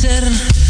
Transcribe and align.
ser 0.00 0.69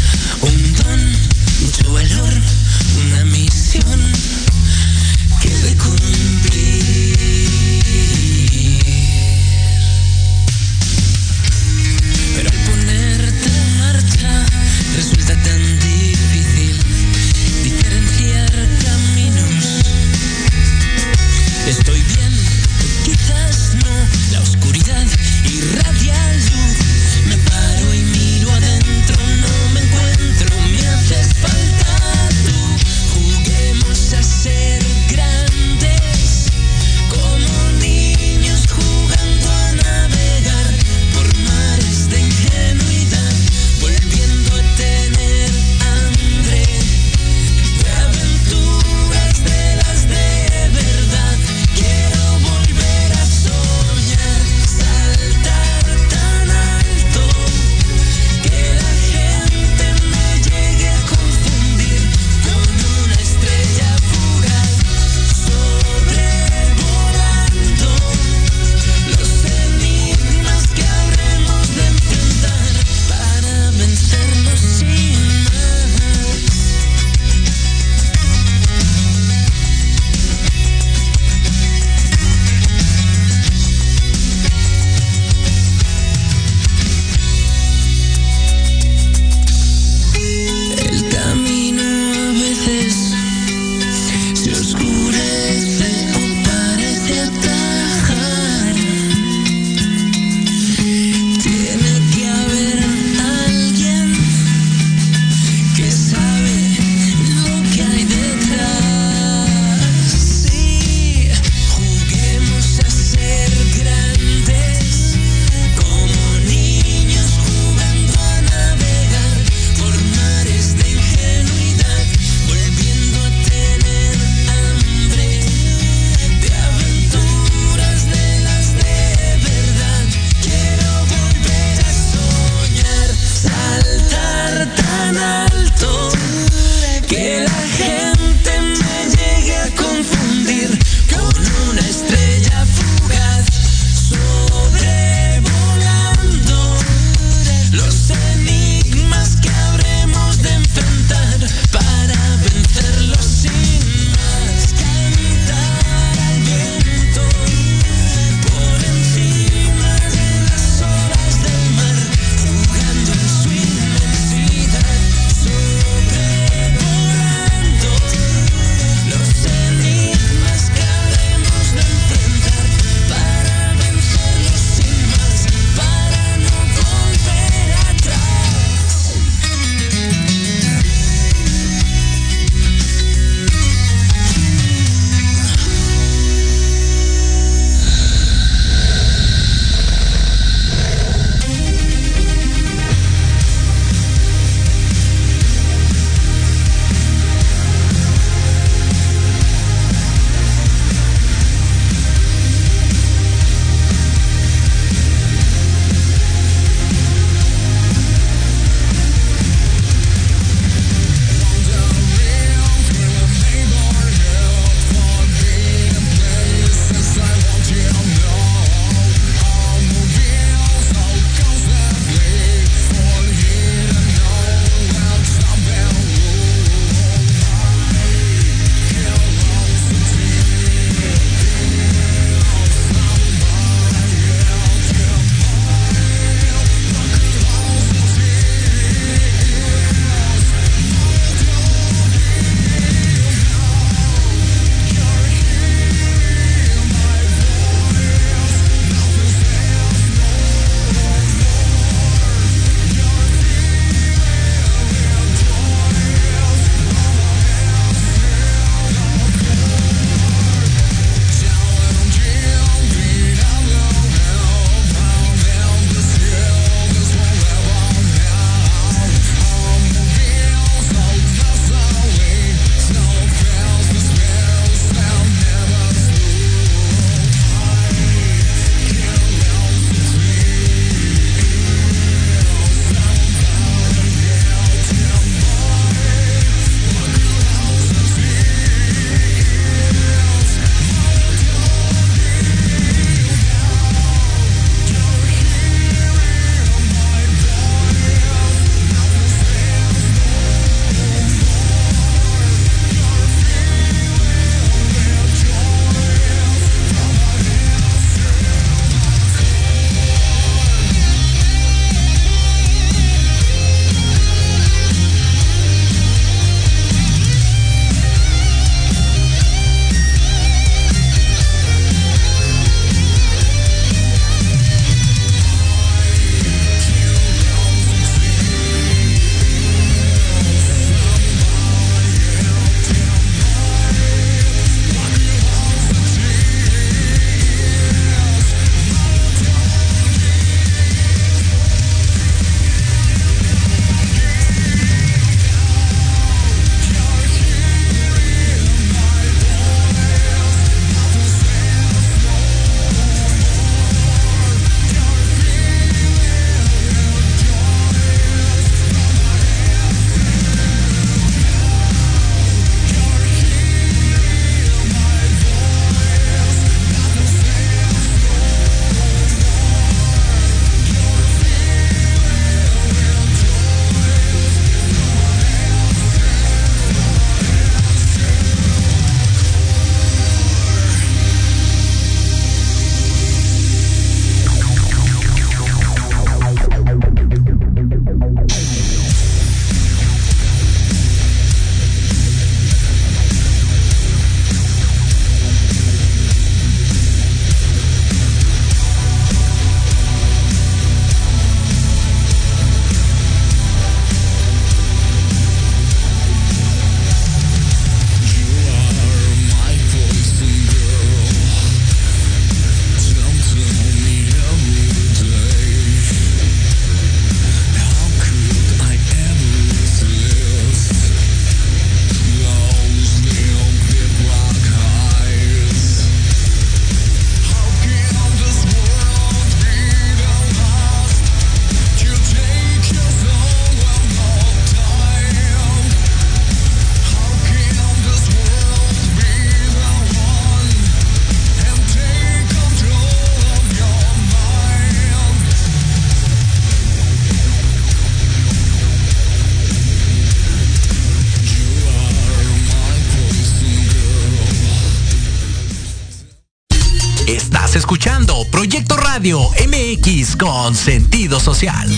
Radio 459.13 459.41
MX 459.67 460.37
con 460.37 460.73
sentido 460.73 461.37
social. 461.41 461.89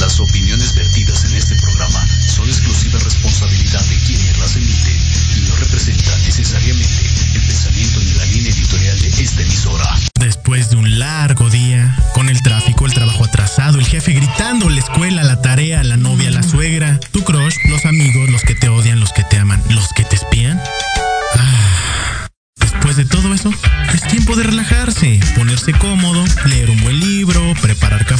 Las 0.00 0.18
opiniones 0.18 0.74
vertidas 0.74 1.26
en 1.26 1.34
este 1.34 1.54
programa 1.56 2.02
son 2.34 2.48
exclusiva 2.48 2.98
responsabilidad 2.98 3.84
de 3.84 3.96
quienes 4.06 4.38
las 4.38 4.56
emiten 4.56 4.96
y 5.36 5.40
no 5.50 5.56
representan 5.56 6.18
necesariamente 6.22 7.02
el 7.34 7.42
pensamiento 7.42 8.00
ni 8.00 8.12
la 8.14 8.24
línea 8.24 8.52
editorial 8.52 8.98
de 8.98 9.08
esta 9.22 9.42
emisora. 9.42 9.98
Después 10.18 10.70
de 10.70 10.76
un 10.76 10.98
largo 10.98 11.50
día, 11.50 11.94
con 12.14 12.30
el 12.30 12.40
tráfico, 12.42 12.86
el 12.86 12.94
trabajo 12.94 13.26
atrasado, 13.26 13.78
el 13.78 13.86
jefe 13.86 14.12
gritando, 14.12 14.70
la 14.70 14.80
escuela, 14.80 15.22
la 15.24 15.42
tarea, 15.42 15.84
la 15.84 15.98
novia, 15.98 16.17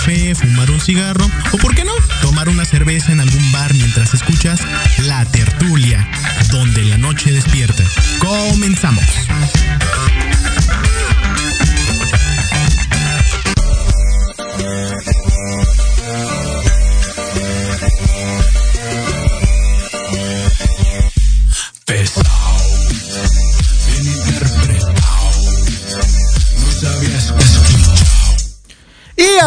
fumar 0.08 0.70
un 0.70 0.80
cigarro 0.80 1.28
o, 1.52 1.58
¿por 1.58 1.74
qué 1.74 1.84
no?, 1.84 1.92
tomar 2.22 2.48
una 2.48 2.64
cerveza 2.64 3.12
en 3.12 3.20
algún 3.20 3.52
bar 3.52 3.74
mientras 3.74 4.14
escuchas 4.14 4.60
La 5.04 5.24
Tertulia, 5.26 6.08
donde 6.50 6.82
la 6.84 6.96
noche 6.96 7.30
despierta. 7.30 7.84
Comenzamos. 8.18 9.04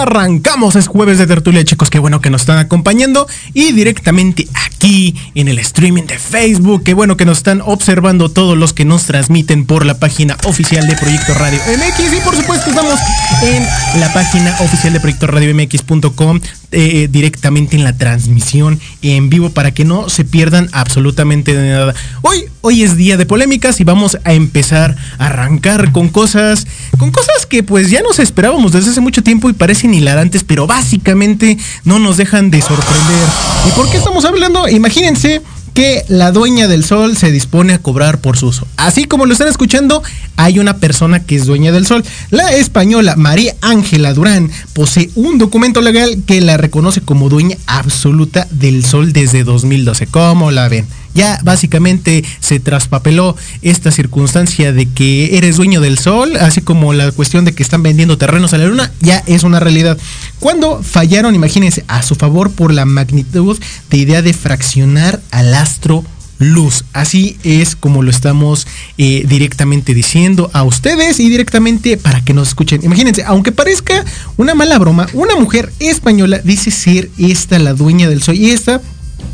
Arrancamos, 0.02 0.76
es 0.76 0.88
jueves 0.88 1.18
de 1.18 1.28
tertulia, 1.28 1.64
chicos, 1.64 1.90
qué 1.90 2.00
bueno 2.00 2.22
que 2.22 2.30
nos 2.30 2.42
están 2.42 2.58
acompañando 2.58 3.28
y 3.54 3.72
directamente 3.72 4.48
aquí 4.66 5.16
en 5.36 5.48
el 5.48 5.60
streaming 5.60 6.04
de 6.04 6.18
Facebook, 6.18 6.84
qué 6.84 6.94
bueno 6.94 7.18
que 7.18 7.26
nos 7.26 7.38
están 7.38 7.62
observando 7.64 8.30
todos 8.30 8.58
los 8.58 8.74
que 8.74 8.86
nos 8.86 9.06
transmiten 9.06 9.66
por 9.66 9.86
la 9.86 10.00
página 10.00 10.38
oficial 10.46 10.86
de 10.88 10.96
Proyecto 10.96 11.34
Radio 11.34 11.60
MX 11.68 12.14
y 12.14 12.22
por 12.22 12.36
supuesto 12.36 12.70
estamos 12.70 13.00
en 13.44 14.00
la 14.00 14.12
página 14.14 14.56
oficial 14.60 14.94
de 14.94 15.00
Proyecto 15.00 15.28
Radio 15.28 15.54
MX.com 15.56 16.40
eh, 16.72 17.10
directamente 17.12 17.76
en 17.76 17.84
la 17.84 17.98
transmisión 17.98 18.80
en 19.02 19.30
vivo 19.30 19.50
para 19.50 19.72
que 19.72 19.84
no 19.84 20.10
se 20.10 20.24
pierdan 20.24 20.70
absolutamente 20.72 21.54
de 21.54 21.70
nada. 21.70 21.94
Hoy, 22.22 22.46
hoy 22.62 22.84
es 22.84 22.96
día 22.96 23.18
de 23.18 23.26
polémicas 23.26 23.80
y 23.80 23.84
vamos 23.84 24.18
a 24.24 24.34
empezar 24.34 24.96
a 25.18 25.28
arrancar 25.28 25.92
con 25.92 26.10
cosas, 26.10 26.68
con 26.98 27.12
cosas 27.12 27.46
que 27.46 27.64
pues 27.64 27.90
ya 27.90 28.02
nos 28.02 28.20
esperábamos 28.20 28.72
desde 28.72 28.92
hace 28.92 29.02
mucho 29.02 29.22
tiempo 29.22 29.50
y 29.50 29.54
parecen 29.54 29.94
hilarantes, 29.94 30.44
pero 30.44 30.66
básicamente 30.66 31.58
no 31.84 32.00
nos 32.00 32.18
dejan 32.18 32.52
de 32.52 32.62
sorprender. 32.62 33.28
¿Y 33.68 33.72
por 33.72 33.90
qué 33.90 33.98
estamos 33.98 34.24
hablando? 34.26 34.68
Imagínense 34.68 35.42
que 35.74 36.04
la 36.08 36.32
dueña 36.32 36.68
del 36.68 36.84
sol 36.84 37.18
se 37.18 37.32
dispone 37.32 37.74
a 37.74 37.80
cobrar 37.80 38.20
por 38.20 38.38
su 38.38 38.48
uso. 38.48 38.68
Así 38.78 39.06
como 39.06 39.26
lo 39.26 39.34
están 39.34 39.48
escuchando, 39.48 40.04
hay 40.38 40.60
una 40.60 40.78
persona 40.78 41.24
que 41.24 41.36
es 41.36 41.46
dueña 41.46 41.72
del 41.72 41.86
sol. 41.88 42.04
La 42.30 42.54
española 42.54 43.16
María 43.16 43.56
Ángela 43.62 44.14
Durán 44.14 44.52
posee 44.74 45.10
un 45.16 45.38
documento 45.38 45.82
legal 45.82 46.24
que 46.26 46.42
la 46.42 46.58
reconoce 46.58 47.02
como 47.02 47.30
dueña 47.30 47.58
absoluta 47.68 48.48
del 48.52 48.86
sol 48.86 49.14
desde 49.14 49.44
2012. 49.44 50.08
¿Cómo 50.08 50.52
la 50.52 50.68
ven? 50.68 50.88
Ya 51.14 51.40
básicamente 51.44 52.24
se 52.40 52.60
traspapeló 52.60 53.36
esta 53.62 53.92
circunstancia 53.92 54.74
de 54.74 54.88
que 54.88 55.38
eres 55.38 55.58
dueño 55.58 55.82
del 55.82 55.98
sol, 55.98 56.36
así 56.38 56.62
como 56.62 56.94
la 56.94 57.12
cuestión 57.12 57.46
de 57.46 57.54
que 57.54 57.64
están 57.64 57.84
vendiendo 57.84 58.18
terrenos 58.18 58.54
a 58.54 58.58
la 58.58 58.66
luna, 58.66 58.92
ya 59.02 59.24
es 59.28 59.44
una 59.44 59.60
realidad. 59.60 59.98
Cuando 60.40 60.82
fallaron, 60.84 61.36
imagínense, 61.36 61.84
a 61.88 62.02
su 62.02 62.16
favor 62.16 62.52
por 62.52 62.74
la 62.74 62.86
magnitud 62.86 63.60
de 63.90 63.98
idea 63.98 64.22
de 64.22 64.34
fraccionar 64.34 65.22
al 65.32 65.54
astro 65.54 66.04
luz. 66.42 66.86
Así 66.92 67.38
es 67.44 67.76
como 67.76 68.02
lo 68.04 68.10
estamos 68.10 68.68
eh, 68.98 69.24
directamente 69.28 69.94
diciendo 69.94 70.50
a 70.54 70.64
ustedes 70.64 71.20
y 71.20 71.30
directamente 71.30 71.98
para 71.98 72.22
que 72.22 72.34
nos 72.34 72.50
escuchen. 72.50 72.84
Imagínense, 72.84 73.24
aunque 73.24 73.52
parezca 73.52 74.04
una 74.38 74.56
mala 74.56 74.80
broma, 74.80 75.08
una 75.14 75.36
mujer 75.36 75.72
española 75.80 76.40
dice 76.44 76.72
ser 76.72 77.10
esta 77.18 77.60
la 77.60 77.74
dueña 77.74 78.10
del 78.10 78.24
sol 78.24 78.36
y 78.36 78.50
esta 78.50 78.82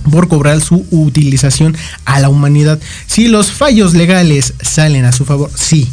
por 0.10 0.28
cobrar 0.28 0.62
su 0.62 0.86
utilización 0.92 1.76
a 2.06 2.20
la 2.20 2.30
humanidad. 2.30 2.80
Si 3.06 3.28
los 3.28 3.52
fallos 3.52 3.94
legales 3.94 4.54
salen 4.62 5.06
a 5.06 5.12
su 5.12 5.26
favor, 5.26 5.52
sí, 5.56 5.88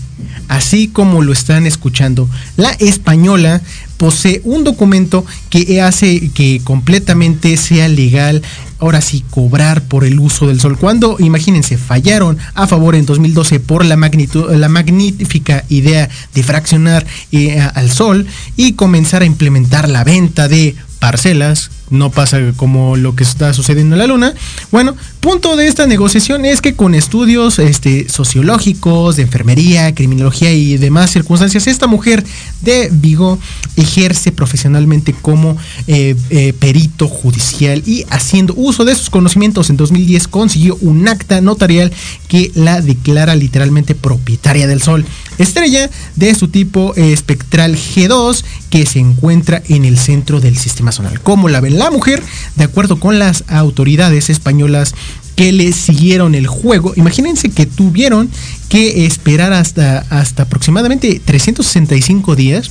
así 0.49 0.89
como 0.89 1.23
lo 1.23 1.33
están 1.33 1.67
escuchando, 1.67 2.29
la 2.57 2.71
española 2.73 3.63
posee 3.97 4.41
un 4.45 4.65
documento 4.65 5.25
que 5.51 5.81
hace 5.81 6.31
que 6.31 6.61
completamente 6.65 7.57
sea 7.57 7.89
legal 7.89 8.43
ahora 8.79 9.01
sí 9.01 9.25
cobrar 9.31 9.83
por 9.83 10.05
el 10.05 10.19
uso 10.19 10.47
del 10.47 10.61
sol. 10.61 10.77
Cuando, 10.79 11.17
imagínense, 11.19 11.79
fallaron 11.79 12.37
a 12.55 12.67
favor 12.67 12.95
en 12.95 13.07
2012 13.07 13.61
por 13.61 13.85
la, 13.85 13.97
magnitud, 13.97 14.51
la 14.53 14.69
magnífica 14.69 15.65
idea 15.69 16.09
de 16.35 16.43
fraccionar 16.43 17.07
eh, 17.33 17.59
al 17.75 17.91
sol 17.91 18.27
y 18.57 18.73
comenzar 18.73 19.23
a 19.23 19.27
implementar 19.27 19.89
la 19.89 20.05
venta 20.05 20.49
de 20.49 20.75
no 21.91 22.11
pasa 22.11 22.41
como 22.57 22.97
lo 22.97 23.15
que 23.15 23.25
está 23.25 23.53
sucediendo 23.53 23.95
en 23.95 23.99
la 23.99 24.07
luna. 24.07 24.35
Bueno, 24.71 24.97
punto 25.21 25.57
de 25.57 25.67
esta 25.67 25.87
negociación 25.87 26.45
es 26.45 26.61
que 26.61 26.75
con 26.75 26.95
estudios 26.95 27.59
este, 27.59 28.09
sociológicos, 28.09 29.17
de 29.17 29.23
enfermería, 29.23 29.95
criminología 29.95 30.53
y 30.53 30.77
demás 30.77 31.11
circunstancias, 31.11 31.67
esta 31.67 31.87
mujer 31.87 32.25
de 32.63 32.89
Vigo 32.93 33.39
ejerce 33.77 34.33
profesionalmente 34.33 35.13
como 35.13 35.57
eh, 35.87 36.17
eh, 36.31 36.53
perito 36.59 37.09
judicial 37.09 37.83
y 37.87 38.05
haciendo 38.11 38.55
uso 38.57 38.85
de 38.85 38.95
sus 38.95 39.11
conocimientos 39.11 39.71
en 39.71 39.77
2010 39.77 40.29
consiguió 40.29 40.77
un 40.81 41.07
acta 41.09 41.41
notarial 41.41 41.93
que 42.29 42.51
la 42.55 42.81
declara 42.81 43.35
literalmente 43.35 43.95
propietaria 43.95 44.67
del 44.67 44.83
sol. 44.83 45.05
Estrella 45.39 45.91
de 46.17 46.35
su 46.35 46.49
tipo 46.49 46.95
eh, 46.97 47.13
espectral 47.13 47.77
G2 47.77 48.45
que 48.71 48.87
se 48.87 49.01
encuentra 49.01 49.63
en 49.69 49.85
el 49.85 49.99
centro 49.99 50.41
del 50.41 50.57
sistema 50.57 50.93
solar. 50.93 51.21
Como 51.21 51.49
la 51.49 51.61
ven 51.61 51.79
la 51.79 51.91
mujer, 51.91 52.23
de 52.57 52.65
acuerdo 52.65 53.01
con 53.01 53.19
las 53.19 53.45
autoridades 53.49 54.31
españolas 54.31 54.95
que 55.37 55.53
le 55.53 55.73
siguieron 55.73 56.35
el 56.35 56.47
juego, 56.47 56.93
imagínense 56.97 57.51
que 57.51 57.67
tuvieron 57.67 58.31
que 58.69 59.07
esperar 59.07 59.53
hasta, 59.53 59.99
hasta 60.11 60.45
aproximadamente 60.45 61.21
365 61.25 62.37
días 62.37 62.71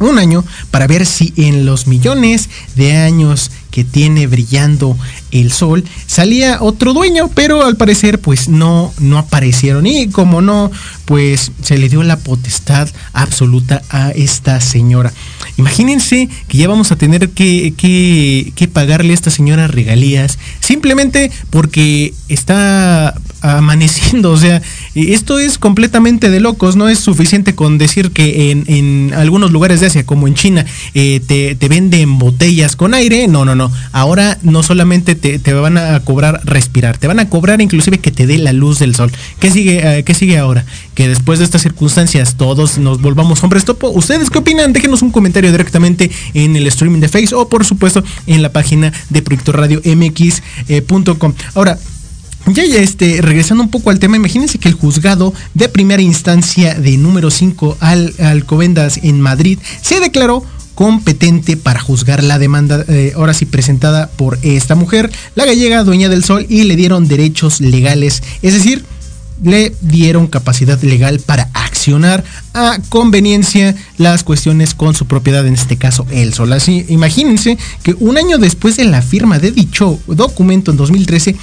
un 0.00 0.18
año 0.18 0.44
para 0.70 0.86
ver 0.86 1.06
si 1.06 1.32
en 1.36 1.64
los 1.64 1.86
millones 1.86 2.48
de 2.74 2.96
años 2.96 3.50
que 3.70 3.84
tiene 3.84 4.26
brillando 4.26 4.96
el 5.32 5.50
sol 5.50 5.84
salía 6.06 6.58
otro 6.60 6.92
dueño, 6.92 7.30
pero 7.34 7.64
al 7.64 7.76
parecer 7.76 8.20
pues 8.20 8.48
no 8.48 8.92
no 8.98 9.18
aparecieron. 9.18 9.86
Y 9.86 10.08
como 10.08 10.40
no 10.40 10.70
pues 11.04 11.52
se 11.62 11.78
le 11.78 11.88
dio 11.88 12.02
la 12.02 12.18
potestad 12.18 12.88
absoluta 13.12 13.82
a 13.90 14.10
esta 14.10 14.60
señora. 14.60 15.12
Imagínense 15.58 16.28
que 16.48 16.58
ya 16.58 16.68
vamos 16.68 16.92
a 16.92 16.96
tener 16.96 17.30
que, 17.30 17.74
que, 17.76 18.52
que 18.54 18.68
pagarle 18.68 19.10
a 19.10 19.14
esta 19.14 19.30
señora 19.30 19.66
regalías 19.66 20.38
simplemente 20.60 21.30
porque 21.50 22.14
está 22.28 23.14
amaneciendo, 23.42 24.30
o 24.30 24.36
sea, 24.36 24.62
esto 24.94 25.38
es 25.38 25.58
completamente 25.58 26.30
de 26.30 26.40
locos, 26.40 26.76
no 26.76 26.88
es 26.88 26.98
suficiente 26.98 27.54
con 27.54 27.76
decir 27.76 28.12
que 28.12 28.50
en, 28.50 28.64
en 28.68 29.12
algunos 29.14 29.50
lugares 29.50 29.80
de 29.80 29.88
Asia, 29.88 30.06
como 30.06 30.28
en 30.28 30.34
China, 30.34 30.64
eh, 30.94 31.20
te, 31.26 31.56
te, 31.56 31.68
venden 31.68 32.18
botellas 32.18 32.76
con 32.76 32.94
aire, 32.94 33.26
no, 33.26 33.44
no, 33.44 33.54
no, 33.54 33.70
ahora 33.92 34.38
no 34.42 34.62
solamente 34.62 35.14
te, 35.22 35.52
van 35.52 35.78
a 35.78 36.00
cobrar 36.00 36.40
respirar, 36.44 36.98
te 36.98 37.06
van 37.06 37.20
a 37.20 37.28
cobrar 37.28 37.60
inclusive 37.60 37.98
que 37.98 38.10
te 38.10 38.26
dé 38.26 38.38
la 38.38 38.52
luz 38.52 38.78
del 38.78 38.94
sol. 38.94 39.10
¿Qué 39.38 39.50
sigue, 39.50 40.00
uh, 40.00 40.04
¿qué 40.04 40.14
sigue 40.14 40.38
ahora? 40.38 40.64
Que 40.94 41.08
después 41.08 41.38
de 41.38 41.44
estas 41.44 41.62
circunstancias 41.62 42.36
todos 42.36 42.78
nos 42.78 43.00
volvamos 43.00 43.42
hombres 43.42 43.64
topo. 43.64 43.88
¿Ustedes 43.90 44.30
qué 44.30 44.38
opinan? 44.38 44.72
Déjenos 44.72 45.02
un 45.02 45.10
comentario 45.10 45.50
directamente 45.50 46.10
en 46.34 46.56
el 46.56 46.66
streaming 46.66 47.00
de 47.00 47.08
Face 47.08 47.34
o 47.34 47.48
por 47.48 47.64
supuesto 47.64 48.02
en 48.26 48.42
la 48.42 48.52
página 48.52 48.92
de 49.10 49.22
Proyecto 49.22 49.52
Radio 49.52 49.80
MX.com. 49.84 51.32
Eh, 51.32 51.44
ahora, 51.54 51.78
ya, 52.46 52.64
ya 52.64 52.78
este, 52.78 53.22
regresando 53.22 53.62
un 53.62 53.70
poco 53.70 53.90
al 53.90 54.00
tema, 54.00 54.16
imagínense 54.16 54.58
que 54.58 54.68
el 54.68 54.74
juzgado 54.74 55.32
de 55.54 55.68
primera 55.68 56.02
instancia 56.02 56.74
de 56.74 56.96
número 56.96 57.30
5 57.30 57.76
al 57.80 58.12
Alcobendas 58.18 58.98
en 59.02 59.20
Madrid 59.20 59.58
se 59.80 60.00
declaró 60.00 60.44
competente 60.74 61.56
para 61.56 61.80
juzgar 61.80 62.22
la 62.24 62.38
demanda, 62.38 62.84
eh, 62.88 63.12
ahora 63.16 63.34
sí 63.34 63.46
presentada 63.46 64.08
por 64.08 64.38
esta 64.42 64.74
mujer, 64.74 65.10
la 65.34 65.44
gallega 65.44 65.84
dueña 65.84 66.08
del 66.08 66.24
sol, 66.24 66.46
y 66.48 66.64
le 66.64 66.76
dieron 66.76 67.08
derechos 67.08 67.60
legales, 67.60 68.22
es 68.42 68.54
decir, 68.54 68.84
le 69.42 69.74
dieron 69.80 70.28
capacidad 70.28 70.80
legal 70.82 71.20
para 71.20 71.50
accionar 71.54 72.22
a 72.54 72.78
conveniencia 72.88 73.74
las 73.98 74.22
cuestiones 74.22 74.74
con 74.74 74.94
su 74.94 75.06
propiedad, 75.06 75.46
en 75.46 75.54
este 75.54 75.76
caso 75.76 76.06
el 76.10 76.32
sol. 76.32 76.52
Así, 76.52 76.84
imagínense 76.88 77.58
que 77.82 77.94
un 77.98 78.18
año 78.18 78.38
después 78.38 78.76
de 78.76 78.84
la 78.84 79.02
firma 79.02 79.38
de 79.38 79.50
dicho 79.50 79.98
documento 80.06 80.70
en 80.70 80.76
2013, 80.76 81.36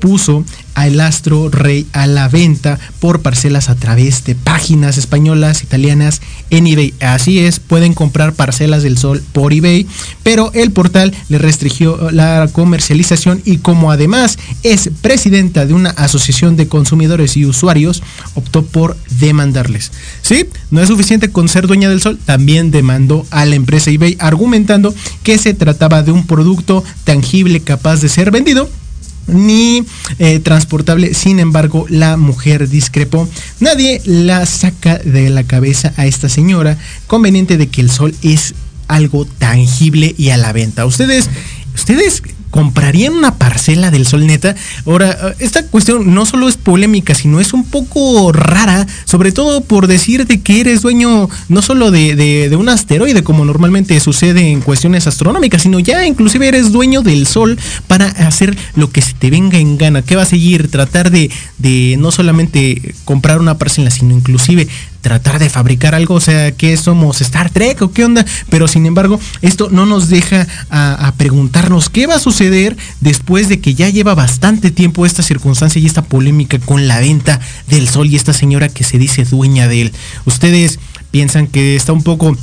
puso 0.00 0.44
al 0.74 1.00
astro 1.00 1.48
rey 1.48 1.86
a 1.92 2.06
la 2.06 2.28
venta 2.28 2.78
por 3.00 3.22
parcelas 3.22 3.68
a 3.68 3.74
través 3.74 4.24
de 4.24 4.34
páginas 4.34 4.98
españolas, 4.98 5.62
italianas 5.62 6.20
en 6.50 6.66
eBay. 6.66 6.94
Así 7.00 7.38
es, 7.40 7.60
pueden 7.60 7.94
comprar 7.94 8.34
parcelas 8.34 8.82
del 8.82 8.98
sol 8.98 9.22
por 9.32 9.52
eBay, 9.52 9.86
pero 10.22 10.50
el 10.54 10.70
portal 10.70 11.14
le 11.28 11.38
restringió 11.38 12.10
la 12.10 12.48
comercialización 12.52 13.40
y 13.44 13.58
como 13.58 13.90
además 13.90 14.38
es 14.62 14.90
presidenta 15.00 15.66
de 15.66 15.74
una 15.74 15.90
asociación 15.90 16.56
de 16.56 16.68
consumidores 16.68 17.36
y 17.36 17.44
usuarios, 17.44 18.02
optó 18.34 18.64
por 18.64 18.96
demandarles. 19.18 19.92
Sí, 20.22 20.46
no 20.70 20.80
es 20.80 20.88
suficiente 20.88 21.30
con 21.30 21.48
ser 21.48 21.66
dueña 21.66 21.88
del 21.88 22.00
sol, 22.00 22.18
también 22.24 22.70
demandó 22.70 23.26
a 23.30 23.44
la 23.44 23.54
empresa 23.54 23.90
eBay 23.90 24.16
argumentando 24.18 24.94
que 25.22 25.38
se 25.38 25.54
trataba 25.54 26.02
de 26.02 26.12
un 26.12 26.26
producto 26.26 26.84
tangible 27.04 27.60
capaz 27.60 28.00
de 28.00 28.08
ser 28.08 28.30
vendido 28.30 28.68
ni 29.26 29.84
eh, 30.18 30.38
transportable. 30.40 31.14
Sin 31.14 31.38
embargo, 31.38 31.86
la 31.88 32.16
mujer 32.16 32.68
discrepó. 32.68 33.28
Nadie 33.60 34.00
la 34.04 34.46
saca 34.46 34.98
de 34.98 35.30
la 35.30 35.44
cabeza 35.44 35.92
a 35.96 36.06
esta 36.06 36.28
señora, 36.28 36.78
conveniente 37.06 37.56
de 37.56 37.68
que 37.68 37.80
el 37.80 37.90
sol 37.90 38.14
es 38.22 38.54
algo 38.88 39.24
tangible 39.24 40.14
y 40.16 40.30
a 40.30 40.36
la 40.36 40.52
venta. 40.52 40.86
Ustedes, 40.86 41.30
ustedes 41.74 42.22
comprarían 42.54 43.14
una 43.14 43.34
parcela 43.34 43.90
del 43.90 44.06
sol 44.06 44.28
neta. 44.28 44.54
Ahora, 44.86 45.34
esta 45.40 45.66
cuestión 45.66 46.14
no 46.14 46.24
solo 46.24 46.48
es 46.48 46.56
polémica, 46.56 47.12
sino 47.12 47.40
es 47.40 47.52
un 47.52 47.64
poco 47.64 48.30
rara, 48.30 48.86
sobre 49.06 49.32
todo 49.32 49.62
por 49.62 49.88
decirte 49.88 50.40
que 50.40 50.60
eres 50.60 50.82
dueño 50.82 51.28
no 51.48 51.62
solo 51.62 51.90
de, 51.90 52.54
un 52.56 52.68
asteroide, 52.68 53.24
como 53.24 53.44
normalmente 53.44 53.98
sucede 53.98 54.52
en 54.52 54.60
cuestiones 54.60 55.08
astronómicas, 55.08 55.62
sino 55.62 55.80
ya 55.80 56.06
inclusive 56.06 56.46
eres 56.46 56.70
dueño 56.70 57.02
del 57.02 57.26
sol 57.26 57.58
para 57.88 58.06
hacer 58.06 58.56
lo 58.76 58.88
que 58.88 59.02
se 59.02 59.14
te 59.14 59.30
venga 59.30 59.58
en 59.58 59.76
gana. 59.76 60.02
¿Qué 60.02 60.14
va 60.14 60.22
a 60.22 60.26
seguir? 60.26 60.70
Tratar 60.70 61.10
de 61.10 61.96
no 61.98 62.12
solamente 62.12 62.94
comprar 63.04 63.40
una 63.40 63.58
parcela, 63.58 63.90
sino 63.90 64.14
inclusive 64.14 64.68
tratar 65.04 65.38
de 65.38 65.50
fabricar 65.50 65.94
algo, 65.94 66.14
o 66.14 66.20
sea, 66.20 66.50
que 66.52 66.74
somos 66.78 67.20
Star 67.20 67.50
Trek 67.50 67.82
o 67.82 67.92
qué 67.92 68.06
onda, 68.06 68.24
pero 68.48 68.66
sin 68.66 68.86
embargo, 68.86 69.20
esto 69.42 69.68
no 69.70 69.84
nos 69.84 70.08
deja 70.08 70.46
a, 70.70 71.12
preguntarnos 71.18 71.90
qué 71.90 72.06
va 72.06 72.14
a 72.14 72.18
suceder 72.18 72.74
después 73.00 73.50
de 73.50 73.60
que 73.60 73.74
ya 73.74 73.90
lleva 73.90 74.14
bastante 74.14 74.70
tiempo 74.70 75.04
esta 75.04 75.22
circunstancia 75.22 75.78
y 75.78 75.84
esta 75.84 76.00
polémica 76.00 76.58
con 76.58 76.88
la 76.88 77.00
venta 77.00 77.38
del 77.66 77.86
sol 77.86 78.08
y 78.08 78.16
esta 78.16 78.32
señora 78.32 78.70
que 78.70 78.82
se 78.82 78.96
dice 78.98 79.24
dueña 79.24 79.68
de 79.68 79.82
él. 79.82 79.92
Ustedes 80.24 80.78
piensan 81.10 81.48
que 81.48 81.76
está 81.76 81.92
un 81.92 82.02
poco 82.02 82.34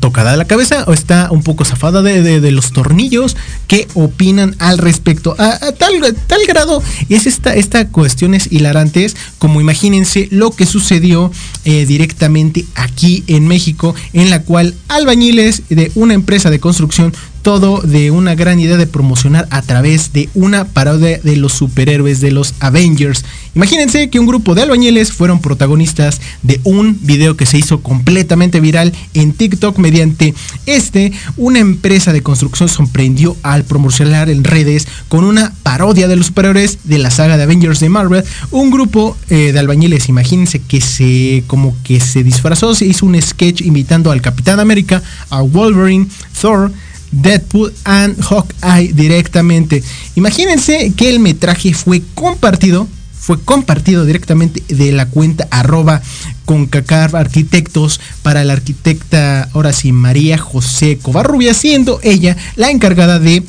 tocada 0.00 0.36
la 0.36 0.44
cabeza 0.44 0.84
o 0.86 0.92
está 0.92 1.28
un 1.30 1.42
poco 1.42 1.64
zafada 1.64 2.02
de, 2.02 2.50
los 2.50 2.72
tornillos. 2.72 3.36
¿Qué 3.66 3.88
opinan 3.94 4.56
al 4.58 4.78
respecto? 4.78 5.34
A, 5.38 5.58
tal, 5.72 5.92
tal 6.26 6.40
grado 6.46 6.82
es 7.08 7.26
esta, 7.26 7.54
esta 7.54 7.88
cuestiones 7.88 8.50
hilarantes 8.50 9.16
como 9.38 9.60
imagínense 9.60 10.28
lo 10.30 10.50
que 10.50 10.66
sucedió 10.66 11.30
eh, 11.64 11.86
directamente 11.86 12.64
aquí 12.74 13.24
en 13.26 13.46
México 13.48 13.94
en 14.12 14.30
la 14.30 14.42
cual 14.42 14.74
albañiles 14.88 15.62
de 15.68 15.92
una 15.94 16.14
empresa 16.14 16.50
de 16.50 16.60
construcción 16.60 17.12
todo 17.42 17.80
de 17.80 18.10
una 18.10 18.34
gran 18.34 18.60
idea 18.60 18.76
de 18.76 18.86
promocionar 18.86 19.46
a 19.50 19.62
través 19.62 20.12
de 20.12 20.28
una 20.34 20.64
parodia 20.64 21.18
de 21.18 21.36
los 21.36 21.52
superhéroes 21.52 22.20
de 22.20 22.30
los 22.30 22.54
Avengers. 22.60 23.24
Imagínense 23.54 24.08
que 24.08 24.18
un 24.18 24.26
grupo 24.26 24.54
de 24.54 24.62
albañiles 24.62 25.12
fueron 25.12 25.40
protagonistas 25.40 26.20
de 26.42 26.60
un 26.64 26.98
video 27.02 27.36
que 27.36 27.44
se 27.44 27.58
hizo 27.58 27.82
completamente 27.82 28.60
viral 28.60 28.92
en 29.12 29.32
TikTok 29.32 29.76
mediante 29.78 30.34
este, 30.66 31.12
una 31.36 31.58
empresa 31.58 32.12
de 32.12 32.22
construcción 32.22 32.68
sorprendió 32.68 33.36
al 33.42 33.64
promocionar 33.64 34.30
en 34.30 34.44
redes 34.44 34.88
con 35.08 35.24
una 35.24 35.52
parodia 35.62 36.08
de 36.08 36.16
los 36.16 36.26
superhéroes 36.26 36.78
de 36.84 36.98
la 36.98 37.10
saga 37.10 37.36
de 37.36 37.42
Avengers 37.42 37.80
de 37.80 37.88
Marvel. 37.88 38.24
Un 38.50 38.70
grupo 38.70 39.16
eh, 39.28 39.52
de 39.52 39.58
albañiles, 39.58 40.08
imagínense 40.08 40.60
que 40.60 40.80
se 40.80 41.44
como 41.46 41.76
que 41.82 42.00
se 42.00 42.22
disfrazó, 42.22 42.74
se 42.74 42.86
hizo 42.86 43.04
un 43.04 43.20
sketch 43.20 43.60
invitando 43.60 44.10
al 44.10 44.22
Capitán 44.22 44.60
América, 44.60 45.02
a 45.30 45.42
Wolverine, 45.42 46.06
Thor, 46.40 46.72
Deadpool 47.12 47.72
and 47.84 48.20
Hawkeye 48.20 48.92
directamente. 48.92 49.82
Imagínense 50.16 50.92
que 50.96 51.10
el 51.10 51.20
metraje 51.20 51.74
fue 51.74 52.02
compartido, 52.14 52.88
fue 53.12 53.40
compartido 53.40 54.04
directamente 54.04 54.62
de 54.68 54.90
la 54.92 55.06
cuenta 55.06 55.46
arroba 55.50 56.02
con 56.44 56.66
Cacar 56.66 57.14
Arquitectos 57.14 58.00
para 58.22 58.44
la 58.44 58.54
arquitecta, 58.54 59.48
ahora 59.52 59.72
sí, 59.72 59.92
María 59.92 60.38
José 60.38 60.98
Covarrubia, 61.00 61.54
siendo 61.54 62.00
ella 62.02 62.36
la 62.56 62.70
encargada 62.70 63.18
de 63.18 63.44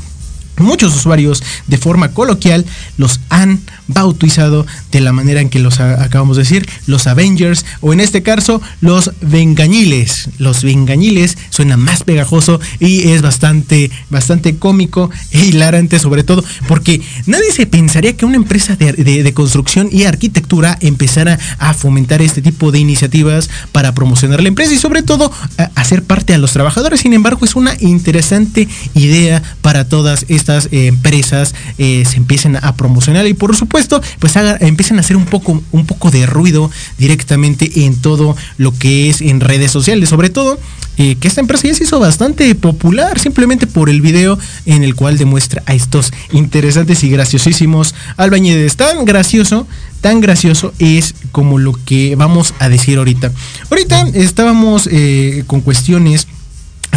muchos 0.58 0.96
usuarios 0.96 1.42
de 1.68 1.78
forma 1.78 2.12
coloquial 2.12 2.66
los 2.98 3.20
han 3.30 3.62
bautizado 3.90 4.66
de 4.92 5.02
la 5.02 5.12
manera 5.12 5.42
en 5.42 5.50
que 5.50 5.60
los 5.60 5.80
acabamos 5.80 6.38
de 6.38 6.44
decir, 6.44 6.70
los 6.86 7.08
Avengers 7.08 7.66
o 7.82 7.92
en 7.92 8.00
este 8.00 8.24
caso 8.24 8.62
los 8.80 9.12
Vengañiles. 9.22 10.30
Los 10.38 10.64
Vengañiles 10.64 11.38
suena 11.50 11.76
más 11.76 12.04
pegajoso 12.04 12.60
y 12.80 13.10
es 13.10 13.22
bastante, 13.22 13.92
bastante 14.10 14.56
cómico 14.58 15.10
e 15.32 15.46
hilarante 15.46 16.00
sobre 16.00 16.24
todo 16.24 16.44
porque 16.68 17.02
nadie 17.26 17.52
se 17.52 17.66
pensaría 17.66 18.16
que 18.16 18.26
una 18.26 18.38
empresa 18.38 18.76
de, 18.76 19.34
construcción 19.34 19.90
y 19.92 20.04
arquitectura 20.04 20.78
empezara 20.82 21.38
a 21.60 21.74
fomentar 21.74 22.22
este 22.22 22.42
tipo 22.42 22.72
de 22.72 22.80
iniciativas 22.80 23.50
para 23.72 23.94
promocionar 23.94 24.42
la 24.42 24.50
empresa 24.50 24.74
y 24.74 24.78
sobre 24.78 25.04
todo 25.04 25.32
hacer 25.76 26.04
parte 26.04 26.34
a 26.34 26.38
los 26.38 26.54
trabajadores. 26.54 27.02
Sin 27.02 27.14
embargo, 27.14 27.46
es 27.46 27.56
una 27.56 27.76
interesante 27.80 28.68
idea 28.94 29.42
para 29.62 29.88
todas 29.88 30.26
estas 30.30 30.68
eh, 30.72 30.88
empresas 30.88 31.56
eh, 31.78 32.04
se 32.10 32.18
empiecen 32.18 32.56
a 32.56 32.76
promocionar 32.76 33.28
y 33.28 33.34
por 33.34 33.56
supuesto 33.56 33.79
esto, 33.80 34.02
pues 34.20 34.38
haga, 34.38 34.58
empiecen 34.60 34.98
a 34.98 35.02
hacer 35.02 35.18
un 35.18 35.26
poco, 35.26 35.62
un 35.72 35.86
poco 35.86 36.12
de 36.12 36.26
ruido 36.26 36.70
directamente 36.98 37.86
en 37.86 37.96
todo 38.02 38.36
lo 38.58 38.74
que 38.78 39.10
es 39.10 39.22
en 39.22 39.40
redes 39.40 39.72
sociales, 39.72 40.10
sobre 40.10 40.30
todo 40.30 40.60
eh, 40.98 41.16
que 41.16 41.30
esta 41.30 41.40
empresa 41.40 41.66
ya 41.66 41.74
se 41.74 41.86
hizo 41.86 41.98
bastante 41.98 42.54
popular 42.56 43.20
simplemente 43.20 43.68
por 43.68 43.90
el 43.90 44.02
video 44.02 44.38
en 44.66 44.84
el 44.84 44.96
cual 44.96 45.18
demuestra 45.18 45.64
a 45.66 45.74
estos 45.74 46.12
interesantes 46.34 47.06
y 47.06 47.10
graciosísimos 47.10 47.96
albañiles. 48.18 48.76
Tan 48.76 49.06
gracioso, 49.06 49.66
tan 50.02 50.20
gracioso 50.20 50.74
es 50.78 51.16
como 51.32 51.58
lo 51.58 51.72
que 51.86 52.18
vamos 52.18 52.54
a 52.60 52.68
decir 52.68 52.98
ahorita. 52.98 53.32
Ahorita 53.70 54.10
estábamos 54.14 54.90
eh, 54.92 55.46
con 55.48 55.62
cuestiones 55.62 56.28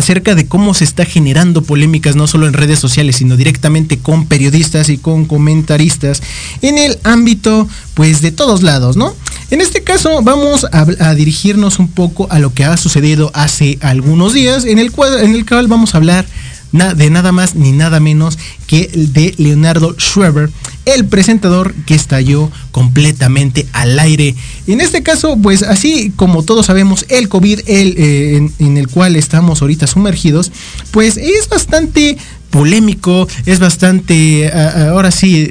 acerca 0.03 0.35
de 0.35 0.47
cómo 0.47 0.75
se 0.75 0.83
está 0.83 1.05
generando 1.05 1.63
polémicas 1.63 2.17
no 2.17 2.27
solo 2.27 2.49
en 2.49 2.55
redes 2.55 2.81
sociales, 2.81 3.17
sino 3.17 3.37
directamente 3.37 3.99
con 3.99 4.27
periodistas 4.27 4.89
y 4.89 4.99
con 4.99 5.27
comentaristas 5.27 6.23
en 6.61 6.77
el 6.77 6.99
ámbito 7.05 7.69
pues 7.95 8.21
de 8.21 8.33
todos 8.33 8.65
lados, 8.65 8.97
¿no? 8.97 9.15
En 9.51 9.61
este 9.61 9.85
caso 9.85 10.21
vamos 10.23 10.67
a, 10.73 11.15
dirigirnos 11.15 11.79
un 11.79 11.87
poco 11.87 12.27
a 12.31 12.41
lo 12.41 12.53
que 12.53 12.65
ha 12.65 12.77
sucedido 12.77 13.31
hace 13.33 13.79
algunos 13.81 14.33
días, 14.33 14.65
en 14.65 14.81
el 14.81 14.91
cual, 14.91 15.21
en 15.21 15.35
el 15.37 15.47
cual 15.47 15.69
vamos 15.69 15.95
a 15.95 15.99
hablar 15.99 16.27
de 16.73 17.11
nada 17.11 17.33
más 17.33 17.55
ni 17.55 17.73
nada 17.73 18.01
menos 18.01 18.39
que 18.67 18.91
de 18.95 19.35
Leonardo 19.37 19.95
Schreiber, 19.99 20.51
el 20.85 21.05
presentador 21.07 21.75
que 21.87 21.95
estalló 21.95 22.51
completamente 22.71 23.67
al 23.73 23.99
aire. 23.99 24.35
En 24.67 24.81
este 24.81 25.03
caso, 25.03 25.37
pues 25.37 25.63
así 25.63 26.13
como 26.17 26.43
todos 26.43 26.67
sabemos, 26.67 27.05
el 27.09 27.29
COVID 27.29 27.61
el, 27.67 27.95
eh, 27.99 28.37
en, 28.37 28.53
en 28.59 28.77
el 28.79 28.89
cual 28.89 29.17
estamos 29.17 29.61
ahorita 29.61 29.87
sumergidos, 29.87 30.51
pues 30.91 31.17
es 31.19 31.49
bastante 31.49 32.17
polémico, 32.53 33.27
es 33.47 33.59
bastante, 33.59 34.51
ah, 34.53 34.73
ah, 34.77 34.89
ahora 34.91 35.11
sí, 35.11 35.51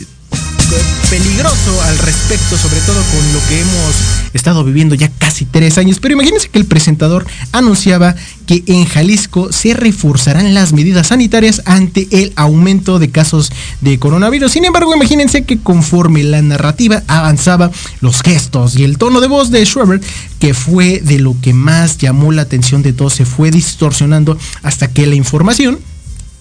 peligroso 1.10 1.82
al 1.84 1.98
respecto, 1.98 2.58
sobre 2.58 2.80
todo 2.82 2.96
con 2.96 3.34
lo 3.34 3.40
que 3.48 3.60
hemos 3.60 3.96
estado 4.34 4.64
viviendo 4.64 4.96
ya 4.96 5.10
casi 5.10 5.46
tres 5.46 5.78
años. 5.78 6.00
Pero 6.00 6.14
imagínense 6.14 6.50
que 6.50 6.60
el 6.60 6.66
presentador 6.66 7.26
anunciaba 7.52 8.16
que 8.48 8.64
en 8.68 8.86
Jalisco 8.86 9.52
se 9.52 9.74
reforzarán 9.74 10.54
las 10.54 10.74
medidas 10.74 11.08
sanitarias 11.08 11.62
ante 11.66 12.08
el 12.12 12.34
aumento 12.36 13.00
de 13.00 13.10
casos 13.10 13.52
de 13.82 14.00
coronavirus. 14.00 14.52
Sin 14.52 14.66
embargo, 14.66 14.96
imagínense 14.96 15.44
que 15.44 15.60
conforme 15.60 16.24
la 16.24 16.42
narrativa 16.42 17.04
avanzaba, 17.08 17.72
los 18.00 18.22
gestos 18.22 18.78
y 18.78 18.84
el 18.84 18.98
tono 18.98 19.22
de 19.22 19.28
voz 19.28 19.52
de 19.52 19.66
Schreiber, 19.66 20.02
que 20.40 20.54
fue 20.54 21.02
de 21.02 21.20
lo 21.20 21.36
que 21.42 21.54
más 21.54 21.98
llamó 21.98 22.32
la 22.32 22.44
atención 22.44 22.82
de 22.82 22.94
todos, 22.94 23.14
se 23.14 23.26
fue 23.26 23.52
distorsionando 23.52 24.38
hasta 24.64 24.88
que 24.88 25.06
la 25.08 25.16
información 25.16 25.80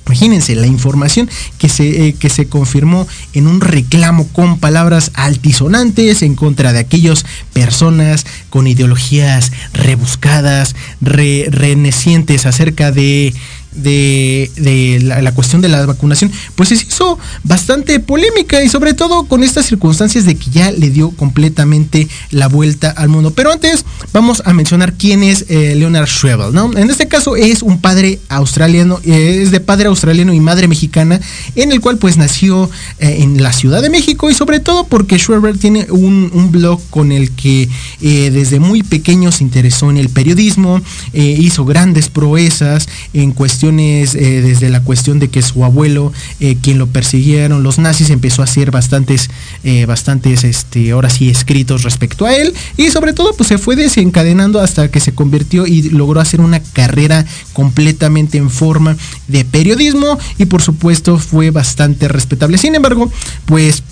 Imagínense 0.07 0.57
la 0.57 0.67
información 0.67 1.31
que 1.59 1.69
se, 1.69 2.09
eh, 2.09 2.15
que 2.15 2.31
se 2.31 2.49
confirmó 2.49 3.07
en 3.33 3.47
un 3.47 3.61
reclamo 3.61 4.27
con 4.29 4.59
palabras 4.59 5.13
altisonantes 5.15 6.23
en 6.23 6.35
contra 6.35 6.73
de 6.73 6.81
aquellas 6.81 7.25
personas 7.53 8.27
con 8.49 8.67
ideologías 8.67 9.53
rebuscadas, 9.73 10.75
re, 11.01 11.47
renecientes 11.51 12.47
acerca 12.47 12.91
de 12.91 13.33
de, 13.73 14.51
de 14.57 15.01
la, 15.01 15.33
cuestión 15.33 15.61
de 15.61 15.69
la 15.69 15.87
vacunación, 15.87 16.31
pues 16.57 16.71
se 16.71 16.75
hizo 16.75 17.19
bastante 17.45 18.01
polémica 18.01 18.63
y 18.63 18.69
sobre 18.69 18.95
todo 18.95 19.25
con 19.25 19.43
estas 19.43 19.67
circunstancias 19.67 20.25
de 20.25 20.35
que 20.35 20.51
ya 20.51 20.73
le 20.73 20.91
dio 20.91 21.11
completamente 21.11 22.09
la 22.31 22.49
vuelta 22.49 22.91
al 22.91 23.09
mundo. 23.09 23.33
Pero 23.33 23.53
antes 23.53 23.85
vamos 24.13 24.43
a 24.45 24.53
mencionar 24.53 24.95
quién 24.95 25.23
es 25.23 25.47
eh, 25.49 25.75
Leonard 25.77 26.09
Schrebel, 26.09 26.53
¿no? 26.53 26.77
En 26.77 26.91
este 26.91 27.09
caso 27.09 27.37
es 27.37 27.63
un 27.63 27.81
padre 27.81 28.19
australiano, 28.29 29.01
eh, 29.05 29.41
es 29.43 29.51
de 29.51 29.61
padre 29.61 29.89
australiano 29.89 30.33
y 30.33 30.41
madre 30.41 30.69
mexicana, 30.69 31.21
en 31.55 31.73
el 31.73 31.81
cual 31.81 31.99
pues 31.99 32.17
nació 32.17 32.71
eh, 32.99 33.19
en 33.21 33.43
la 33.43 33.53
Ciudad 33.53 33.83
de 33.83 33.91
México 33.91 34.31
y 34.31 34.35
sobre 34.35 34.61
todo 34.61 34.85
porque 34.85 35.19
Schrebel 35.19 35.59
tiene 35.59 35.87
un, 35.91 36.31
un, 36.35 36.51
blog 36.51 36.81
con 36.91 37.13
el 37.13 37.31
que 37.31 37.69
eh, 38.01 38.31
desde 38.33 38.59
muy 38.59 38.83
pequeño 38.83 39.31
se 39.31 39.45
interesó 39.45 39.91
en 39.91 39.97
el 39.97 40.09
periodismo, 40.09 40.81
hizo 41.13 41.65
grandes 41.65 42.09
proezas 42.09 42.89
en 43.13 43.33
cuestión 43.33 43.60
eh, 43.63 44.43
desde 44.43 44.69
la 44.71 44.83
cuestión 44.83 45.19
de 45.19 45.29
que 45.29 45.43
su 45.43 45.65
abuelo, 45.65 46.13
eh, 46.41 46.57
quien 46.61 46.79
lo 46.79 46.87
persiguieron 46.87 47.63
los 47.63 47.79
nazis, 47.79 48.11
empezó 48.11 48.43
a 48.43 48.45
hacer 48.45 48.71
bastantes, 48.71 49.31
eh, 49.65 49.87
bastantes, 49.87 50.45
este, 50.45 50.91
ahora 50.93 51.11
sí, 51.11 51.29
escritos 51.29 51.83
respecto 51.83 52.27
a 52.27 52.35
él. 52.35 52.55
Y 52.77 52.91
sobre 52.91 53.13
todo, 53.13 53.35
pues 53.35 53.49
se 53.49 53.59
fue 53.59 53.77
desencadenando 53.77 54.61
hasta 54.61 54.91
que 54.91 55.01
se 55.01 55.13
convirtió 55.13 55.67
y 55.67 55.83
logró 55.91 56.21
hacer 56.21 56.41
una 56.41 56.61
carrera 56.61 57.27
completamente 57.53 58.39
en 58.39 58.51
forma 58.51 58.97
de 59.29 59.45
periodismo. 59.45 60.19
Y 60.39 60.47
por 60.47 60.63
supuesto, 60.63 61.19
fue 61.19 61.51
bastante 61.51 62.09
respetable. 62.09 62.59
Sin 62.59 62.75
embargo, 62.75 63.11
pues 63.45 63.83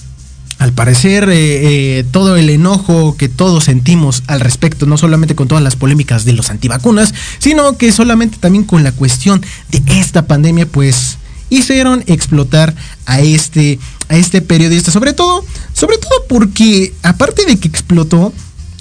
al 0.59 0.73
parecer 0.73 1.29
eh, 1.31 1.99
eh, 1.99 2.05
todo 2.11 2.37
el 2.37 2.51
enojo 2.51 3.17
que 3.17 3.29
todos 3.29 3.65
sentimos 3.65 4.23
al 4.27 4.41
respecto, 4.41 4.87
no 4.87 4.99
solamente 4.99 5.35
con 5.35 5.49
todas 5.49 5.63
las 5.63 5.77
polémicas 5.77 6.25
de 6.25 6.33
los 6.33 6.51
antivacunas, 6.51 7.15
sino 7.39 7.77
que 7.77 7.93
solamente 7.93 8.39
también 8.39 8.65
con 8.65 8.83
la 8.83 8.93
cuestión 8.93 9.41
de 9.71 9.83
esta 9.99 10.27
pandemia, 10.27 10.67
pues 10.67 11.19
hicieron 11.51 12.03
explotar 12.07 12.75
a 13.07 13.21
este, 13.21 13.79
a 14.09 14.17
este 14.17 14.43
periodista, 14.43 14.91
sobre 14.91 15.13
todo, 15.13 15.45
sobre 15.73 15.99
todo 15.99 16.27
porque 16.29 16.93
aparte 17.03 17.47
de 17.47 17.59
que 17.59 17.69
explotó, 17.69 18.33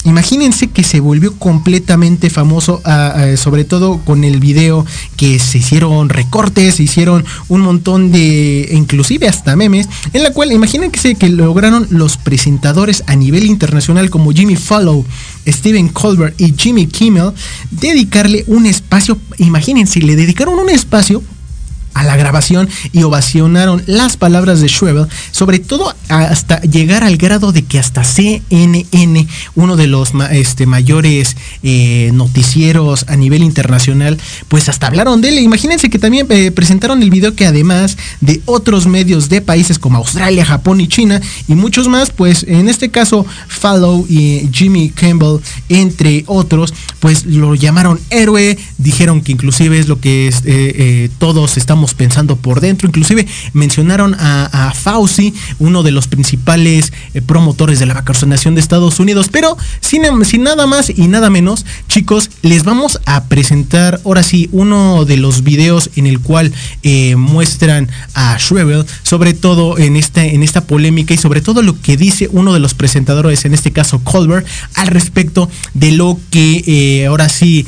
imagínense 0.07 0.67
que 0.67 0.83
se 0.83 0.99
volvió 0.99 1.35
completamente 1.35 2.29
famoso, 2.29 2.81
uh, 2.85 3.33
uh, 3.33 3.37
sobre 3.37 3.65
todo 3.65 3.99
con 3.99 4.23
el 4.23 4.39
video 4.39 4.85
que 5.17 5.37
se 5.37 5.57
hicieron 5.57 6.09
recortes, 6.09 6.75
se 6.75 6.83
hicieron 6.83 7.25
un 7.49 7.61
montón 7.61 8.11
de, 8.11 8.69
inclusive 8.71 9.27
hasta 9.27 9.55
memes, 9.55 9.89
en 10.13 10.23
la 10.23 10.31
cual 10.31 10.51
imagínense 10.51 11.15
que 11.15 11.29
lograron 11.29 11.87
los 11.89 12.17
presentadores 12.17 13.03
a 13.07 13.15
nivel 13.15 13.45
internacional 13.45 14.09
como 14.09 14.31
Jimmy 14.31 14.55
Follow, 14.55 15.05
Steven 15.45 15.89
Colbert 15.89 16.39
y 16.39 16.53
Jimmy 16.57 16.87
Kimmel 16.87 17.33
dedicarle 17.71 18.45
un 18.47 18.65
espacio, 18.65 19.17
imagínense, 19.37 19.99
le 19.99 20.15
dedicaron 20.15 20.57
un 20.57 20.69
espacio 20.69 21.21
a 21.97 22.03
la 22.03 22.15
grabación 22.15 22.69
y 22.93 23.03
ovacionaron 23.03 23.83
las 23.87 24.17
palabras 24.17 24.61
de 24.61 24.69
Schwebel, 24.69 25.07
sobre 25.31 25.59
todo 25.59 25.93
hasta 26.09 26.61
llegar 26.61 27.03
al 27.03 27.17
grado 27.17 27.51
de 27.51 27.63
que 27.63 27.79
hasta 27.79 28.03
CNN, 28.03 29.27
uno 29.55 29.75
de 29.75 29.87
los 29.87 30.11
este, 30.31 30.65
mayores 30.67 31.35
eh, 31.63 32.11
noticieros 32.13 33.05
a 33.07 33.15
nivel 33.15 33.41
internacional, 33.43 34.19
pues 34.47 34.69
hasta 34.69 34.87
hablaron 34.87 35.21
de 35.21 35.29
él. 35.29 35.39
Imagínense 35.39 35.89
que 35.89 35.97
también 35.97 36.27
eh, 36.29 36.51
presentaron 36.51 37.01
el 37.01 37.09
video 37.09 37.35
que 37.35 37.47
además 37.47 37.97
de 38.21 38.41
otros 38.45 38.85
medios 38.85 39.27
de 39.29 39.41
países 39.41 39.79
como 39.79 39.97
Australia, 39.97 40.45
Japón 40.45 40.79
y 40.79 40.87
China 40.87 41.19
y 41.47 41.55
muchos 41.55 41.87
más, 41.87 42.11
pues 42.11 42.43
en 42.47 42.69
este 42.69 42.89
caso 42.89 43.25
Fallow 43.47 44.05
y 44.07 44.49
Jimmy 44.51 44.89
Campbell, 44.89 45.39
entre 45.69 46.23
otros, 46.27 46.73
pues 46.99 47.25
lo 47.25 47.55
llamaron 47.55 47.99
héroe, 48.11 48.57
dijeron 48.77 49.21
que 49.21 49.31
inclusive 49.31 49.79
es 49.79 49.87
lo 49.87 49.99
que 49.99 50.31
eh, 50.45 51.09
todos 51.17 51.57
estamos 51.57 51.86
pensando 51.93 52.35
por 52.35 52.61
dentro. 52.61 52.87
Inclusive 52.87 53.27
mencionaron 53.53 54.15
a, 54.19 54.73
Fauci, 54.73 55.33
uno 55.59 55.83
de 55.83 55.91
los 55.91 56.07
principales 56.07 56.93
eh, 57.13 57.21
promotores 57.21 57.79
de 57.79 57.85
la 57.85 57.93
vacunación 57.93 58.55
de 58.55 58.61
Estados 58.61 58.99
Unidos. 58.99 59.29
Pero 59.31 59.57
sin, 59.81 60.03
nada 60.43 60.67
más 60.67 60.91
y 60.95 61.07
nada 61.07 61.29
menos, 61.29 61.65
chicos, 61.87 62.29
les 62.41 62.63
vamos 62.63 62.99
a 63.05 63.25
presentar 63.25 63.99
ahora 64.05 64.23
sí 64.23 64.49
uno 64.51 65.05
de 65.05 65.17
los 65.17 65.43
videos 65.43 65.89
en 65.95 66.07
el 66.07 66.19
cual 66.19 66.53
eh, 66.83 67.15
muestran 67.15 67.89
a 68.13 68.37
Schrebel, 68.39 68.85
sobre 69.03 69.33
todo 69.33 69.77
en 69.77 69.95
esta, 69.95 70.25
en 70.25 70.43
esta 70.43 70.65
polémica 70.65 71.13
y 71.13 71.17
sobre 71.17 71.41
todo 71.41 71.61
lo 71.61 71.79
que 71.81 71.97
dice 71.97 72.29
uno 72.31 72.53
de 72.53 72.59
los 72.59 72.73
presentadores, 72.73 73.45
en 73.45 73.53
este 73.53 73.71
caso 73.71 73.99
Colbert, 74.03 74.45
al 74.75 74.87
respecto 74.87 75.49
de 75.73 75.91
lo 75.91 76.19
que 76.31 76.63
eh, 76.67 77.05
ahora 77.07 77.29
sí 77.29 77.65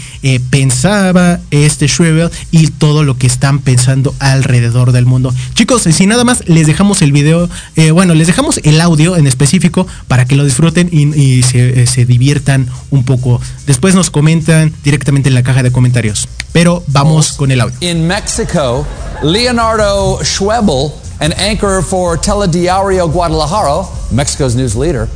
pensaba 0.49 1.39
este 1.51 1.87
Schrebel 1.87 2.29
y 2.51 2.67
todo 2.67 3.03
lo 3.03 3.17
que 3.17 3.27
están 3.27 3.59
pensando 3.59 4.08
alrededor 4.19 4.91
del 4.91 5.05
mundo. 5.05 5.33
Chicos, 5.53 5.83
sin 5.83 6.09
nada 6.09 6.23
más, 6.23 6.47
les 6.47 6.67
dejamos 6.67 7.01
el 7.01 7.11
video, 7.11 7.49
eh, 7.75 7.91
bueno, 7.91 8.13
les 8.13 8.27
dejamos 8.27 8.59
el 8.63 8.81
audio 8.81 9.15
en 9.15 9.27
específico 9.27 9.87
para 10.07 10.25
que 10.25 10.35
lo 10.35 10.43
disfruten 10.43 10.89
y, 10.91 11.13
y 11.19 11.43
se, 11.43 11.81
eh, 11.81 11.87
se, 11.87 12.05
diviertan 12.05 12.67
un 12.89 13.03
poco. 13.03 13.41
Después 13.65 13.95
nos 13.95 14.09
comentan 14.09 14.73
directamente 14.83 15.29
en 15.29 15.35
la 15.35 15.43
caja 15.43 15.63
de 15.63 15.71
comentarios. 15.71 16.27
Pero 16.51 16.83
vamos 16.87 17.33
con 17.33 17.51
el 17.51 17.61
audio. 17.61 17.75
In 17.81 18.07
Mexico, 18.07 18.85
Leonardo 19.21 20.19
Schwebel, 20.23 20.93
an 21.19 21.33
anchor 21.33 21.83
for 21.83 22.17
Telediario 22.17 23.07
Guadalajara, 23.07 23.87
Mexico's 24.11 24.55
news 24.55 24.75
leader, 24.75 25.07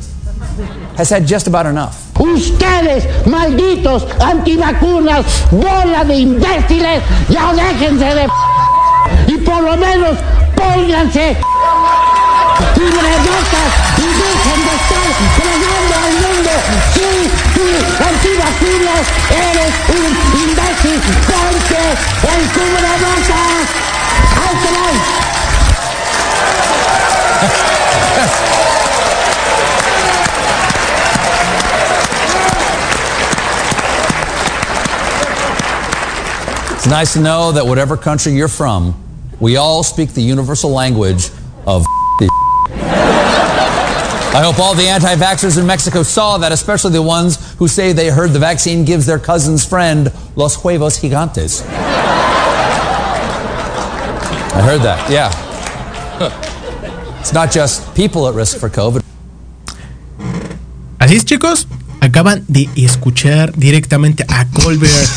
has 0.98 1.10
had 1.10 1.26
just 1.26 1.48
about 1.48 1.66
enough. 1.66 1.96
Ustedes, 2.20 3.08
malditos 3.26 4.06
antivacunas, 4.20 5.26
bola 5.52 6.04
de 6.06 6.16
imbéciles, 6.16 7.02
ya 7.30 7.54
déjense 7.54 8.06
de 8.06 8.28
y 9.28 9.38
por 9.38 9.62
lo 9.62 9.78
menos 9.78 10.18
pónganse 10.56 11.38
y 12.76 14.06
dejen 14.06 14.60
de 14.66 14.76
estar 14.76 15.10
fregando 15.38 15.96
al 16.04 16.14
mundo. 16.24 16.52
Sí, 16.94 17.10
sí, 17.54 17.68
antivacunas, 18.10 19.06
eres 19.30 19.74
un 19.90 20.12
imbécil, 20.50 21.00
el 22.24 22.44
cubrebocas. 22.52 23.84
It's 36.74 36.90
nice 36.90 37.14
to 37.14 37.22
know 37.22 37.54
that 37.54 37.66
whatever 37.66 37.96
country 37.96 38.34
you're 38.34 38.50
from, 38.50 38.94
we 39.44 39.58
all 39.58 39.84
speak 39.84 40.14
the 40.14 40.22
universal 40.22 40.70
language 40.70 41.30
of 41.68 41.86
I 44.34 44.42
hope 44.42 44.58
all 44.58 44.74
the 44.74 44.88
anti 44.88 45.14
vaxxers 45.16 45.60
in 45.60 45.68
Mexico 45.68 46.02
saw 46.02 46.38
that, 46.38 46.54
especially 46.54 46.94
the 46.94 47.02
ones 47.02 47.54
who 47.58 47.68
say 47.68 47.92
they 47.92 48.10
heard 48.10 48.32
the 48.32 48.40
vaccine 48.40 48.86
gives 48.86 49.06
their 49.06 49.20
cousin's 49.20 49.66
friend 49.66 50.12
los 50.38 50.56
huevos 50.56 50.98
gigantes. 51.00 51.62
I 54.56 54.62
heard 54.64 54.82
that, 54.82 55.12
yeah. 55.12 55.30
It's 57.20 57.34
not 57.34 57.52
just 57.52 57.94
people 57.96 58.28
at 58.28 58.34
risk 58.36 58.60
for 58.60 58.70
COVID. 58.70 59.02
Así 61.00 61.16
es, 61.16 61.26
chicos. 61.26 61.68
Acaban 62.02 62.44
de 62.48 62.70
escuchar 62.76 63.54
directamente 63.54 64.26
a 64.28 64.46
Colbert 64.52 65.08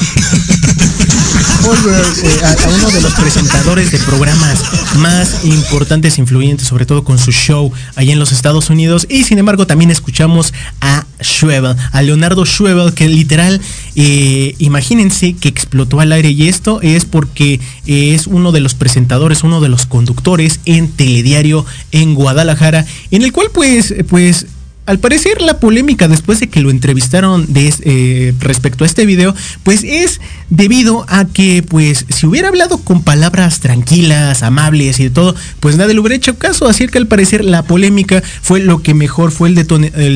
Eh, 1.67 2.45
a, 2.45 2.69
uno 2.69 2.91
de 2.93 3.01
los 3.01 3.13
presentadores 3.15 3.91
de 3.91 3.99
programas 3.99 4.63
más 4.99 5.45
importantes 5.45 6.17
influyentes, 6.17 6.69
sobre 6.69 6.87
todo 6.87 7.03
con 7.03 7.19
su 7.19 7.33
show 7.33 7.73
allá 7.97 8.13
en 8.13 8.21
los 8.21 8.31
Estados 8.31 8.71
Unidos. 8.71 9.05
Y 9.11 9.25
sin 9.25 9.41
embargo, 9.41 9.67
también 9.67 9.91
escuchamos 9.91 10.55
a 10.81 11.05
Schwebel, 11.21 11.75
a 11.91 12.03
Leonardo 12.03 12.47
Schwebel, 12.47 12.95
que 12.95 13.09
literal, 13.09 13.61
eh, 13.97 14.55
imagínense 14.59 15.35
que 15.35 15.49
explotó 15.49 15.99
al 15.99 16.13
aire. 16.13 16.31
Y 16.31 16.49
esto 16.49 16.81
es 16.83 17.05
porque 17.05 17.55
eh, 17.87 18.15
es 18.15 18.29
uno 18.29 18.53
de 18.53 18.61
los 18.61 18.75
presentadores, 18.75 19.43
uno 19.43 19.61
de 19.61 19.69
los 19.69 19.87
conductores 19.87 20.61
en 20.67 20.87
Telediario 20.87 21.67
en 21.91 22.15
Guadalajara, 22.15 22.87
en 23.11 23.23
el 23.23 23.33
cual 23.33 23.49
pues, 23.53 23.93
pues 24.09 24.47
al 24.87 25.01
parecer 25.01 25.43
la 25.43 25.59
polémica 25.59 26.09
después 26.09 26.41
de 26.41 26.49
que 26.49 26.61
lo 26.61 26.71
entrevistaron 26.71 27.47
eh, 27.55 28.35
respecto 28.39 28.85
a 28.85 28.87
este 28.87 29.05
video, 29.05 29.35
pues 29.65 29.83
es 29.85 30.21
debido 30.49 31.05
a 31.09 31.25
que 31.25 31.65
pues 31.69 32.07
si 32.09 32.27
hubiera 32.27 32.49
hablado 32.49 32.79
con 32.79 33.03
palabras 33.03 33.61
tranquilas, 33.61 34.43
amables 34.43 35.01
y 35.01 35.05
de 35.05 35.11
todo, 35.11 35.35
pues 35.61 35.77
nadie 35.77 35.95
le 35.95 36.01
hubiera 36.01 36.15
hecho 36.15 36.39
caso, 36.39 36.69
así 36.69 36.87
que 36.87 36.99
al 36.99 37.09
parecer 37.09 37.45
la 37.45 37.65
polémica 37.65 38.23
fue 38.43 38.61
lo 38.61 38.81
que 38.81 38.95
mejor 38.95 39.33
fue 39.33 39.49
el 39.49 39.55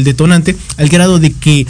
detonante, 0.05 0.57
al 0.77 0.89
grado 0.89 1.19
de 1.19 1.33
que 1.33 1.67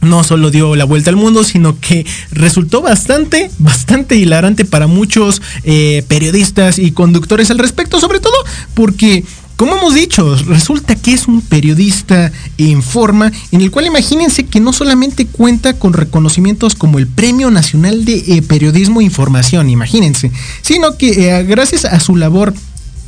no 0.00 0.22
solo 0.22 0.50
dio 0.50 0.76
la 0.76 0.84
vuelta 0.84 1.10
al 1.10 1.16
mundo, 1.16 1.42
sino 1.42 1.78
que 1.80 2.06
resultó 2.30 2.82
bastante, 2.82 3.50
bastante 3.58 4.16
hilarante 4.16 4.64
para 4.64 4.86
muchos 4.86 5.42
eh, 5.64 6.04
periodistas 6.06 6.78
y 6.78 6.92
conductores 6.92 7.50
al 7.50 7.58
respecto, 7.58 7.98
sobre 7.98 8.20
todo 8.20 8.36
porque 8.74 9.24
como 9.58 9.76
hemos 9.76 9.92
dicho, 9.92 10.36
resulta 10.46 10.94
que 10.94 11.12
es 11.12 11.26
un 11.26 11.40
periodista 11.40 12.30
en 12.58 12.80
forma, 12.80 13.32
en 13.50 13.60
el 13.60 13.72
cual 13.72 13.86
imagínense 13.86 14.46
que 14.46 14.60
no 14.60 14.72
solamente 14.72 15.26
cuenta 15.26 15.72
con 15.72 15.94
reconocimientos 15.94 16.76
como 16.76 17.00
el 17.00 17.08
Premio 17.08 17.50
Nacional 17.50 18.04
de 18.04 18.18
eh, 18.18 18.42
Periodismo 18.42 19.00
e 19.00 19.04
Información, 19.04 19.68
imagínense, 19.68 20.30
sino 20.62 20.96
que 20.96 21.28
eh, 21.28 21.42
gracias 21.42 21.84
a 21.86 21.98
su 21.98 22.14
labor 22.14 22.54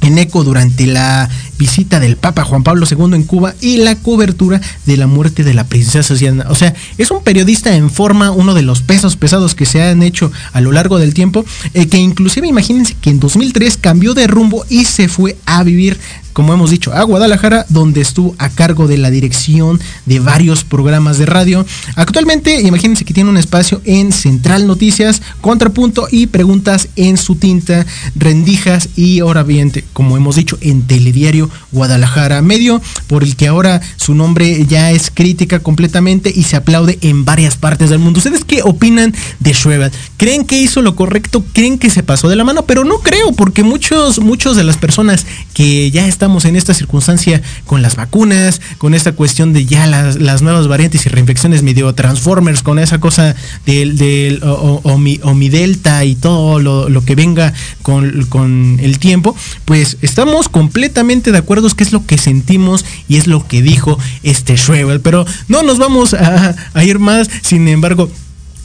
en 0.01 0.19
eco 0.19 0.43
durante 0.43 0.87
la 0.87 1.29
visita 1.59 2.01
del 2.01 2.17
Papa 2.17 2.43
Juan 2.43 2.65
Pablo 2.65 2.87
II 2.91 3.15
en 3.15 3.23
Cuba 3.23 3.55
y 3.61 3.77
la 3.77 3.95
cobertura 3.95 4.61
de 4.87 4.97
la 4.97 5.07
muerte 5.07 5.45
de 5.45 5.55
la 5.55 5.65
princesa 5.65 6.15
Diana. 6.15 6.47
O 6.49 6.55
sea, 6.55 6.75
es 6.99 7.11
un 7.11 7.23
periodista 7.23 7.77
en 7.77 7.91
forma, 7.91 8.31
uno 8.31 8.55
de 8.55 8.63
los 8.63 8.83
pesos 8.83 9.17
pesados 9.17 9.55
que 9.55 9.67
se 9.67 9.83
han 9.83 10.03
hecho 10.03 10.33
a 10.53 10.61
lo 10.61 10.73
largo 10.73 10.99
del 10.99 11.15
tiempo, 11.15 11.45
eh, 11.75 11.87
que 11.87 11.99
inclusive 11.99 12.49
imagínense 12.49 12.97
que 13.01 13.11
en 13.11 13.21
2003 13.21 13.77
cambió 13.77 14.15
de 14.15 14.27
rumbo 14.27 14.65
y 14.69 14.87
se 14.87 15.09
fue 15.09 15.37
a 15.47 15.63
vivir 15.63 15.99
como 16.33 16.53
hemos 16.53 16.71
dicho, 16.71 16.93
a 16.93 17.03
Guadalajara, 17.03 17.67
donde 17.69 18.01
estuvo 18.01 18.35
a 18.39 18.49
cargo 18.49 18.87
de 18.87 18.99
la 18.99 19.11
dirección 19.11 19.81
de 20.07 20.21
varios 20.21 20.65
programas 20.65 21.19
de 21.19 21.27
radio. 21.27 21.67
Actualmente, 21.97 22.61
imagínense 22.61 23.05
que 23.05 23.15
tiene 23.15 23.31
un 23.31 23.37
espacio 23.37 23.81
en 23.85 24.13
Central 24.13 24.67
Noticias, 24.67 25.23
Contrapunto 25.41 26.09
y 26.11 26.27
Preguntas 26.27 26.89
en 26.97 27.17
su 27.17 27.37
tinta, 27.37 27.87
Rendijas 28.15 28.89
y 28.97 29.21
ahora 29.21 29.43
bien, 29.43 29.73
como 29.93 30.17
hemos 30.17 30.37
dicho, 30.37 30.59
en 30.61 30.83
Telediario 30.83 31.51
Guadalajara 31.73 32.43
Medio, 32.43 32.81
por 33.07 33.23
el 33.23 33.37
que 33.37 33.49
ahora 33.49 33.81
su 33.97 34.15
nombre 34.15 34.67
ya 34.67 34.91
es 34.91 35.11
crítica 35.13 35.61
completamente 35.61 36.33
y 36.35 36.45
se 36.45 36.57
aplaude 36.57 36.99
en 37.03 37.25
varias 37.25 37.57
partes 37.57 37.91
del 37.91 37.99
mundo. 37.99 38.19
¿Ustedes 38.19 38.45
qué 38.45 38.63
opinan 38.63 39.15
de 39.39 39.55
Schwebel? 39.55 39.93
¿Creen 40.17 40.45
que 40.45 40.61
hizo 40.61 40.83
lo 40.83 40.97
correcto? 40.97 41.45
¿Creen 41.53 41.79
que 41.79 41.91
se 41.91 42.03
pasó 42.03 42.29
de 42.29 42.37
la 42.37 42.45
mano? 42.45 42.65
Pero 42.67 42.85
no 42.85 42.99
creo, 42.99 43.33
porque 43.33 43.63
muchos, 43.63 44.19
muchos 44.19 44.57
de 44.57 44.65
las 44.65 44.77
personas 44.77 45.27
que 45.55 45.91
ya 45.91 46.07
están 46.07 46.20
estamos 46.21 46.45
en 46.45 46.55
esta 46.55 46.75
circunstancia 46.75 47.41
con 47.65 47.81
las 47.81 47.97
vacunas, 47.97 48.61
con 48.77 48.93
esta 48.93 49.13
cuestión 49.13 49.55
de 49.55 49.65
ya 49.65 49.87
las, 49.87 50.17
las 50.17 50.43
nuevas 50.43 50.69
variantes 50.69 51.07
y 51.07 51.09
reinfecciones 51.09 51.63
medio 51.63 51.95
transformers, 51.95 52.63
con 52.63 52.79
esa 52.79 53.01
cosa 53.01 53.35
del, 53.65 53.97
del 53.97 54.43
o, 54.45 54.99
mi, 54.99 55.19
o, 55.23 55.33
mi, 55.33 55.49
delta 55.49 56.05
y 56.05 56.17
todo 56.17 56.61
lo, 56.61 56.91
lo 56.91 57.03
que 57.07 57.15
venga 57.15 57.55
con, 57.81 58.27
con, 58.27 58.79
el 58.83 58.99
tiempo, 58.99 59.35
pues 59.65 59.97
estamos 60.03 60.51
completamente 60.51 61.33
de 61.33 61.39
acuerdo 61.39 61.71
que 61.71 61.85
es 61.85 61.93
lo 61.93 62.05
que 62.05 62.19
sentimos 62.19 62.85
y 63.09 63.17
es 63.17 63.27
lo 63.27 63.49
que 63.49 63.63
dijo 63.63 63.99
este 64.23 64.59
Schwebel, 64.59 65.01
pero 65.01 65.25
no 65.49 65.63
nos 65.63 65.79
vamos 65.79 66.13
a, 66.13 66.55
a 66.75 66.85
ir 66.85 66.99
más, 66.99 67.31
sin 67.41 67.67
embargo, 67.67 68.11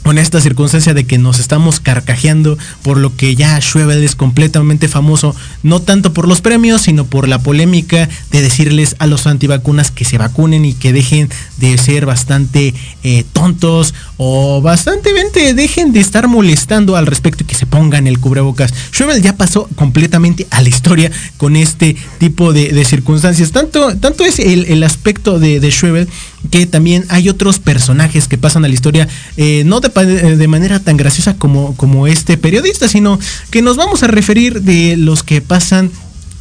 con 0.06 0.18
esta 0.18 0.40
circunstancia 0.40 0.94
de 0.94 1.04
que 1.04 1.18
nos 1.18 1.40
estamos 1.40 1.80
carcajeando 1.80 2.56
por 2.82 2.96
lo 2.96 3.16
que 3.16 3.34
ya 3.34 3.60
Schwebel 3.60 4.04
es 4.04 4.14
completamente 4.14 4.86
famoso, 4.86 5.34
no 5.64 5.82
tanto 5.82 6.12
por 6.12 6.28
los 6.28 6.40
premios, 6.40 6.82
sino 6.82 7.06
por 7.06 7.26
la 7.26 7.40
polémica 7.40 8.08
de 8.30 8.40
decirles 8.40 8.94
a 9.00 9.08
los 9.08 9.26
antivacunas 9.26 9.90
que 9.90 10.04
se 10.04 10.16
vacunen 10.16 10.64
y 10.64 10.74
que 10.74 10.92
dejen 10.92 11.28
de 11.56 11.76
ser 11.76 12.06
bastante 12.06 12.72
eh, 13.02 13.24
tontos 13.32 13.94
o 14.16 14.62
bastante 14.62 15.12
dejen 15.54 15.92
de 15.92 16.00
estar 16.00 16.28
molestando 16.28 16.96
al 16.96 17.06
respecto 17.06 17.42
y 17.42 17.46
que 17.46 17.54
se 17.54 17.66
pongan 17.66 18.06
el 18.06 18.20
cubrebocas. 18.20 18.72
Schwebel 18.92 19.22
ya 19.22 19.36
pasó 19.36 19.68
completamente 19.74 20.46
a 20.50 20.62
la 20.62 20.68
historia 20.68 21.10
con 21.36 21.56
este 21.56 21.96
tipo 22.18 22.52
de, 22.52 22.84
circunstancias. 22.84 23.50
Tanto, 23.50 23.96
tanto 23.96 24.24
es 24.24 24.38
el, 24.38 24.66
el 24.66 24.82
aspecto 24.82 25.38
de, 25.38 25.58
de 25.58 25.70
Schwebel 25.70 26.08
que 26.48 26.66
también 26.66 27.04
hay 27.08 27.28
otros 27.28 27.58
personajes 27.58 28.28
que 28.28 28.38
pasan 28.38 28.64
a 28.64 28.68
la 28.68 28.74
historia, 28.74 29.08
eh, 29.36 29.62
no 29.64 29.80
de, 29.80 30.36
de, 30.36 30.48
manera 30.48 30.80
tan 30.80 30.96
graciosa 30.96 31.34
como, 31.34 31.76
como 31.76 32.06
este 32.06 32.36
periodista, 32.36 32.88
sino 32.88 33.18
que 33.50 33.62
nos 33.62 33.76
vamos 33.76 34.02
a 34.02 34.06
referir 34.06 34.62
de 34.62 34.96
los 34.96 35.22
que 35.22 35.40
pasan 35.40 35.90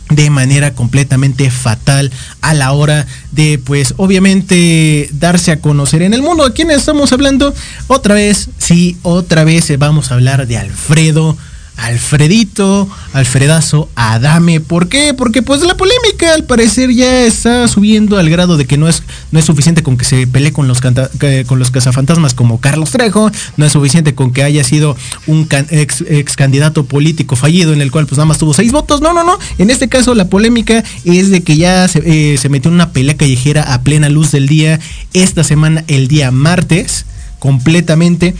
de 0.10 0.30
manera 0.30 0.74
completamente 0.74 1.50
fatal 1.50 2.12
a 2.42 2.54
la 2.54 2.74
hora 2.74 3.08
de 3.32 3.60
pues 3.64 3.96
obviamente 3.98 5.10
darse 5.14 5.52
a 5.52 5.60
conocer 5.60 6.02
en 6.04 6.14
el 6.14 6.22
mundo. 6.22 6.46
¿A 6.46 6.54
quién 6.54 6.70
estamos 6.70 7.12
hablando? 7.12 7.54
Otra 7.88 8.14
vez, 8.14 8.50
sí, 8.58 8.98
otra 9.02 9.44
vez 9.44 9.76
vamos 9.80 10.12
a 10.12 10.16
hablar 10.16 10.48
de 10.48 10.58
Alfredo 10.58 11.36
Alfredito, 11.78 12.88
Alfredazo, 13.14 13.90
Adame. 13.96 14.62
¿Por 14.62 14.88
qué? 14.88 15.14
Porque 15.14 15.42
pues 15.42 15.62
la 15.62 15.76
polémica 15.76 16.34
al 16.34 16.46
parecer 16.46 16.92
ya 16.92 17.24
está 17.24 17.68
subiendo 17.68 18.18
al 18.18 18.30
grado 18.30 18.58
de 18.58 18.66
que 18.66 18.78
no 18.78 18.88
es, 18.88 19.04
no 19.32 19.40
es 19.40 19.46
suficiente 19.46 19.84
con 19.84 19.98
que 19.98 20.06
se 20.06 20.26
pelee 20.26 20.54
con 20.54 20.68
los, 20.68 20.80
con 20.82 21.60
los 21.60 21.72
cazafantasmas 21.72 22.34
como 22.34 22.60
Carlos 22.60 22.92
Trejo, 22.92 23.30
no 23.58 23.66
es 23.66 23.74
suficiente 23.74 24.16
con 24.16 24.32
que 24.32 24.44
haya 24.44 24.64
sido 24.64 24.96
un 25.28 25.48
ex, 25.70 26.36
candidato 26.36 26.86
político 26.86 27.36
fallido 27.36 27.74
en 27.74 27.82
el 27.82 27.92
cual 27.92 28.06
pues 28.06 28.18
nada 28.18 28.26
más 28.26 28.38
tuvo 28.38 28.54
seis 28.54 28.72
votos. 28.72 29.02
No, 29.02 29.14
no, 29.14 29.24
no. 29.24 29.38
En 29.58 29.70
este 29.70 29.90
caso 29.90 30.16
la 30.16 30.30
polémica 30.30 30.84
es 31.04 31.30
de 31.30 31.44
que 31.44 31.58
ya 31.58 31.88
se, 31.88 32.00
eh, 32.06 32.38
se 32.38 32.50
metió 32.50 32.70
en 32.70 32.76
una 32.76 32.92
pelea 32.92 33.18
callejera 33.18 33.74
a 33.74 33.82
plena 33.82 34.10
luz 34.10 34.32
del 34.32 34.48
día 34.48 34.80
esta 35.14 35.44
semana, 35.44 35.84
el 35.88 36.08
día 36.08 36.32
martes, 36.32 37.06
completamente 37.40 38.34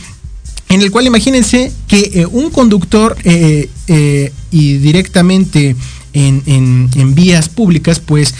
en 0.68 0.82
el 0.82 0.90
cual 0.90 1.06
imagínense 1.06 1.72
que 1.86 2.10
eh, 2.14 2.26
un 2.26 2.50
conductor 2.50 3.16
eh, 3.24 3.70
eh, 3.86 4.32
y 4.50 4.78
directamente 4.78 5.76
en, 6.12 6.42
en, 6.46 7.14
vías 7.14 7.50
públicas, 7.50 8.00
pues 8.00 8.34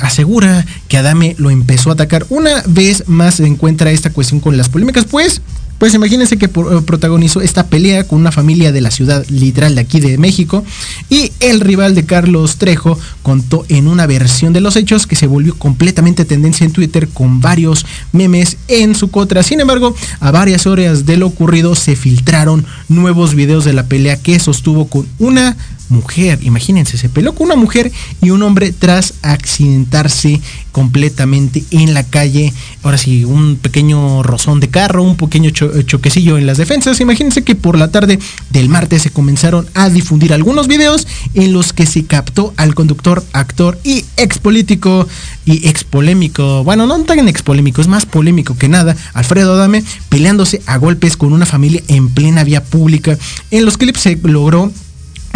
asegura 0.00 0.66
que 0.86 0.98
Adame 0.98 1.34
lo 1.38 1.48
empezó 1.48 1.88
a 1.88 1.94
atacar. 1.94 2.26
Una 2.28 2.62
vez 2.66 3.04
más 3.06 3.36
se 3.36 3.46
encuentra 3.46 3.90
esta 3.90 4.12
cuestión 4.12 4.40
con 4.40 4.58
las 4.58 4.68
polémicas, 4.68 5.06
pues 5.06 5.40
pues 5.78 5.94
imagínense 5.94 6.38
que 6.38 6.48
protagonizó 6.48 7.40
esta 7.40 7.66
pelea 7.66 8.04
con 8.04 8.18
una 8.18 8.32
familia 8.32 8.72
de 8.72 8.80
la 8.80 8.90
ciudad 8.90 9.26
literal 9.28 9.74
de 9.74 9.80
aquí 9.82 10.00
de 10.00 10.18
México 10.18 10.64
y 11.10 11.32
el 11.40 11.60
rival 11.60 11.94
de 11.94 12.06
Carlos 12.06 12.56
Trejo 12.56 12.98
contó 13.22 13.64
en 13.68 13.86
una 13.86 14.06
versión 14.06 14.52
de 14.52 14.60
los 14.60 14.76
hechos 14.76 15.06
que 15.06 15.16
se 15.16 15.26
volvió 15.26 15.54
completamente 15.58 16.24
tendencia 16.24 16.64
en 16.64 16.72
Twitter 16.72 17.08
con 17.08 17.40
varios 17.40 17.84
memes 18.12 18.56
en 18.68 18.94
su 18.94 19.10
contra. 19.10 19.42
Sin 19.42 19.60
embargo, 19.60 19.94
a 20.20 20.30
varias 20.30 20.66
horas 20.66 21.06
de 21.06 21.16
lo 21.16 21.26
ocurrido 21.26 21.74
se 21.74 21.96
filtraron 21.96 22.64
nuevos 22.88 23.34
videos 23.34 23.64
de 23.64 23.72
la 23.72 23.86
pelea 23.86 24.16
que 24.16 24.38
sostuvo 24.38 24.88
con 24.88 25.06
una 25.18 25.56
mujer. 25.88 26.38
Imagínense, 26.42 26.98
se 26.98 27.08
peleó 27.08 27.34
con 27.34 27.46
una 27.46 27.56
mujer 27.56 27.92
y 28.20 28.30
un 28.30 28.42
hombre 28.42 28.72
tras 28.72 29.14
accidentarse 29.22 30.40
completamente 30.72 31.64
en 31.70 31.94
la 31.94 32.02
calle. 32.04 32.52
Ahora 32.82 32.98
sí, 32.98 33.24
un 33.24 33.56
pequeño 33.56 34.22
rozón 34.22 34.60
de 34.60 34.68
carro, 34.68 35.02
un 35.02 35.16
pequeño 35.16 35.50
cho 35.50 35.82
choquecillo 35.82 36.36
en 36.38 36.46
las 36.46 36.58
defensas. 36.58 37.00
Imagínense 37.00 37.44
que 37.44 37.54
por 37.54 37.78
la 37.78 37.90
tarde 37.90 38.18
del 38.50 38.68
martes 38.68 39.02
se 39.02 39.10
comenzaron 39.10 39.66
a 39.74 39.88
difundir 39.88 40.32
algunos 40.32 40.68
videos 40.68 41.06
en 41.34 41.52
los 41.52 41.72
que 41.72 41.86
se 41.86 42.04
captó 42.04 42.52
al 42.56 42.74
conductor, 42.74 43.24
actor 43.32 43.78
y 43.84 44.04
ex 44.16 44.38
político 44.38 45.08
y 45.44 45.66
ex 45.68 45.84
polémico. 45.84 46.64
Bueno, 46.64 46.86
no 46.86 46.96
tan 47.04 47.28
ex 47.28 47.42
polémico, 47.42 47.80
es 47.80 47.88
más 47.88 48.04
polémico 48.06 48.56
que 48.56 48.68
nada. 48.68 48.96
Alfredo 49.14 49.54
Adame 49.54 49.84
peleándose 50.08 50.60
a 50.66 50.76
golpes 50.76 51.16
con 51.16 51.32
una 51.32 51.46
familia 51.46 51.82
en 51.88 52.08
plena 52.08 52.44
vía 52.44 52.64
pública. 52.64 53.16
En 53.50 53.64
los 53.64 53.78
clips 53.78 54.00
se 54.00 54.16
logró 54.22 54.72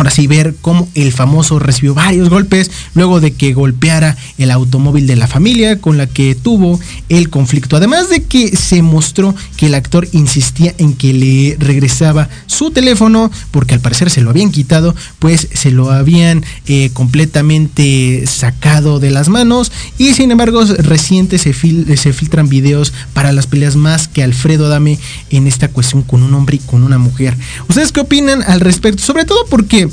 Ahora 0.00 0.10
sí, 0.10 0.26
ver 0.26 0.54
cómo 0.62 0.88
el 0.94 1.12
famoso 1.12 1.58
recibió 1.58 1.92
varios 1.92 2.30
golpes 2.30 2.70
luego 2.94 3.20
de 3.20 3.34
que 3.34 3.52
golpeara 3.52 4.16
el 4.38 4.50
automóvil 4.50 5.06
de 5.06 5.14
la 5.14 5.26
familia 5.26 5.78
con 5.78 5.98
la 5.98 6.06
que 6.06 6.34
tuvo 6.34 6.80
el 7.10 7.28
conflicto. 7.28 7.76
Además 7.76 8.08
de 8.08 8.22
que 8.22 8.56
se 8.56 8.80
mostró 8.80 9.34
que 9.58 9.66
el 9.66 9.74
actor 9.74 10.08
insistía 10.12 10.74
en 10.78 10.94
que 10.94 11.12
le 11.12 11.56
regresaba 11.58 12.30
su 12.46 12.70
teléfono 12.70 13.30
porque 13.50 13.74
al 13.74 13.80
parecer 13.80 14.08
se 14.08 14.22
lo 14.22 14.30
habían 14.30 14.50
quitado, 14.50 14.94
pues 15.18 15.48
se 15.52 15.70
lo 15.70 15.90
habían 15.90 16.46
eh, 16.64 16.88
completamente 16.94 18.24
sacado 18.26 19.00
de 19.00 19.10
las 19.10 19.28
manos 19.28 19.70
y 19.98 20.14
sin 20.14 20.30
embargo 20.30 20.64
reciente 20.64 21.36
se, 21.36 21.52
fil 21.52 21.98
se 21.98 22.14
filtran 22.14 22.48
videos 22.48 22.94
para 23.12 23.32
las 23.32 23.46
peleas 23.46 23.76
más 23.76 24.08
que 24.08 24.22
Alfredo 24.22 24.70
Dame 24.70 24.98
en 25.28 25.46
esta 25.46 25.68
cuestión 25.68 26.00
con 26.00 26.22
un 26.22 26.32
hombre 26.32 26.56
y 26.56 26.60
con 26.60 26.84
una 26.84 26.96
mujer. 26.96 27.36
¿Ustedes 27.68 27.92
qué 27.92 28.00
opinan 28.00 28.42
al 28.44 28.60
respecto? 28.60 29.02
Sobre 29.02 29.26
todo 29.26 29.44
porque 29.50 29.89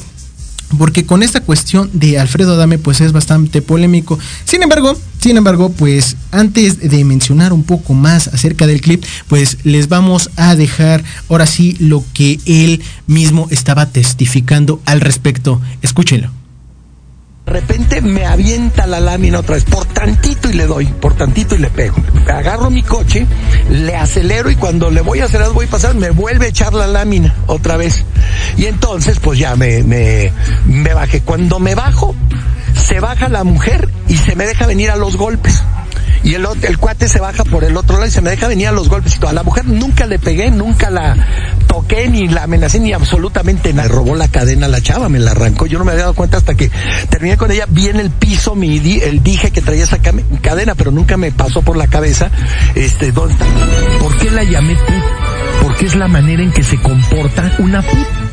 porque 0.78 1.06
con 1.06 1.24
esta 1.24 1.42
cuestión 1.42 1.90
de 1.94 2.20
Alfredo 2.20 2.54
Adame 2.54 2.78
pues 2.78 3.02
es 3.02 3.12
bastante 3.12 3.62
polémico. 3.62 4.20
Sin 4.46 4.64
embargo, 4.64 4.98
sin 5.20 5.38
embargo, 5.38 5.70
pues 5.72 6.16
antes 6.32 6.80
de 6.80 7.04
mencionar 7.04 7.54
un 7.54 7.64
poco 7.64 7.94
más 7.94 8.28
acerca 8.28 8.68
del 8.68 8.82
clip, 8.82 9.04
pues 9.28 9.58
les 9.64 9.88
vamos 9.90 10.30
a 10.36 10.56
dejar 10.56 11.04
ahora 11.30 11.48
sí 11.48 11.76
lo 11.80 12.04
que 12.14 12.40
él 12.46 12.82
mismo 13.08 13.48
estaba 13.50 13.88
testificando 13.88 14.82
al 14.86 15.02
respecto. 15.02 15.62
Escúchenlo. 15.82 16.37
De 17.48 17.54
repente 17.54 18.02
me 18.02 18.26
avienta 18.26 18.86
la 18.88 19.00
lámina 19.00 19.40
otra 19.40 19.56
vez, 19.56 19.64
por 19.64 19.86
tantito 19.86 20.50
y 20.50 20.54
le 20.54 20.66
doy, 20.66 20.86
por 20.86 21.14
tantito 21.16 21.56
y 21.56 21.60
le 21.60 21.70
pego. 21.70 21.96
Agarro 22.28 22.70
mi 22.70 22.84
coche, 22.84 23.26
le 23.70 23.96
acelero 23.96 24.52
y 24.52 24.58
cuando 24.58 24.92
le 24.92 25.00
voy 25.00 25.22
a 25.22 25.26
acelerar, 25.26 25.54
voy 25.54 25.66
a 25.66 25.70
pasar, 25.70 25.96
me 25.96 26.10
vuelve 26.10 26.48
a 26.48 26.50
echar 26.50 26.74
la 26.74 26.88
lámina 26.88 27.34
otra 27.48 27.78
vez. 27.78 28.04
Y 28.58 28.66
entonces, 28.66 29.22
pues 29.22 29.40
ya 29.40 29.56
me, 29.56 29.82
me, 29.84 30.34
me 30.66 30.94
bajé. 30.94 31.22
Cuando 31.22 31.58
me 31.60 31.74
bajo, 31.74 32.14
se 32.76 33.00
baja 33.00 33.30
la 33.30 33.46
mujer 33.46 33.88
y 34.10 34.18
se 34.18 34.36
me 34.36 34.46
deja 34.46 34.68
venir 34.68 34.92
a 34.92 34.98
los 34.98 35.16
golpes. 35.16 35.64
Y 36.24 36.34
el, 36.34 36.46
el 36.64 36.78
cuate 36.78 37.08
se 37.08 37.20
baja 37.20 37.44
por 37.44 37.64
el 37.64 37.78
otro 37.78 37.96
lado 37.96 38.08
y 38.08 38.12
se 38.12 38.22
me 38.22 38.30
deja 38.30 38.48
venir 38.48 38.68
a 38.68 38.72
los 38.72 38.90
golpes 38.90 39.16
y 39.16 39.20
todo. 39.20 39.30
A 39.30 39.34
la 39.34 39.44
mujer 39.44 39.66
nunca 39.66 40.06
le 40.06 40.20
pegué, 40.20 40.52
nunca 40.52 40.90
la 40.90 41.16
toqué, 41.68 42.08
ni 42.08 42.28
la 42.28 42.44
amenacé, 42.44 42.80
ni 42.80 42.94
absolutamente 42.94 43.74
nada. 43.74 43.88
Robó 43.88 44.16
la 44.16 44.28
cadena 44.28 44.68
la 44.68 44.82
chava, 44.82 45.10
me 45.10 45.20
la 45.20 45.32
arrancó. 45.32 45.66
Yo 45.66 45.80
no 45.80 45.86
me 45.86 45.92
había 45.92 46.04
dado 46.04 46.16
cuenta 46.16 46.38
hasta 46.38 46.56
que 46.56 46.72
terminé 47.10 47.38
con 47.38 47.52
ella. 47.52 47.66
Vi 47.70 47.88
en 47.88 47.98
el 47.98 48.10
piso 48.12 48.56
mi, 48.56 48.78
el 48.78 49.24
dije 49.24 49.52
que 49.52 49.62
traía 49.62 49.84
esa 49.84 50.00
cadena, 50.42 50.76
pero 50.76 50.92
nunca 50.92 51.18
me 51.18 51.32
pasó 51.32 51.62
por 51.62 51.78
la 51.78 51.88
cabeza. 51.88 52.30
Este, 52.76 53.12
¿dónde 53.12 53.34
está? 53.34 53.46
¿Por 54.00 54.18
qué 54.18 54.32
la 54.32 54.44
llamé 54.44 54.76
put? 54.76 55.64
Porque 55.64 55.86
es 55.86 55.96
la 55.96 56.08
manera 56.08 56.44
en 56.44 56.52
que 56.52 56.64
se 56.64 56.82
comporta 56.82 57.56
una 57.60 57.82
put 57.82 58.27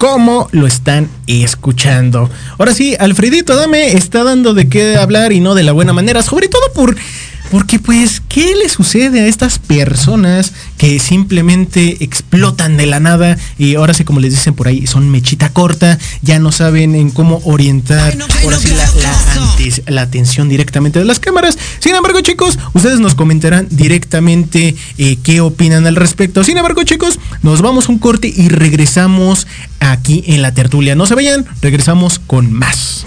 cómo 0.00 0.48
lo 0.52 0.66
están 0.66 1.10
escuchando. 1.26 2.30
Ahora 2.56 2.72
sí, 2.72 2.96
Alfredito 2.98 3.54
Dame 3.54 3.92
está 3.92 4.24
dando 4.24 4.54
de 4.54 4.66
qué 4.66 4.96
hablar 4.96 5.30
y 5.30 5.40
no 5.40 5.54
de 5.54 5.62
la 5.62 5.72
buena 5.72 5.92
manera, 5.92 6.22
sobre 6.22 6.48
todo 6.48 6.72
por 6.72 6.96
porque 7.50 7.78
pues, 7.78 8.22
¿qué 8.28 8.54
le 8.54 8.68
sucede 8.68 9.20
a 9.20 9.26
estas 9.26 9.58
personas 9.58 10.52
que 10.78 10.98
simplemente 11.00 12.02
explotan 12.02 12.76
de 12.76 12.86
la 12.86 13.00
nada 13.00 13.36
y 13.58 13.74
ahora 13.74 13.92
sí, 13.92 14.04
como 14.04 14.20
les 14.20 14.32
dicen 14.32 14.54
por 14.54 14.68
ahí, 14.68 14.86
son 14.86 15.10
mechita 15.10 15.50
corta, 15.50 15.98
ya 16.22 16.38
no 16.38 16.52
saben 16.52 16.94
en 16.94 17.10
cómo 17.10 17.42
orientar 17.44 18.16
ahora 18.42 18.58
sí 18.58 18.68
la, 18.68 18.90
la, 19.02 19.32
antes, 19.32 19.82
la 19.86 20.02
atención 20.02 20.48
directamente 20.48 20.98
de 20.98 21.04
las 21.04 21.18
cámaras? 21.18 21.58
Sin 21.80 21.94
embargo, 21.94 22.20
chicos, 22.20 22.58
ustedes 22.72 23.00
nos 23.00 23.14
comentarán 23.14 23.66
directamente 23.70 24.76
eh, 24.98 25.18
qué 25.22 25.40
opinan 25.40 25.86
al 25.86 25.96
respecto. 25.96 26.44
Sin 26.44 26.56
embargo, 26.56 26.82
chicos, 26.84 27.18
nos 27.42 27.62
vamos 27.62 27.88
a 27.88 27.92
un 27.92 27.98
corte 27.98 28.32
y 28.34 28.48
regresamos 28.48 29.46
aquí 29.80 30.22
en 30.26 30.42
la 30.42 30.54
tertulia. 30.54 30.94
No 30.94 31.06
se 31.06 31.14
vayan, 31.14 31.44
regresamos 31.60 32.18
con 32.18 32.52
más. 32.52 33.06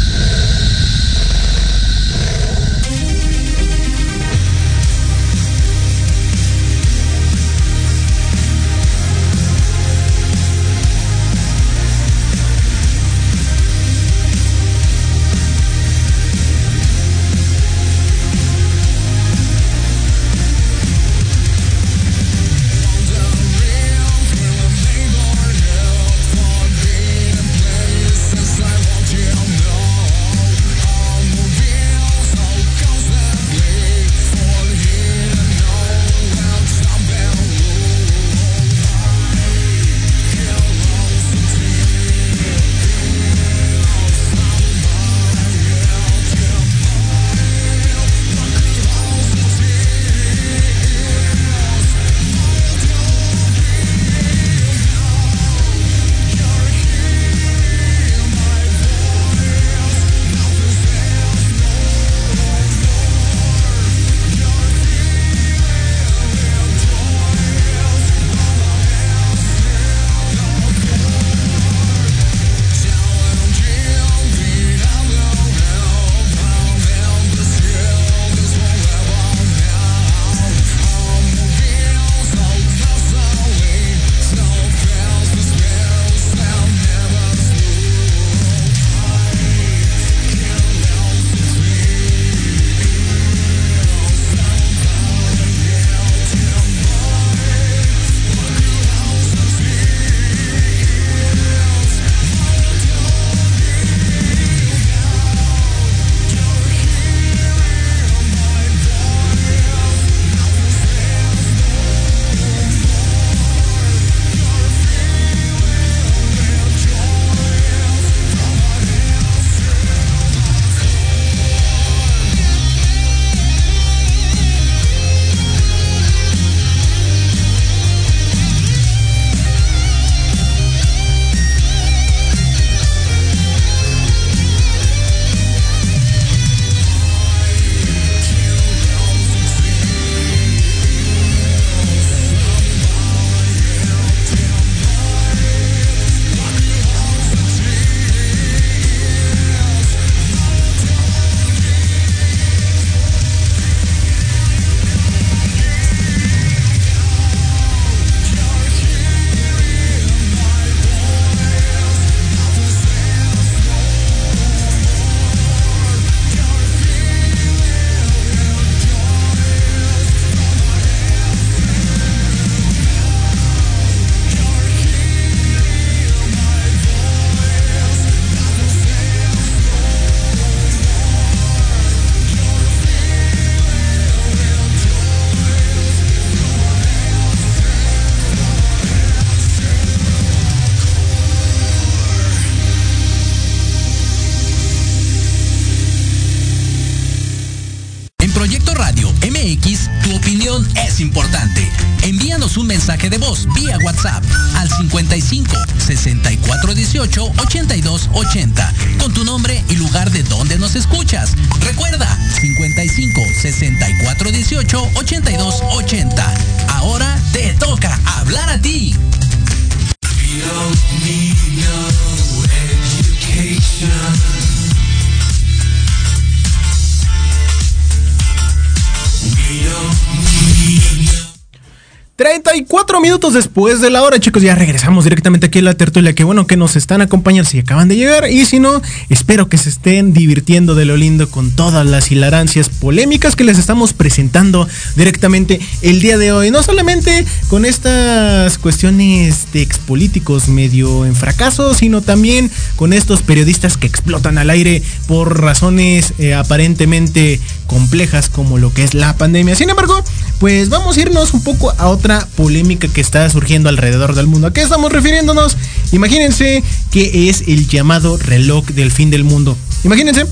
Después 233.29 233.81
de 233.81 233.91
la 233.91 234.01
hora, 234.01 234.19
chicos, 234.19 234.41
ya 234.41 234.55
regresamos 234.55 235.03
directamente 235.03 235.47
aquí 235.47 235.59
a 235.59 235.61
la 235.61 235.75
tertulia. 235.75 236.13
Que 236.13 236.23
bueno 236.23 236.47
que 236.47 236.57
nos 236.57 236.75
están 236.75 237.01
acompañando 237.01 237.49
si 237.49 237.59
acaban 237.59 237.87
de 237.87 237.95
llegar. 237.95 238.29
Y 238.29 238.45
si 238.45 238.59
no, 238.59 238.81
espero 239.09 239.47
que 239.47 239.57
se 239.57 239.69
estén 239.69 240.13
divirtiendo 240.13 240.73
de 240.73 240.85
lo 240.85 240.97
lindo 240.97 241.29
con 241.29 241.51
todas 241.51 241.85
las 241.85 242.11
hilarancias 242.11 242.69
polémicas 242.69 243.35
que 243.35 243.43
les 243.43 243.59
estamos 243.59 243.93
presentando 243.93 244.67
directamente 244.95 245.59
el 245.81 246.01
día 246.01 246.17
de 246.17 246.31
hoy. 246.31 246.49
No 246.49 246.63
solamente 246.63 247.25
con 247.47 247.65
estas 247.65 248.57
cuestiones 248.57 249.47
de 249.53 249.61
expolíticos 249.61 250.47
medio 250.47 251.05
en 251.05 251.15
fracaso, 251.15 251.75
sino 251.75 252.01
también 252.01 252.49
con 252.75 252.93
estos 252.93 253.21
periodistas 253.21 253.77
que 253.77 253.87
explotan 253.87 254.39
al 254.39 254.49
aire 254.49 254.81
por 255.07 255.41
razones 255.41 256.13
eh, 256.17 256.33
aparentemente 256.33 257.39
complejas 257.67 258.29
como 258.29 258.57
lo 258.57 258.73
que 258.73 258.83
es 258.83 258.93
la 258.93 259.15
pandemia. 259.15 259.55
Sin 259.55 259.69
embargo, 259.69 260.03
pues 260.39 260.69
vamos 260.69 260.97
a 260.97 261.01
irnos 261.01 261.33
un 261.33 261.43
poco 261.43 261.71
a 261.77 261.87
otra 261.87 262.27
polémica 262.35 262.87
que 262.87 263.01
está 263.11 263.29
surgiendo 263.29 263.67
alrededor 263.67 264.15
del 264.15 264.27
mundo. 264.27 264.47
¿A 264.47 264.53
qué 264.53 264.61
estamos 264.61 264.89
refiriéndonos? 264.89 265.57
Imagínense 265.91 266.63
que 266.91 267.27
es 267.27 267.43
el 267.45 267.67
llamado 267.67 268.15
reloj 268.15 268.65
del 268.67 268.89
fin 268.89 269.09
del 269.09 269.25
mundo. 269.25 269.57
Imagínense 269.83 270.25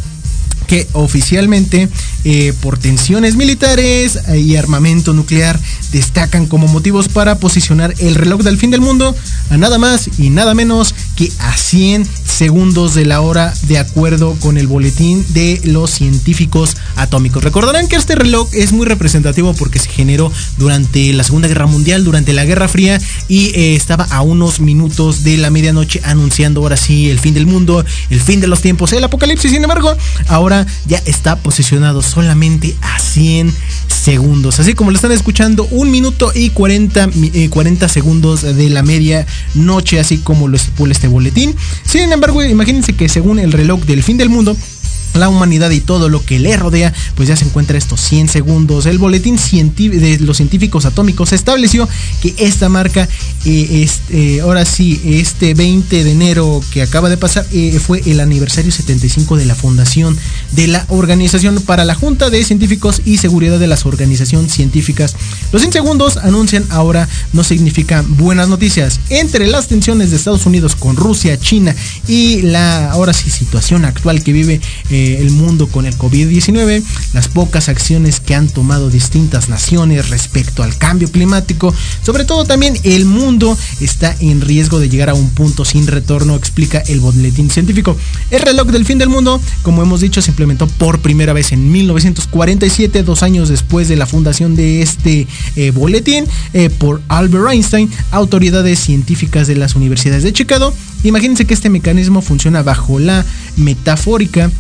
que 0.66 0.88
oficialmente 0.94 1.90
eh, 2.24 2.54
por 2.62 2.78
tensiones 2.78 3.36
militares 3.36 4.20
y 4.34 4.56
armamento 4.56 5.14
nuclear 5.14 5.60
destacan 5.92 6.46
como 6.46 6.70
motivos 6.70 7.10
para 7.10 7.38
posicionar 7.40 7.94
el 7.98 8.16
reloj 8.16 8.44
del 8.44 8.58
fin 8.58 8.72
del 8.72 8.80
mundo 8.80 9.14
a 9.50 9.58
nada 9.58 9.78
más 9.78 10.10
y 10.18 10.30
nada 10.30 10.54
menos 10.54 10.96
que 11.18 11.30
a 11.40 11.58
100 11.58 12.08
segundos 12.40 12.96
de 12.96 13.06
la 13.06 13.20
hora 13.20 13.54
de 13.64 13.80
acuerdo 13.80 14.34
con 14.40 14.58
el 14.58 14.66
boletín 14.66 15.26
de 15.34 15.60
los 15.66 15.92
científicos 15.92 16.78
atómicos. 16.96 17.44
Recordarán 17.44 17.90
que 17.90 17.98
este 17.98 18.16
reloj 18.16 18.48
es 18.54 18.72
muy 18.72 18.88
representativo 18.88 19.54
porque 19.56 19.78
se 19.78 19.90
generó 19.90 20.32
durante 20.58 21.12
la 21.12 21.26
Segunda 21.26 21.50
Guerra 21.50 21.66
Mundial, 21.66 22.06
durante 22.06 22.32
la 22.32 22.46
Guerra 22.46 22.70
Fría 22.70 22.98
y 23.28 23.48
eh, 23.48 23.76
estaba 23.76 24.06
a 24.06 24.22
unos 24.22 24.62
minutos 24.62 25.26
de 25.26 25.38
la 25.38 25.50
medianoche 25.50 26.00
anunciando 26.06 26.62
ahora 26.62 26.78
sí 26.78 27.10
el 27.10 27.20
fin 27.20 27.34
del 27.34 27.46
mundo, 27.46 27.84
el 28.10 28.22
fin 28.22 28.40
de 28.40 28.48
los 28.48 28.62
tiempos, 28.62 28.94
el 28.94 29.04
apocalipsis. 29.04 29.52
Sin 29.52 29.64
embargo, 29.64 29.94
ahora 30.30 30.66
ya 30.86 31.00
está 31.06 31.36
posicionado 31.36 32.02
solamente 32.02 32.74
a 32.82 33.00
100 33.00 33.54
segundos. 33.90 34.62
Así 34.62 34.76
como 34.76 34.92
lo 34.92 34.96
están 34.96 35.12
escuchando, 35.12 35.68
un 35.72 35.92
minuto 35.92 36.32
y 36.34 36.52
40, 36.52 37.10
40 37.50 37.86
eh, 37.86 37.90
segundos 37.90 38.44
de 38.44 38.70
la 38.70 38.82
media 38.82 39.26
noche, 39.56 40.00
así 40.00 40.20
como 40.20 40.48
lo 40.48 40.56
estipula 40.56 40.94
este 40.94 41.10
boletín. 41.10 41.54
Sin 41.84 42.10
embargo, 42.14 42.29
imagínense 42.50 42.94
que 42.94 43.10
según 43.10 43.40
el 43.40 43.52
reloj 43.52 43.82
del 43.82 44.04
fin 44.04 44.18
del 44.18 44.30
mundo, 44.30 44.56
la 45.14 45.30
humanidad 45.30 45.72
y 45.72 45.82
todo 45.82 46.10
lo 46.10 46.24
que 46.24 46.40
le 46.40 46.56
rodea, 46.58 46.94
pues 47.16 47.28
ya 47.28 47.36
se 47.36 47.46
encuentra 47.46 47.78
estos 47.78 48.02
100 48.02 48.30
segundos. 48.30 48.86
El 48.86 48.98
boletín 48.98 49.38
de 49.38 50.18
los 50.20 50.38
científicos 50.38 50.86
atómicos 50.86 51.34
estableció 51.34 51.88
que 52.22 52.36
esta 52.38 52.70
marca, 52.70 53.08
eh, 53.46 53.84
este, 53.84 54.42
ahora 54.42 54.66
sí, 54.66 55.02
este 55.04 55.54
20 55.54 56.04
de 56.04 56.12
enero 56.12 56.62
que 56.72 56.82
acaba 56.82 57.10
de 57.10 57.18
pasar, 57.18 57.46
eh, 57.52 57.80
fue 57.80 58.02
el 58.06 58.20
aniversario 58.20 58.72
75 58.72 59.38
de 59.38 59.46
la 59.46 59.56
fundación 59.56 60.18
de 60.52 60.68
la 60.68 60.86
Organización 60.90 61.62
para 61.62 61.86
la 61.86 61.96
Junta 61.96 62.30
de 62.30 62.44
Científicos 62.44 63.02
y 63.06 63.18
Seguridad 63.18 63.60
de 63.60 63.68
las 63.68 63.86
Organizaciones 63.86 64.54
Científicas. 64.54 65.16
Los 65.52 65.62
100 65.62 65.74
segundos 65.74 66.18
anuncian 66.18 66.66
ahora 66.70 67.08
no 67.34 67.44
significan 67.44 68.18
buenas 68.18 68.50
noticias. 68.50 69.00
Entre 69.10 69.48
las 69.48 69.68
tensiones 69.68 70.12
de 70.12 70.18
Estados 70.18 70.46
Unidos 70.46 70.76
con 70.76 70.96
Rusia, 70.96 71.40
China 71.40 71.76
y 72.08 72.42
la 72.42 72.92
ahora 72.92 73.14
sí 73.14 73.30
situación 73.30 73.86
actual 73.86 74.24
que 74.24 74.34
vive 74.34 74.62
eh, 75.00 75.22
el 75.22 75.32
mundo 75.32 75.68
con 75.68 75.86
el 75.86 75.98
COVID-19, 75.98 76.84
las 77.14 77.30
pocas 77.30 77.70
acciones 77.70 78.20
que 78.20 78.36
han 78.36 78.50
tomado 78.50 78.90
distintas 78.90 79.48
naciones 79.48 80.10
respecto 80.10 80.62
al 80.62 80.78
cambio 80.78 81.10
climático, 81.10 81.74
sobre 82.04 82.26
todo 82.26 82.44
también 82.44 82.78
el 82.84 83.06
mundo 83.06 83.58
está 83.80 84.14
en 84.20 84.42
riesgo 84.42 84.78
de 84.78 84.90
llegar 84.90 85.10
a 85.10 85.14
un 85.14 85.30
punto 85.30 85.64
sin 85.64 85.88
retorno, 85.88 86.36
explica 86.36 86.80
el 86.80 87.00
boletín 87.00 87.50
científico. 87.50 87.96
El 88.30 88.42
reloj 88.42 88.68
del 88.68 88.84
fin 88.84 88.98
del 88.98 89.08
mundo, 89.08 89.42
como 89.62 89.82
hemos 89.82 90.02
dicho, 90.02 90.22
se 90.22 90.32
implementó 90.32 90.68
por 90.68 91.00
primera 91.00 91.32
vez 91.32 91.54
en 91.54 91.72
1947, 91.72 93.04
dos 93.04 93.24
años 93.24 93.48
después 93.48 93.88
de 93.88 93.96
la 93.96 94.06
fundación 94.06 94.58
de 94.58 94.82
este 94.82 95.28
eh, 95.56 95.72
boletín 95.72 96.26
eh, 96.54 96.70
por 96.70 97.02
Albert 97.08 97.54
Einstein, 97.54 97.90
autoridades 98.12 98.80
científicas 98.80 99.48
de 99.48 99.56
las 99.56 99.76
universidades 99.76 100.24
de 100.24 100.34
Chicago. 100.34 100.74
Imagínense 101.06 101.46
que 101.46 101.54
este 101.54 101.70
mecanismo 101.70 102.22
funciona 102.22 102.64
bajo 102.64 103.00
la 103.00 103.26
metafórica 103.56 104.52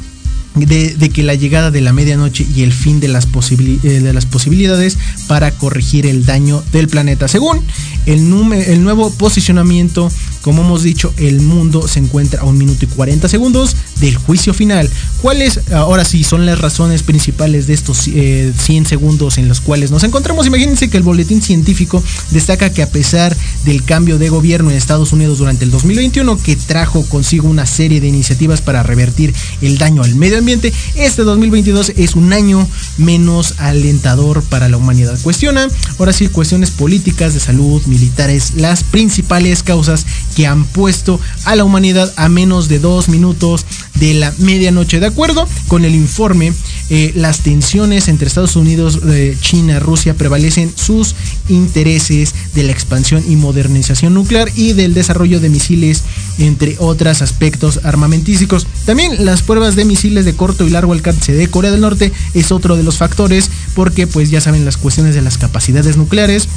de, 0.65 1.09
que 1.13 1.23
la 1.23 1.35
llegada 1.35 1.71
de 1.71 1.81
la 1.81 1.93
medianoche 1.93 2.45
y 2.55 2.63
el 2.63 2.73
fin 2.73 2.99
de 2.99 3.07
las, 3.07 3.25
eh, 3.25 4.19
posibilidades 4.31 4.97
para 5.27 5.51
corregir 5.51 6.05
el 6.05 6.25
daño 6.25 6.63
del 6.71 6.87
planeta. 6.87 7.27
Según 7.27 7.61
el, 8.05 8.19
el 8.53 8.83
nuevo 8.83 9.11
posicionamiento, 9.11 10.11
como 10.41 10.63
hemos 10.63 10.83
dicho, 10.83 11.13
el 11.17 11.41
mundo 11.41 11.87
se 11.87 11.99
encuentra 11.99 12.41
a 12.41 12.45
un 12.45 12.57
minuto 12.57 12.85
y 12.85 12.87
40 12.87 13.27
segundos 13.27 13.75
del 13.99 14.15
juicio 14.15 14.53
final. 14.53 14.89
¿Cuáles, 15.21 15.59
ahora 15.71 16.05
sí, 16.05 16.23
son 16.23 16.45
las 16.45 16.59
razones 16.59 17.03
principales 17.03 17.67
de 17.67 17.73
estos 17.73 17.97
100 17.97 18.15
eh, 18.15 18.85
segundos 18.85 19.37
en 19.37 19.47
los 19.47 19.61
cuales 19.61 19.91
nos 19.91 20.03
encontramos? 20.03 20.47
Imagínense 20.47 20.89
que 20.89 20.97
el 20.97 21.03
boletín 21.03 21.41
científico 21.41 22.01
destaca 22.31 22.71
que 22.71 22.83
a 22.83 22.89
pesar 22.89 23.35
del 23.65 23.83
cambio 23.83 24.17
de 24.17 24.29
gobierno 24.29 24.71
en 24.71 24.77
Estados 24.77 25.11
Unidos 25.11 25.39
durante 25.39 25.65
el 25.65 25.71
2021, 25.71 26.37
que 26.37 26.55
trajo 26.55 27.03
consigo 27.05 27.49
una 27.49 27.65
serie 27.65 27.99
de 27.99 28.07
iniciativas 28.07 28.61
para 28.61 28.83
revertir 28.83 29.33
el 29.61 29.77
daño 29.77 30.03
al 30.03 30.15
medio 30.15 30.37
ambiente, 30.37 30.73
este 30.95 31.23
2022 31.23 31.93
es 31.97 32.15
un 32.15 32.31
año 32.33 32.67
menos 32.97 33.55
alentador 33.57 34.41
para 34.43 34.69
la 34.69 34.77
humanidad. 34.77 35.19
Cuestiona, 35.21 35.67
ahora 35.97 36.13
sí, 36.13 36.27
cuestiones 36.27 36.71
políticas, 36.71 37.33
de 37.33 37.39
salud, 37.39 37.81
militares, 37.85 38.53
las 38.55 38.83
principales 38.83 39.63
causas 39.63 40.05
que 40.39 40.47
han 40.47 40.63
puesto 40.63 41.19
a 41.43 41.57
la 41.57 41.65
humanidad 41.65 42.13
a 42.15 42.29
menos 42.29 42.69
de 42.69 42.79
dos 42.79 43.09
minutos 43.09 43.65
de 43.95 44.13
la 44.13 44.33
medianoche. 44.37 45.01
De 45.01 45.07
acuerdo 45.07 45.45
con 45.67 45.83
el 45.83 45.93
informe, 45.93 46.53
eh, 46.89 47.11
las 47.13 47.41
tensiones 47.41 48.07
entre 48.07 48.29
Estados 48.29 48.55
Unidos, 48.55 49.01
eh, 49.05 49.35
China, 49.41 49.81
Rusia 49.81 50.13
prevalecen 50.13 50.71
sus 50.73 51.13
intereses 51.49 52.33
de 52.55 52.63
la 52.63 52.71
expansión 52.71 53.21
y 53.27 53.35
modernización 53.35 54.13
nuclear 54.13 54.49
y 54.55 54.71
del 54.71 54.93
desarrollo 54.93 55.41
de 55.41 55.49
misiles, 55.49 56.03
entre 56.37 56.77
otros 56.79 57.21
aspectos 57.21 57.81
armamentísticos. 57.83 58.65
También 58.85 59.25
las 59.25 59.41
pruebas 59.41 59.75
de 59.75 59.83
misiles 59.83 60.23
de 60.23 60.37
corto 60.37 60.65
y 60.65 60.69
largo 60.69 60.93
alcance 60.93 61.33
de 61.33 61.49
Corea 61.49 61.71
del 61.71 61.81
Norte 61.81 62.13
es 62.33 62.53
otro 62.53 62.77
de 62.77 62.83
los 62.83 62.95
factores 62.95 63.51
porque 63.75 64.07
pues 64.07 64.29
ya 64.29 64.39
saben 64.39 64.63
las 64.63 64.77
cuestiones 64.77 65.15
de 65.15 65.21
las 65.21 65.37
capacidades 65.37 65.97
nucleares 65.97 66.47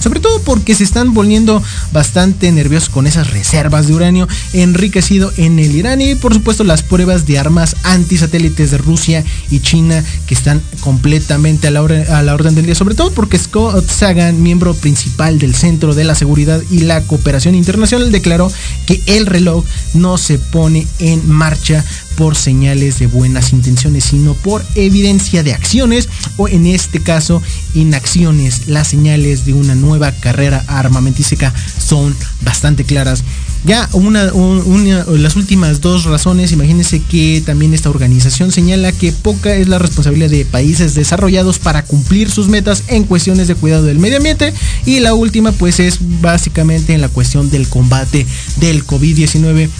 sobre 0.00 0.20
todo 0.20 0.40
porque 0.42 0.74
se 0.74 0.84
están 0.84 1.14
volviendo 1.14 1.62
bastante 1.92 2.52
nerviosos 2.52 2.90
con 2.90 3.06
esas 3.06 3.30
reservas 3.30 3.86
de 3.86 3.94
uranio 3.94 4.28
enriquecido 4.52 5.32
en 5.38 5.58
el 5.58 5.74
Irán 5.74 6.00
y 6.02 6.14
por 6.14 6.34
supuesto 6.34 6.62
las 6.62 6.82
pruebas 6.82 7.26
de 7.26 7.38
armas 7.38 7.76
antisatélites 7.84 8.70
de 8.70 8.78
Rusia 8.78 9.24
y 9.50 9.60
China 9.60 10.04
que 10.26 10.34
están 10.34 10.60
completamente 10.80 11.68
a 11.68 11.70
la, 11.70 11.80
a 11.80 12.22
la 12.22 12.34
orden 12.34 12.54
del 12.54 12.66
día. 12.66 12.74
Sobre 12.74 12.94
todo 12.94 13.12
porque 13.12 13.38
Scott 13.38 13.88
Sagan, 13.88 14.42
miembro 14.42 14.74
principal 14.74 15.38
del 15.38 15.54
Centro 15.54 15.94
de 15.94 16.04
la 16.04 16.14
Seguridad 16.14 16.62
y 16.70 16.80
la 16.80 17.00
Cooperación 17.02 17.54
Internacional, 17.54 18.12
declaró 18.12 18.52
que 18.86 19.02
el 19.06 19.26
reloj 19.26 19.64
no 19.94 20.18
se 20.18 20.38
pone 20.38 20.86
en 20.98 21.28
marcha 21.28 21.84
por 22.16 22.36
señales 22.36 22.98
de 22.98 23.06
buenas 23.06 23.52
intenciones, 23.52 24.04
sino 24.04 24.34
por 24.34 24.64
evidencia 24.74 25.42
de 25.42 25.52
acciones 25.52 26.08
o 26.36 26.48
en 26.48 26.66
este 26.66 27.00
caso 27.00 27.42
inacciones. 27.74 28.68
Las 28.68 28.88
señales 28.88 29.44
de 29.44 29.52
una 29.52 29.74
nueva 29.74 30.12
carrera 30.12 30.64
armamentística 30.66 31.52
son 31.78 32.14
bastante 32.42 32.84
claras. 32.84 33.24
Ya 33.64 33.88
una, 33.92 34.24
las 34.24 35.36
últimas 35.36 35.80
dos 35.80 36.04
razones, 36.04 36.52
imagínense 36.52 37.00
que 37.00 37.42
también 37.46 37.72
esta 37.72 37.88
organización 37.88 38.52
señala 38.52 38.92
que 38.92 39.10
poca 39.10 39.54
es 39.54 39.68
la 39.68 39.78
responsabilidad 39.78 40.28
de 40.28 40.44
países 40.44 40.94
desarrollados 40.94 41.58
para 41.58 41.82
cumplir 41.82 42.30
sus 42.30 42.48
metas 42.48 42.84
en 42.88 43.04
cuestiones 43.04 43.48
de 43.48 43.54
cuidado 43.54 43.84
del 43.84 43.98
medio 43.98 44.18
ambiente 44.18 44.52
y 44.84 45.00
la 45.00 45.14
última 45.14 45.52
pues 45.52 45.80
es 45.80 45.98
básicamente 46.20 46.92
en 46.92 47.00
la 47.00 47.08
cuestión 47.08 47.48
del 47.48 47.66
combate 47.66 48.26
del 48.56 48.86
COVID-19 48.86 49.70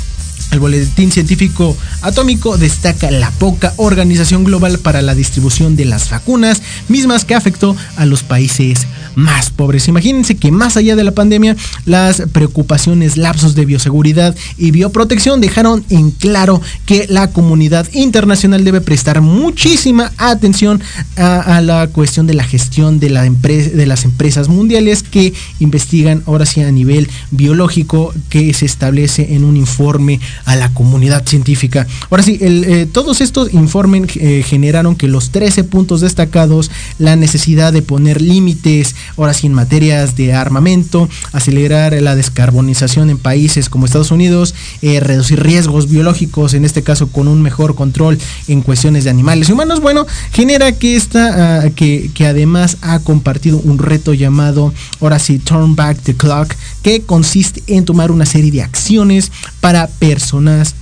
El 0.54 0.60
Boletín 0.60 1.10
Científico 1.10 1.76
Atómico 2.00 2.56
destaca 2.56 3.10
la 3.10 3.32
poca 3.32 3.74
organización 3.76 4.44
global 4.44 4.78
para 4.78 5.02
la 5.02 5.16
distribución 5.16 5.74
de 5.74 5.84
las 5.84 6.10
vacunas, 6.10 6.62
mismas 6.88 7.24
que 7.24 7.34
afectó 7.34 7.76
a 7.96 8.06
los 8.06 8.22
países 8.22 8.86
más 9.16 9.50
pobres. 9.50 9.88
Imagínense 9.88 10.36
que 10.36 10.52
más 10.52 10.76
allá 10.76 10.94
de 10.94 11.02
la 11.02 11.10
pandemia, 11.10 11.56
las 11.86 12.22
preocupaciones, 12.32 13.16
lapsos 13.16 13.56
de 13.56 13.64
bioseguridad 13.64 14.36
y 14.56 14.70
bioprotección 14.70 15.40
dejaron 15.40 15.84
en 15.90 16.12
claro 16.12 16.62
que 16.86 17.06
la 17.08 17.30
comunidad 17.30 17.88
internacional 17.92 18.62
debe 18.62 18.80
prestar 18.80 19.20
muchísima 19.22 20.12
atención 20.18 20.80
a, 21.16 21.60
la 21.62 21.88
cuestión 21.88 22.28
de 22.28 22.34
la 22.34 22.44
gestión 22.44 23.00
de, 23.00 23.08
de 23.08 23.86
las 23.86 24.04
empresas 24.04 24.48
mundiales 24.48 25.02
que 25.02 25.32
investigan 25.58 26.22
ahora 26.26 26.46
sí 26.46 26.60
a 26.60 26.70
nivel 26.70 27.08
biológico 27.32 28.14
que 28.28 28.54
se 28.54 28.66
establece 28.66 29.34
en 29.34 29.44
un 29.44 29.56
informe 29.56 30.20
a 30.44 30.56
la 30.56 30.72
comunidad 30.72 31.26
científica. 31.26 31.86
Ahora 32.10 32.22
sí, 32.22 32.38
el, 32.40 32.64
eh, 32.64 32.86
todos 32.86 33.20
estos 33.20 33.52
informes 33.52 34.16
eh, 34.16 34.42
generaron 34.46 34.96
que 34.96 35.08
los 35.08 35.30
13 35.30 35.64
puntos 35.64 36.00
destacados, 36.00 36.70
la 36.98 37.16
necesidad 37.16 37.72
de 37.72 37.82
poner 37.82 38.20
límites, 38.20 38.94
ahora 39.16 39.34
sí 39.34 39.46
en 39.46 39.54
materias 39.54 40.16
de 40.16 40.32
armamento, 40.32 41.08
acelerar 41.32 41.92
la 42.02 42.16
descarbonización 42.16 43.10
en 43.10 43.18
países 43.18 43.68
como 43.68 43.86
Estados 43.86 44.10
Unidos, 44.10 44.54
eh, 44.82 45.00
reducir 45.00 45.42
riesgos 45.42 45.88
biológicos, 45.88 46.54
en 46.54 46.64
este 46.64 46.82
caso 46.82 47.08
con 47.08 47.28
un 47.28 47.42
mejor 47.42 47.74
control 47.74 48.18
en 48.48 48.62
cuestiones 48.62 49.04
de 49.04 49.10
animales 49.10 49.48
y 49.48 49.52
humanos, 49.52 49.80
bueno, 49.80 50.06
genera 50.32 50.72
que 50.72 50.96
esta, 50.96 51.64
ah, 51.64 51.70
que, 51.70 52.10
que 52.14 52.26
además 52.26 52.76
ha 52.82 53.00
compartido 53.00 53.58
un 53.58 53.78
reto 53.78 54.14
llamado, 54.14 54.72
ahora 55.00 55.18
sí, 55.18 55.38
Turn 55.38 55.76
Back 55.76 55.98
the 56.02 56.14
Clock, 56.14 56.54
que 56.84 57.02
consiste 57.02 57.62
en 57.66 57.84
tomar 57.86 58.12
una 58.12 58.26
serie 58.26 58.52
de 58.52 58.62
acciones 58.62 59.32
para 59.60 59.88
personas 59.88 60.76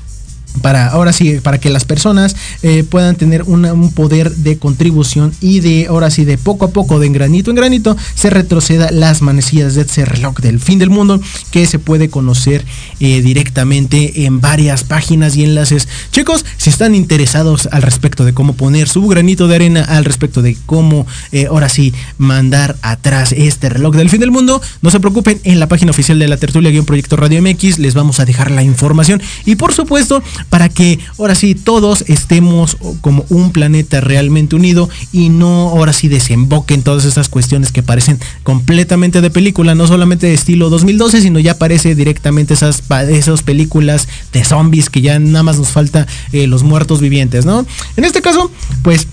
para 0.61 0.89
ahora 0.89 1.13
sí 1.13 1.41
para 1.43 1.59
que 1.59 1.71
las 1.71 1.85
personas 1.85 2.37
eh, 2.63 2.85
puedan 2.85 3.17
tener 3.17 3.43
un 3.45 3.93
poder 3.93 4.35
de 4.35 4.59
contribución 4.59 5.33
y 5.41 5.61
de 5.61 5.87
ahora 5.89 6.11
sí 6.11 6.25
de 6.25 6.39
poco 6.39 6.67
a 6.67 6.71
poco 6.71 6.99
de 6.99 7.07
en 7.07 7.13
granito 7.13 7.51
en 7.51 7.57
granito 7.57 7.97
se 8.15 8.31
retroceda 8.31 8.91
las 8.91 9.23
manecillas 9.23 9.75
de 9.75 9.83
ese 9.83 10.05
reloj 10.05 10.39
del 10.39 10.61
fin 10.61 10.79
del 10.79 10.91
mundo 10.91 11.21
que 11.51 11.67
se 11.67 11.79
puede 11.79 12.09
conocer 12.09 12.65
eh, 13.01 13.23
directamente 13.23 14.25
en 14.25 14.41
varias 14.41 14.85
páginas 14.85 15.37
y 15.37 15.45
enlaces. 15.45 15.89
Chicos 16.11 16.45
si 16.57 16.71
están 16.71 16.95
interesados 16.95 17.69
al 17.73 17.83
respecto 17.83 18.25
de 18.25 18.35
cómo 18.35 18.55
poner 18.55 18.89
su 18.89 19.07
granito 19.07 19.49
de 19.49 19.57
arena 19.57 19.83
al 19.83 20.05
respecto 20.05 20.43
de 20.43 20.57
cómo 20.67 21.07
eh, 21.33 21.47
ahora 21.47 21.69
sí 21.69 21.93
mandar 22.19 22.77
atrás 22.83 23.33
este 23.33 23.69
reloj 23.69 23.97
del 23.97 24.11
fin 24.11 24.21
del 24.21 24.31
mundo 24.31 24.61
no 24.81 24.91
se 24.91 25.01
preocupen 25.01 25.41
en 25.45 25.61
la 25.61 25.69
página 25.69 25.91
oficial 25.91 26.19
de 26.19 26.29
la 26.29 26.37
tertulia 26.37 26.71
guion 26.71 26.85
proyecto 26.85 27.17
radio 27.17 27.43
mx 27.43 27.79
les 27.79 27.95
vamos 27.95 28.21
a 28.21 28.25
dejar 28.25 28.51
la 28.51 28.63
información. 28.63 29.23
Y 29.45 29.57
por 29.57 29.73
supuesto 29.73 30.23
para 30.49 30.69
que 30.69 30.99
ahora 31.19 31.35
sí 31.35 31.55
todos 31.55 32.05
estemos 32.09 32.77
como 33.01 33.25
un 33.29 33.53
planeta 33.53 34.01
realmente 34.01 34.57
unido 34.57 34.89
y 35.13 35.29
no 35.29 35.71
ahora 35.71 35.93
sí 35.93 36.09
desemboquen 36.09 36.83
todas 36.83 37.05
estas 37.05 37.29
cuestiones 37.29 37.73
que 37.73 37.83
parecen 37.83 38.19
completamente 38.43 39.21
de 39.21 39.31
película, 39.31 39.75
no 39.75 39.87
solamente 39.87 40.27
de 40.27 40.35
estilo 40.35 40.71
2012, 40.71 41.21
sino 41.21 41.39
ya 41.39 41.59
parece 41.59 41.95
directamente 41.95 42.55
esas, 42.55 42.83
esas 43.09 43.43
películas 43.43 44.09
de 44.33 44.45
zombies 44.45 44.91
que 44.91 45.01
ya 45.01 45.19
nada 45.19 45.43
más 45.43 45.59
nos 45.59 45.69
falta 45.69 46.07
eh, 46.33 46.47
los 46.47 46.63
muertos 46.63 47.01
vivientes, 47.01 47.45
¿no? 47.45 47.67
En 47.97 48.05
este 48.05 48.23
caso, 48.23 48.51
pues 48.83 49.07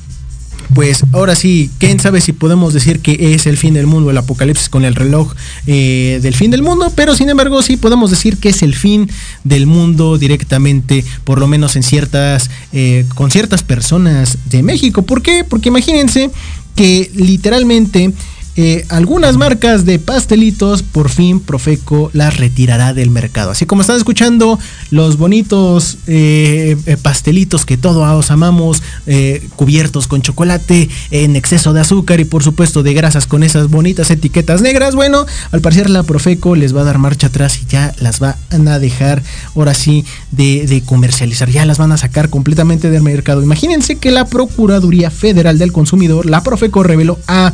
pues 0.74 1.04
ahora 1.14 1.36
sí, 1.36 1.70
quién 1.80 2.00
sabe 2.00 2.22
si 2.22 2.32
podemos 2.32 2.74
decir 2.74 3.00
que 3.00 3.34
es 3.34 3.48
el 3.48 3.58
fin 3.58 3.74
del 3.74 3.88
mundo, 3.88 4.12
el 4.12 4.18
apocalipsis 4.18 4.70
con 4.70 4.86
el 4.86 4.96
reloj 4.96 5.34
eh, 5.68 6.20
del 6.22 6.36
fin 6.36 6.52
del 6.52 6.62
mundo, 6.62 6.92
pero 6.96 7.16
sin 7.16 7.30
embargo 7.30 7.62
sí 7.62 7.78
podemos 7.78 8.12
decir 8.12 8.38
que 8.38 8.50
es 8.50 8.62
el 8.62 8.76
fin 8.76 9.10
del 9.44 9.66
mundo 9.66 10.18
directamente, 10.18 11.04
por 11.24 11.40
lo 11.40 11.48
menos 11.48 11.76
en 11.76 11.84
ciertas, 11.84 12.50
eh, 12.72 13.06
con 13.16 13.32
ciertas 13.32 13.64
personas 13.64 14.38
de 14.46 14.62
México. 14.64 15.02
¿Por 15.02 15.22
qué? 15.22 15.44
Porque 15.44 15.70
imagínense 15.70 16.30
que 16.76 17.12
literalmente 17.16 18.14
eh, 18.62 18.86
algunas 18.90 19.38
marcas 19.38 19.86
de 19.86 20.00
pastelitos, 20.00 20.84
por 20.84 21.08
fin 21.08 21.40
Profeco 21.40 22.10
las 22.12 22.36
retirará 22.36 22.94
del 22.94 23.10
mercado. 23.10 23.52
Así 23.52 23.66
como 23.66 23.84
están 23.84 23.96
escuchando 23.96 24.60
los 24.92 25.18
bonitos 25.18 25.98
eh, 26.08 26.76
pastelitos 27.02 27.66
que 27.66 27.78
todos 27.78 28.32
amamos, 28.32 28.84
eh, 29.08 29.48
cubiertos 29.56 30.08
con 30.08 30.22
chocolate, 30.22 30.90
en 31.10 31.38
exceso 31.38 31.72
de 31.72 31.80
azúcar 31.80 32.20
y 32.20 32.26
por 32.26 32.44
supuesto 32.44 32.84
de 32.84 32.94
grasas 32.94 33.28
con 33.28 33.44
esas 33.44 33.70
bonitas 33.70 34.12
etiquetas 34.12 34.62
negras. 34.62 34.94
Bueno, 34.94 35.26
al 35.54 35.62
parecer 35.62 35.90
la 35.90 36.04
Profeco 36.04 36.58
les 36.58 36.76
va 36.76 36.82
a 36.82 36.84
dar 36.84 36.98
marcha 36.98 37.28
atrás 37.28 37.62
y 37.64 37.66
ya 37.66 37.96
las 38.02 38.20
van 38.20 38.36
a 38.68 38.78
dejar 38.78 39.24
ahora 39.56 39.74
sí 39.74 40.04
de, 40.32 40.84
comercializar, 40.86 41.50
ya 41.50 41.66
las 41.66 41.78
van 41.78 41.94
a 41.94 41.98
sacar 41.98 42.28
completamente 42.28 42.90
del 42.90 43.04
mercado. 43.04 43.42
Imagínense 43.42 43.96
que 43.96 44.12
la 44.12 44.26
Procuraduría 44.26 45.12
Federal 45.12 45.58
del 45.58 45.72
Consumidor, 45.72 46.26
la 46.26 46.44
Profeco, 46.44 46.84
reveló 46.84 47.18
a 47.26 47.54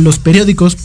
los 0.00 0.18
periódicos 0.32 0.78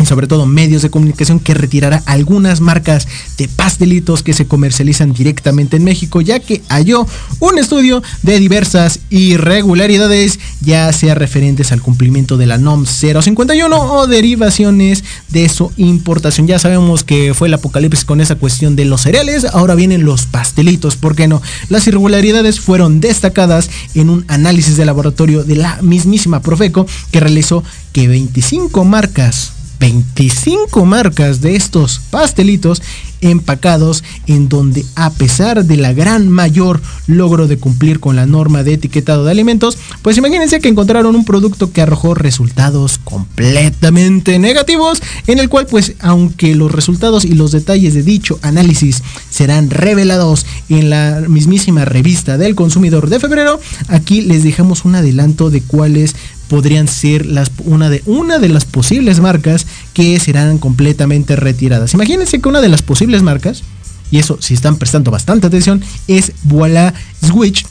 y 0.00 0.06
sobre 0.06 0.26
todo 0.26 0.46
medios 0.46 0.82
de 0.82 0.90
comunicación 0.90 1.40
que 1.40 1.54
retirará 1.54 2.02
algunas 2.06 2.60
marcas 2.60 3.06
de 3.36 3.48
pastelitos 3.48 4.22
que 4.22 4.32
se 4.32 4.46
comercializan 4.46 5.12
directamente 5.12 5.76
en 5.76 5.84
México, 5.84 6.20
ya 6.20 6.40
que 6.40 6.62
halló 6.68 7.06
un 7.38 7.58
estudio 7.58 8.02
de 8.22 8.38
diversas 8.38 9.00
irregularidades, 9.10 10.38
ya 10.60 10.92
sea 10.92 11.14
referentes 11.14 11.72
al 11.72 11.82
cumplimiento 11.82 12.36
de 12.36 12.46
la 12.46 12.58
NOM 12.58 12.86
051 12.86 13.76
o 13.76 14.06
derivaciones 14.06 15.04
de 15.28 15.48
su 15.48 15.72
importación. 15.76 16.46
Ya 16.46 16.58
sabemos 16.58 17.04
que 17.04 17.34
fue 17.34 17.48
el 17.48 17.54
apocalipsis 17.54 18.04
con 18.04 18.20
esa 18.20 18.36
cuestión 18.36 18.76
de 18.76 18.84
los 18.84 19.02
cereales, 19.02 19.44
ahora 19.44 19.74
vienen 19.74 20.04
los 20.04 20.26
pastelitos, 20.26 20.96
¿por 20.96 21.14
qué 21.14 21.28
no? 21.28 21.42
Las 21.68 21.86
irregularidades 21.86 22.60
fueron 22.60 23.00
destacadas 23.00 23.70
en 23.94 24.10
un 24.10 24.24
análisis 24.28 24.76
de 24.76 24.86
laboratorio 24.86 25.44
de 25.44 25.56
la 25.56 25.80
mismísima 25.82 26.40
Profeco 26.40 26.86
que 27.10 27.20
realizó 27.20 27.62
que 27.92 28.08
25 28.08 28.84
marcas 28.84 29.52
25 29.80 30.84
marcas 30.84 31.40
de 31.40 31.56
estos 31.56 32.00
pastelitos 32.10 32.82
empacados 33.22 34.04
en 34.26 34.48
donde 34.48 34.84
a 34.94 35.10
pesar 35.10 35.64
de 35.64 35.76
la 35.76 35.92
gran 35.92 36.28
mayor 36.28 36.80
logro 37.06 37.48
de 37.48 37.58
cumplir 37.58 38.00
con 38.00 38.16
la 38.16 38.26
norma 38.26 38.62
de 38.62 38.74
etiquetado 38.74 39.24
de 39.24 39.30
alimentos, 39.30 39.78
pues 40.02 40.16
imagínense 40.16 40.60
que 40.60 40.68
encontraron 40.68 41.16
un 41.16 41.24
producto 41.24 41.72
que 41.72 41.82
arrojó 41.82 42.14
resultados 42.14 42.98
completamente 43.02 44.38
negativos, 44.38 45.02
en 45.26 45.38
el 45.38 45.48
cual 45.48 45.66
pues 45.66 45.94
aunque 46.00 46.54
los 46.54 46.72
resultados 46.72 47.24
y 47.24 47.34
los 47.34 47.52
detalles 47.52 47.94
de 47.94 48.02
dicho 48.02 48.38
análisis 48.42 49.02
serán 49.30 49.70
revelados 49.70 50.46
en 50.68 50.90
la 50.90 51.22
mismísima 51.28 51.84
revista 51.84 52.38
del 52.38 52.54
consumidor 52.54 53.08
de 53.08 53.20
febrero, 53.20 53.60
aquí 53.88 54.22
les 54.22 54.44
dejamos 54.44 54.84
un 54.84 54.94
adelanto 54.94 55.50
de 55.50 55.62
cuáles 55.62 56.14
podrían 56.50 56.88
ser 56.88 57.26
las, 57.26 57.52
una, 57.64 57.88
de, 57.88 58.02
una 58.06 58.40
de 58.40 58.48
las 58.48 58.64
posibles 58.64 59.20
marcas 59.20 59.68
que 59.94 60.18
serán 60.18 60.58
completamente 60.58 61.36
retiradas. 61.36 61.94
Imagínense 61.94 62.40
que 62.40 62.48
una 62.48 62.60
de 62.60 62.68
las 62.68 62.82
posibles 62.82 63.22
marcas, 63.22 63.62
y 64.10 64.18
eso 64.18 64.36
si 64.40 64.54
están 64.54 64.76
prestando 64.76 65.12
bastante 65.12 65.46
atención, 65.46 65.80
es 66.08 66.32
Voila 66.42 66.92
Switch, 67.24 67.64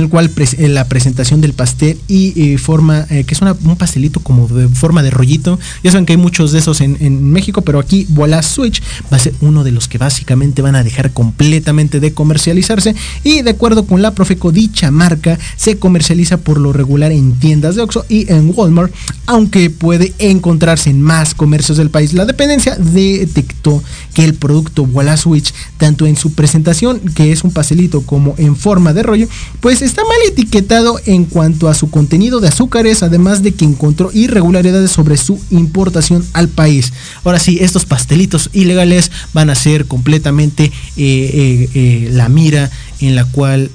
el 0.00 0.08
cual 0.08 0.30
la 0.58 0.88
presentación 0.88 1.40
del 1.40 1.52
pastel 1.52 1.98
y 2.08 2.56
forma, 2.58 3.06
eh, 3.10 3.24
que 3.24 3.34
es 3.34 3.40
un 3.40 3.76
pastelito 3.76 4.20
como 4.20 4.48
de 4.48 4.68
forma 4.68 5.02
de 5.02 5.10
rollito. 5.10 5.58
Ya 5.82 5.90
saben 5.90 6.06
que 6.06 6.12
hay 6.12 6.16
muchos 6.16 6.52
de 6.52 6.58
esos 6.58 6.80
en, 6.80 6.96
México, 7.30 7.62
pero 7.62 7.78
aquí 7.78 8.06
Voila 8.10 8.42
Switch 8.42 8.82
va 9.12 9.16
a 9.16 9.20
ser 9.20 9.34
uno 9.40 9.64
de 9.64 9.72
los 9.72 9.88
que 9.88 9.98
básicamente 9.98 10.62
van 10.62 10.74
a 10.74 10.82
dejar 10.82 11.12
completamente 11.12 12.00
de 12.00 12.12
comercializarse. 12.12 12.94
Y 13.24 13.42
de 13.42 13.50
acuerdo 13.50 13.86
con 13.86 14.02
la 14.02 14.14
Profeco, 14.14 14.52
dicha 14.52 14.90
marca 14.90 15.38
se 15.56 15.78
comercializa 15.78 16.38
por 16.38 16.58
lo 16.58 16.72
regular 16.72 17.12
en 17.12 17.32
tiendas 17.34 17.76
de 17.76 17.82
Oxxo 17.82 18.04
y 18.08 18.30
en 18.32 18.52
Walmart, 18.54 18.92
aunque 19.26 19.70
puede 19.70 20.14
encontrarse 20.18 20.90
en 20.90 21.02
más 21.02 21.34
comercios 21.34 21.78
del 21.78 21.90
país. 21.90 22.12
La 22.12 22.26
dependencia 22.26 22.76
detectó 22.76 23.82
que 24.14 24.24
el 24.24 24.34
producto 24.34 24.86
Voila 24.86 25.16
Switch, 25.16 25.52
tanto 25.76 26.06
en 26.06 26.16
su 26.16 26.32
presentación, 26.32 27.00
que 27.14 27.32
es 27.32 27.44
un 27.44 27.50
pastelito, 27.50 28.02
como 28.02 28.34
en 28.38 28.56
forma 28.56 28.92
de 28.92 29.02
rollo, 29.02 29.28
pues 29.60 29.82
está 29.86 30.02
mal 30.02 30.16
etiquetado 30.26 30.98
en 31.06 31.24
cuanto 31.24 31.68
a 31.68 31.74
su 31.74 31.90
contenido 31.90 32.40
de 32.40 32.48
azúcares, 32.48 33.02
además 33.02 33.42
de 33.42 33.52
que 33.52 33.64
encontró 33.64 34.10
irregularidades 34.12 34.90
sobre 34.90 35.16
su 35.16 35.40
importación 35.50 36.24
al 36.32 36.48
país. 36.48 36.92
Ahora 37.24 37.38
sí, 37.38 37.58
estos 37.60 37.84
pastelitos 37.86 38.50
ilegales 38.52 39.10
van 39.32 39.50
a 39.50 39.54
ser 39.54 39.86
completamente 39.86 40.64
eh, 40.64 40.70
eh, 40.96 41.70
eh, 41.74 42.08
la 42.12 42.28
mira 42.28 42.70
en 43.00 43.14
la 43.14 43.24
cual 43.26 43.70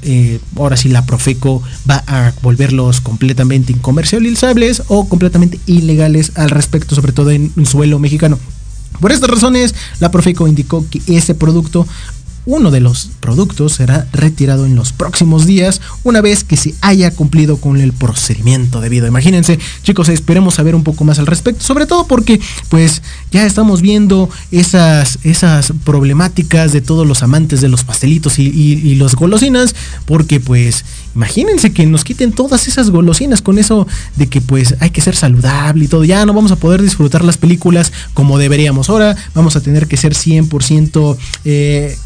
ahora 0.56 0.78
sí 0.78 0.90
la 0.90 1.06
Profeco 1.06 1.62
va 1.90 2.04
a 2.08 2.34
volverlos 2.42 3.02
completamente 3.02 3.72
incomercializables 3.72 4.82
o 4.88 5.08
completamente 5.08 5.60
ilegales 5.68 6.32
al 6.36 6.50
respecto, 6.50 6.96
sobre 6.96 7.12
todo 7.12 7.30
en, 7.30 7.52
en 7.56 7.66
suelo 7.68 8.00
mexicano. 8.00 8.40
Por 9.00 9.12
estas 9.12 9.30
razones, 9.30 9.74
la 10.00 10.12
Profeco 10.12 10.48
indicó 10.48 10.86
que 10.90 11.02
ese 11.08 11.36
producto 11.36 11.88
uno 12.46 12.72
de 12.72 12.80
los 12.80 13.10
productos 13.20 13.74
será 13.74 14.08
retirado 14.12 14.66
en 14.66 14.76
los 14.76 14.94
próximos 14.94 15.46
días 15.46 15.82
una 16.04 16.22
vez 16.22 16.44
que 16.44 16.58
se 16.58 16.74
haya 16.82 17.12
cumplido 17.12 17.58
con 17.58 17.80
el 17.80 17.94
procedimiento 17.94 18.82
debido. 18.82 19.08
Imagínense, 19.08 19.60
chicos, 19.84 20.10
esperemos 20.10 20.56
saber 20.56 20.76
un 20.76 20.84
poco 20.84 21.04
más 21.04 21.20
al 21.20 21.28
respecto, 21.28 21.64
sobre 21.64 21.86
todo 21.86 22.08
porque 22.08 22.40
pues 22.70 23.02
ya 23.32 23.46
estamos 23.46 23.82
viendo 23.82 24.30
esas, 24.52 25.20
esas 25.24 25.74
problemáticas 25.84 26.72
de 26.72 26.82
todos 26.82 27.08
los 27.08 27.24
amantes 27.24 27.62
de 27.62 27.70
los 27.70 27.84
pastelitos 27.84 28.40
y, 28.40 28.92
los 28.96 29.16
golosinas, 29.16 29.74
porque 30.06 30.40
pues 30.40 30.84
imagínense 31.16 31.72
que 31.72 31.86
nos 31.86 32.04
quiten 32.04 32.34
todas 32.34 32.68
esas 32.68 32.90
golosinas 32.90 33.42
con 33.42 33.58
eso 33.58 33.88
de 34.16 34.28
que 34.28 34.42
pues 34.42 34.76
hay 34.80 34.90
que 34.90 35.02
ser 35.02 35.16
saludable 35.16 35.86
y 35.86 35.88
todo, 35.88 36.04
ya 36.04 36.26
no 36.26 36.34
vamos 36.34 36.52
a 36.52 36.56
poder 36.56 36.82
disfrutar 36.82 37.24
las 37.24 37.38
películas 37.38 37.92
como 38.14 38.38
deberíamos. 38.38 38.90
Ahora 38.90 39.16
vamos 39.34 39.56
a 39.56 39.62
tener 39.62 39.88
que 39.88 39.98
ser 39.98 40.14
100% 40.14 41.18
eh, 41.46 41.98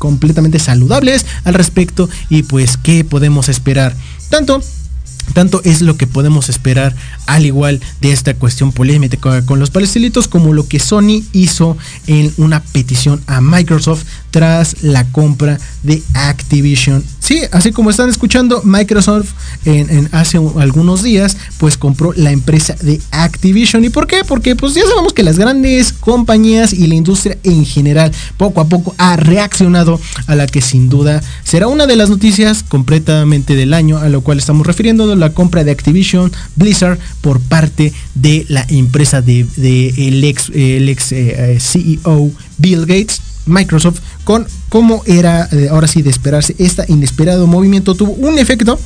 saludables 0.60 1.26
al 1.44 1.54
respecto 1.54 2.10
y 2.30 2.44
pues 2.44 2.78
qué 2.78 3.04
podemos 3.04 3.50
esperar. 3.50 3.96
Tanto 4.30 4.62
tanto 5.34 5.62
es 5.64 5.82
lo 5.82 5.98
que 5.98 6.08
podemos 6.08 6.50
esperar 6.50 6.96
al 7.28 7.46
igual 7.46 7.82
de 8.02 8.12
esta 8.12 8.34
cuestión 8.34 8.72
polémica 8.72 9.46
con 9.46 9.60
los 9.60 9.70
palestinitos 9.70 10.28
como 10.28 10.54
lo 10.54 10.68
que 10.68 10.80
Sony 10.80 11.24
hizo 11.34 11.78
en 12.08 12.34
una 12.38 12.62
petición 12.62 13.22
a 13.28 13.42
Microsoft 13.42 14.04
tras 14.32 14.84
la 14.84 15.06
compra 15.12 15.60
de 15.84 16.02
Activision. 16.14 17.04
Sí, 17.20 17.42
así 17.52 17.72
como 17.72 17.90
están 17.90 18.10
escuchando, 18.10 18.62
Microsoft 18.64 19.32
en, 19.66 20.10
hace 20.12 20.40
algunos 20.58 21.04
días 21.04 21.38
pues 21.58 21.78
compró 21.78 22.14
la 22.16 22.32
empresa 22.32 22.76
de 22.82 23.02
Activision. 23.12 23.84
¿Y 23.84 23.90
por 23.90 24.08
qué? 24.08 24.18
Porque 24.28 24.56
pues 24.56 24.74
ya 24.74 24.84
sabemos 24.84 25.14
que 25.14 25.24
las 25.24 25.40
grandes 25.40 25.94
compañías 25.94 26.74
y 26.74 26.88
la 26.88 26.96
industria 26.96 27.38
en 27.44 27.66
general 27.66 28.12
poco 28.38 28.62
a 28.62 28.68
poco 28.68 28.94
ha 28.98 29.16
reaccionado 29.16 30.00
a 30.28 30.36
la 30.36 30.48
que 30.48 30.62
sin 30.62 30.90
duda 30.90 31.22
será 31.44 31.68
una 31.68 31.88
de 31.88 31.96
las 31.96 32.10
noticias 32.10 32.64
completamente 32.64 33.56
del 33.56 33.74
año 33.74 33.98
a 33.98 34.10
lo 34.10 34.22
cual 34.22 34.38
estamos 34.38 34.68
refiriendo 34.68 35.08
la 35.16 35.34
compra 35.34 35.64
de 35.64 35.72
Activision 35.72 36.32
Blizzard 36.56 37.00
por 37.22 37.40
parte 37.40 37.94
de 38.14 38.46
la 38.50 38.66
empresa 38.70 39.22
de, 39.22 39.46
el 39.98 40.24
ex, 40.24 40.50
el 40.54 40.90
ex 40.90 41.12
eh, 41.12 41.58
CEO 41.60 42.32
Bill 42.58 42.82
Gates 42.82 43.22
Microsoft 43.46 44.00
con 44.24 44.48
cómo 44.70 45.04
era 45.06 45.48
eh, 45.52 45.68
ahora 45.70 45.88
sí 45.88 46.02
de 46.02 46.10
esperarse 46.10 46.56
este 46.58 46.84
inesperado 46.88 47.48
movimiento. 47.48 47.96
Tuvo 47.96 48.14
un 48.14 48.40
efecto 48.40 48.80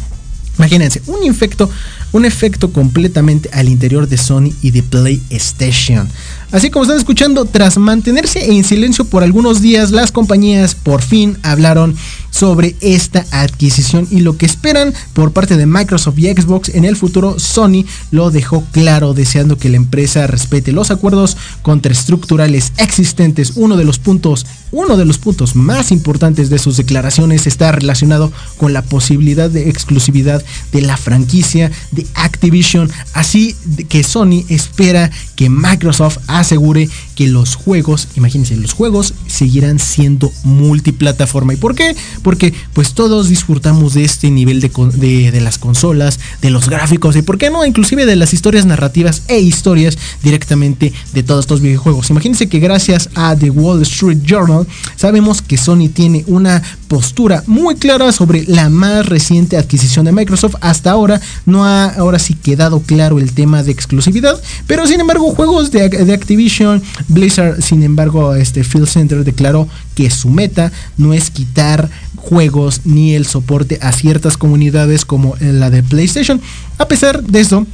imagínense 0.58 1.02
un 1.08 1.24
efecto 1.24 1.70
un 2.12 2.26
efecto 2.26 2.74
completamente 2.74 3.50
al 3.54 3.70
interior 3.70 4.08
de 4.08 4.18
Sony 4.18 4.52
y 4.62 4.72
de 4.72 4.84
PlayStation. 4.84 6.10
Así 6.52 6.72
como 6.72 6.84
están 6.84 6.98
escuchando, 6.98 7.46
tras 7.46 7.78
mantenerse 7.78 8.52
en 8.52 8.64
silencio 8.64 9.06
por 9.06 9.24
algunos 9.24 9.62
días, 9.62 9.92
las 9.92 10.12
compañías 10.12 10.74
por 10.74 11.04
fin 11.04 11.38
hablaron 11.44 11.96
sobre 12.30 12.76
esta 12.82 13.26
adquisición 13.32 14.08
y 14.12 14.22
lo 14.22 14.38
que 14.38 14.46
esperan 14.46 14.94
por 15.14 15.32
parte 15.32 15.58
de 15.58 15.66
Microsoft 15.66 16.20
y 16.20 16.28
Xbox 16.28 16.70
en 16.70 16.86
el 16.86 16.96
futuro. 16.96 17.40
Sony 17.40 17.86
lo 18.12 18.32
dejó 18.32 18.64
claro 18.72 19.14
deseando 19.14 19.58
que 19.58 19.70
la 19.70 19.78
empresa 19.78 20.28
respete 20.28 20.72
los 20.72 20.92
acuerdos 20.92 21.38
contraestructurales 21.62 22.74
existentes. 22.78 23.54
Uno 23.56 23.78
de 23.78 23.86
los 23.86 24.00
puntos, 24.00 24.46
uno 24.72 24.98
de 24.98 25.06
los 25.06 25.18
puntos 25.18 25.56
más 25.56 25.92
importantes 25.92 26.50
de 26.50 26.60
sus 26.60 26.78
declaraciones 26.78 27.48
está 27.48 27.72
relacionado 27.72 28.32
con 28.58 28.74
la 28.74 28.82
posibilidad 28.82 29.50
de 29.50 29.70
exclusividad 29.70 30.44
de 30.72 30.82
la 30.82 30.98
franquicia 30.98 31.72
de 31.92 32.06
Activision, 32.16 32.90
así 33.14 33.56
que 33.90 34.04
Sony 34.04 34.46
espera 34.50 35.12
que 35.36 35.50
Microsoft 35.50 36.18
asegure 36.28 36.90
que 37.20 37.28
los 37.28 37.56
juegos, 37.56 38.08
imagínense, 38.16 38.56
los 38.56 38.72
juegos 38.72 39.14
seguirán 39.28 39.78
siendo 39.78 40.32
multiplataforma. 40.46 41.54
¿Y 41.54 41.58
por 41.58 41.76
qué? 41.76 41.94
Porque 42.24 42.54
pues 42.72 42.94
todos 42.94 43.28
disfrutamos 43.28 43.94
de 43.94 44.06
este 44.06 44.32
nivel 44.32 44.62
de, 44.62 44.72
de, 44.94 45.30
de, 45.30 45.42
las 45.42 45.58
consolas, 45.58 46.18
de 46.42 46.50
los 46.50 46.70
gráficos 46.70 47.18
y 47.18 47.22
por 47.22 47.38
qué 47.38 47.50
no, 47.50 47.66
inclusive 47.66 48.06
de 48.06 48.16
las 48.16 48.34
historias 48.34 48.66
narrativas 48.66 49.24
e 49.28 49.38
historias 49.38 49.98
directamente 50.24 50.94
de 51.12 51.24
todos 51.24 51.42
estos 51.42 51.60
videojuegos. 51.60 52.10
Imagínense 52.10 52.48
que 52.48 52.60
gracias 52.60 53.10
a 53.16 53.36
The 53.36 53.50
Wall 53.50 53.82
Street 53.82 54.20
Journal 54.24 54.66
sabemos 54.96 55.42
que 55.42 55.58
Sony 55.58 55.90
tiene 55.94 56.24
una 56.26 56.64
postura 56.90 57.44
muy 57.48 57.76
clara 57.76 58.12
sobre 58.12 58.44
la 58.46 58.68
más 58.68 59.06
reciente 59.06 59.56
adquisición 59.56 60.06
de 60.06 60.12
Microsoft. 60.12 60.56
Hasta 60.60 60.92
ahora 60.92 61.22
no 61.46 61.64
ha 61.64 61.86
ahora 61.86 62.20
sí 62.20 62.34
quedado 62.34 62.82
claro 62.82 63.20
el 63.20 63.32
tema 63.32 63.64
de 63.64 63.72
exclusividad, 63.72 64.42
pero 64.68 64.86
sin 64.88 65.00
embargo 65.00 65.32
juegos 65.32 65.72
de, 65.72 65.84
Activision, 66.12 66.82
Blizzard, 67.08 67.62
sin 67.62 67.84
embargo, 67.84 68.36
este 68.36 68.64
Phil 68.64 68.88
Center 68.88 69.24
declaró 69.24 69.70
que 69.96 70.10
su 70.10 70.30
meta 70.30 70.72
no 70.98 71.14
es 71.14 71.30
quitar 71.30 71.90
juegos 72.16 72.82
ni 72.86 73.14
el 73.14 73.26
soporte 73.26 73.78
a 73.82 73.92
ciertas 73.92 74.36
comunidades 74.36 75.06
como 75.06 75.36
la 75.40 75.70
de 75.70 75.84
PlayStation. 75.84 76.42
A 76.80 76.88
pesar 76.88 77.24
de 77.24 77.40
eso, 77.40 77.68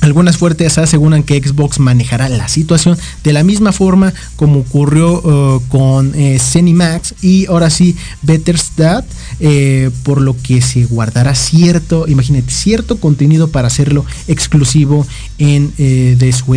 algunas 0.00 0.36
fuertes 0.36 0.78
aseguran 0.78 1.22
que 1.22 1.40
Xbox 1.40 1.80
manejará 1.80 2.28
la 2.28 2.48
situación 2.48 2.96
de 3.24 3.32
la 3.32 3.42
misma 3.42 3.72
forma 3.72 4.12
como 4.36 4.60
ocurrió 4.60 5.20
uh, 5.20 5.62
con 5.68 6.12
eh, 6.14 6.38
Max 6.72 7.14
y 7.20 7.46
ahora 7.46 7.70
sí 7.70 7.96
Betterstat, 8.22 9.04
eh, 9.40 9.90
por 10.04 10.20
lo 10.20 10.36
que 10.40 10.62
se 10.62 10.84
guardará 10.84 11.34
cierto, 11.34 12.06
imagínate, 12.08 12.50
cierto 12.50 12.98
contenido 12.98 13.48
para 13.48 13.66
hacerlo 13.66 14.04
exclusivo 14.28 15.06
en 15.38 15.72
eh, 15.78 16.16
de 16.18 16.32
su 16.32 16.54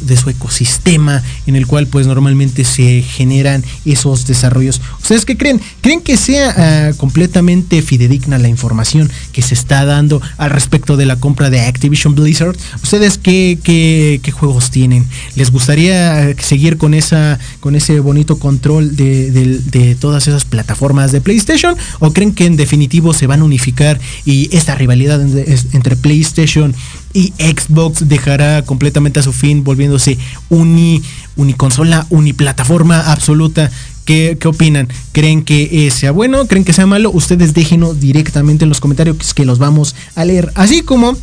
de, 0.00 0.16
su 0.16 0.30
ecosistema 0.30 1.22
en 1.46 1.56
el 1.56 1.66
cual 1.66 1.86
pues 1.86 2.06
normalmente 2.06 2.64
se 2.64 3.02
generan 3.02 3.64
esos 3.84 4.26
desarrollos. 4.26 4.80
¿Ustedes 5.00 5.24
qué 5.24 5.36
creen? 5.36 5.60
¿Creen 5.80 6.00
que 6.00 6.16
sea 6.16 6.92
uh, 6.92 6.96
completamente 6.96 7.82
fidedigna 7.82 8.38
la 8.38 8.48
información 8.48 9.10
que 9.32 9.42
se 9.42 9.54
está 9.54 9.84
dando 9.84 10.20
al 10.38 10.50
respecto 10.50 10.96
de 10.96 11.06
la 11.06 11.16
compra 11.16 11.50
de 11.50 11.60
Activision 11.60 12.14
Blizzard? 12.14 12.56
¿Ustedes 12.82 13.18
qué, 13.18 13.58
qué, 13.62 14.20
qué 14.22 14.30
juegos 14.30 14.70
tienen? 14.70 15.06
¿Les 15.34 15.50
gustaría 15.50 16.34
seguir 16.38 16.76
con, 16.76 16.94
esa, 16.94 17.38
con 17.60 17.76
ese 17.76 18.00
bonito 18.00 18.38
control 18.38 18.96
de, 18.96 19.30
de 19.30 19.94
todas 19.94 20.26
esas 20.28 20.44
plataformas 20.44 21.12
de 21.12 21.20
PlayStation? 21.20 21.76
¿O 21.98 22.12
creen 22.12 22.32
que 22.32 22.46
en 22.46 22.56
definitivo 22.56 23.12
se 23.12 23.26
van 23.26 23.40
a 23.40 23.44
unificar 23.44 24.00
y 24.24 24.48
esta 24.56 24.74
rivalidad 24.74 25.20
entre 25.20 25.96
PlayStation 25.96 26.74
y 27.16 27.32
Xbox 27.38 28.06
dejará 28.08 28.60
completamente 28.60 29.20
a 29.20 29.22
su 29.22 29.32
fin 29.32 29.64
volviéndose 29.64 30.18
uni, 30.50 31.02
uniconsola, 31.36 32.06
uniplataforma 32.10 33.10
absoluta. 33.10 33.70
¿Qué, 34.04 34.36
¿Qué, 34.38 34.46
opinan? 34.46 34.88
¿Creen 35.12 35.42
que 35.42 35.90
sea 35.90 36.10
bueno? 36.10 36.46
¿Creen 36.46 36.62
que 36.66 36.74
sea 36.74 36.84
malo? 36.86 37.10
Ustedes 37.10 37.54
déjenos 37.54 38.00
directamente 38.00 38.64
en 38.64 38.68
los 38.68 38.80
comentarios 38.80 39.32
que 39.32 39.46
los 39.46 39.58
vamos 39.58 39.96
a 40.14 40.26
leer. 40.26 40.52
Así 40.54 40.82
como 40.82 41.16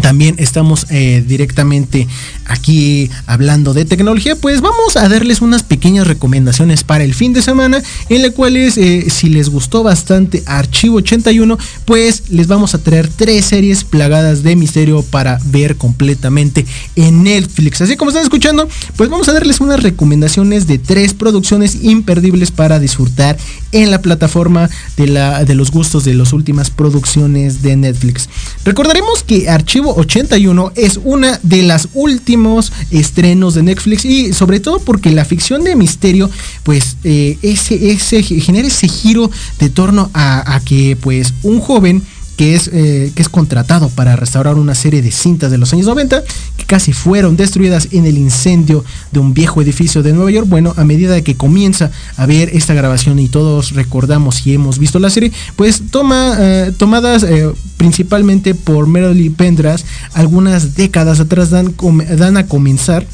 también 0.00 0.36
estamos 0.38 0.86
eh, 0.90 1.22
directamente 1.26 2.08
aquí 2.46 3.10
hablando 3.26 3.74
de 3.74 3.84
tecnología, 3.84 4.34
pues 4.34 4.60
vamos 4.60 4.96
a 4.96 5.08
darles 5.08 5.40
unas 5.40 5.62
pequeñas 5.62 6.06
recomendaciones 6.06 6.84
para 6.84 7.04
el 7.04 7.14
fin 7.14 7.32
de 7.32 7.42
semana, 7.42 7.82
en 8.08 8.22
las 8.22 8.30
cuales 8.32 8.78
eh, 8.78 9.06
si 9.10 9.28
les 9.28 9.50
gustó 9.50 9.82
bastante 9.82 10.42
Archivo 10.46 10.96
81, 10.96 11.58
pues 11.84 12.30
les 12.30 12.46
vamos 12.46 12.74
a 12.74 12.82
traer 12.82 13.08
tres 13.08 13.46
series 13.46 13.84
plagadas 13.84 14.42
de 14.42 14.56
misterio 14.56 15.02
para 15.02 15.38
ver 15.44 15.76
completamente 15.76 16.64
en 16.96 17.22
Netflix. 17.22 17.80
Así 17.82 17.96
como 17.96 18.10
están 18.10 18.24
escuchando, 18.24 18.68
pues 18.96 19.10
vamos 19.10 19.28
a 19.28 19.32
darles 19.32 19.60
unas 19.60 19.82
recomendaciones 19.82 20.66
de 20.66 20.78
tres 20.78 21.14
producciones 21.14 21.82
imperdibles 21.82 22.50
para 22.50 22.78
disfrutar 22.78 23.36
en 23.72 23.90
la 23.90 24.00
plataforma 24.00 24.68
de, 24.96 25.06
la, 25.06 25.44
de 25.44 25.54
los 25.54 25.70
gustos 25.70 26.04
de 26.04 26.14
las 26.14 26.32
últimas 26.32 26.70
producciones 26.70 27.62
de 27.62 27.76
Netflix. 27.76 28.28
Recordaremos 28.64 29.22
que 29.22 29.48
Archivo 29.48 29.89
81 29.96 30.72
es 30.76 31.00
una 31.02 31.38
de 31.42 31.62
las 31.62 31.88
últimos 31.94 32.72
estrenos 32.90 33.54
de 33.54 33.62
Netflix 33.62 34.04
y 34.04 34.32
sobre 34.32 34.60
todo 34.60 34.78
porque 34.80 35.10
la 35.10 35.24
ficción 35.24 35.64
de 35.64 35.76
misterio 35.76 36.30
pues 36.62 36.96
eh, 37.04 37.38
ese, 37.42 37.90
ese 37.90 38.22
genera 38.22 38.68
ese 38.68 38.88
giro 38.88 39.30
de 39.58 39.70
torno 39.70 40.10
a, 40.14 40.54
a 40.54 40.60
que 40.60 40.96
pues 41.00 41.34
un 41.42 41.60
joven 41.60 42.02
que 42.40 42.54
es, 42.54 42.70
eh, 42.72 43.12
que 43.14 43.20
es 43.20 43.28
contratado 43.28 43.90
para 43.90 44.16
restaurar 44.16 44.54
una 44.54 44.74
serie 44.74 45.02
de 45.02 45.10
cintas 45.10 45.50
de 45.50 45.58
los 45.58 45.74
años 45.74 45.84
90 45.84 46.22
que 46.56 46.64
casi 46.64 46.94
fueron 46.94 47.36
destruidas 47.36 47.88
en 47.90 48.06
el 48.06 48.16
incendio 48.16 48.82
de 49.12 49.20
un 49.20 49.34
viejo 49.34 49.60
edificio 49.60 50.02
de 50.02 50.14
Nueva 50.14 50.30
York. 50.30 50.48
Bueno, 50.48 50.72
a 50.78 50.84
medida 50.84 51.20
que 51.20 51.36
comienza 51.36 51.90
a 52.16 52.24
ver 52.24 52.48
esta 52.56 52.72
grabación 52.72 53.18
y 53.18 53.28
todos 53.28 53.72
recordamos 53.72 54.46
y 54.46 54.54
hemos 54.54 54.78
visto 54.78 54.98
la 54.98 55.10
serie, 55.10 55.32
pues 55.54 55.82
toma 55.90 56.34
eh, 56.38 56.72
tomadas 56.78 57.24
eh, 57.24 57.52
principalmente 57.76 58.54
por 58.54 58.86
Merrily 58.86 59.28
Pendras 59.28 59.84
algunas 60.14 60.74
décadas 60.76 61.20
atrás 61.20 61.50
dan, 61.50 61.74
dan 62.16 62.38
a 62.38 62.46
comenzar 62.46 63.06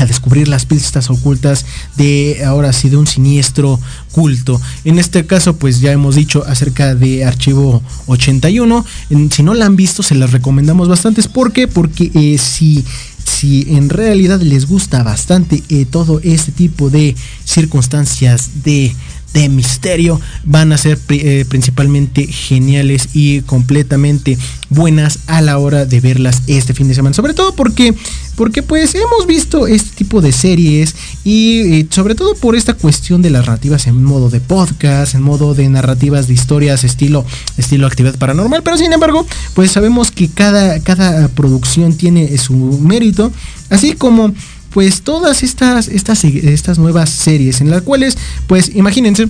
a 0.00 0.06
descubrir 0.06 0.48
las 0.48 0.64
pistas 0.64 1.10
ocultas 1.10 1.66
de 1.96 2.42
ahora 2.44 2.72
sí 2.72 2.88
de 2.88 2.96
un 2.96 3.06
siniestro 3.06 3.78
culto. 4.12 4.60
En 4.84 4.98
este 4.98 5.26
caso, 5.26 5.56
pues 5.56 5.80
ya 5.80 5.92
hemos 5.92 6.14
dicho 6.14 6.44
acerca 6.46 6.94
de 6.94 7.24
Archivo 7.24 7.82
81. 8.06 8.84
En, 9.10 9.30
si 9.30 9.42
no 9.42 9.54
la 9.54 9.66
han 9.66 9.76
visto, 9.76 10.02
se 10.02 10.14
las 10.14 10.32
recomendamos 10.32 10.88
bastante. 10.88 11.22
¿Por 11.24 11.52
qué? 11.52 11.68
Porque 11.68 12.10
eh, 12.14 12.38
si 12.38 12.84
si 13.24 13.66
en 13.68 13.88
realidad 13.90 14.40
les 14.40 14.66
gusta 14.66 15.02
bastante 15.02 15.62
eh, 15.68 15.86
todo 15.88 16.20
este 16.24 16.52
tipo 16.52 16.90
de 16.90 17.14
circunstancias 17.44 18.64
de 18.64 18.94
de 19.32 19.48
misterio 19.48 20.20
van 20.44 20.72
a 20.72 20.78
ser 20.78 20.98
eh, 21.08 21.44
principalmente 21.48 22.26
geniales 22.26 23.10
y 23.14 23.42
completamente 23.42 24.36
buenas 24.70 25.20
a 25.26 25.40
la 25.40 25.58
hora 25.58 25.84
de 25.84 26.00
verlas 26.00 26.42
este 26.46 26.74
fin 26.74 26.88
de 26.88 26.94
semana. 26.94 27.14
Sobre 27.14 27.34
todo 27.34 27.54
porque, 27.54 27.94
porque 28.36 28.62
pues 28.62 28.94
hemos 28.94 29.26
visto 29.26 29.66
este 29.66 29.96
tipo 29.96 30.20
de 30.20 30.32
series 30.32 30.94
y, 31.24 31.86
sobre 31.90 32.14
todo 32.14 32.34
por 32.34 32.56
esta 32.56 32.74
cuestión 32.74 33.22
de 33.22 33.30
las 33.30 33.46
narrativas 33.46 33.86
en 33.86 34.02
modo 34.02 34.30
de 34.30 34.40
podcast, 34.40 35.14
en 35.14 35.22
modo 35.22 35.54
de 35.54 35.68
narrativas 35.68 36.26
de 36.26 36.34
historias 36.34 36.84
estilo, 36.84 37.24
estilo 37.56 37.86
actividad 37.86 38.16
paranormal. 38.18 38.62
Pero 38.62 38.76
sin 38.78 38.92
embargo, 38.92 39.26
pues 39.54 39.70
sabemos 39.70 40.10
que 40.10 40.28
cada, 40.28 40.80
cada 40.80 41.28
producción 41.28 41.94
tiene 41.96 42.36
su 42.38 42.54
mérito. 42.54 43.32
Así 43.70 43.92
como 43.92 44.32
pues 44.72 45.02
todas 45.02 45.42
estas, 45.42 45.88
estas, 45.88 46.24
estas 46.24 46.78
nuevas 46.78 47.10
series 47.10 47.60
en 47.60 47.70
las 47.70 47.82
cuales, 47.82 48.16
pues 48.46 48.74
imagínense, 48.74 49.28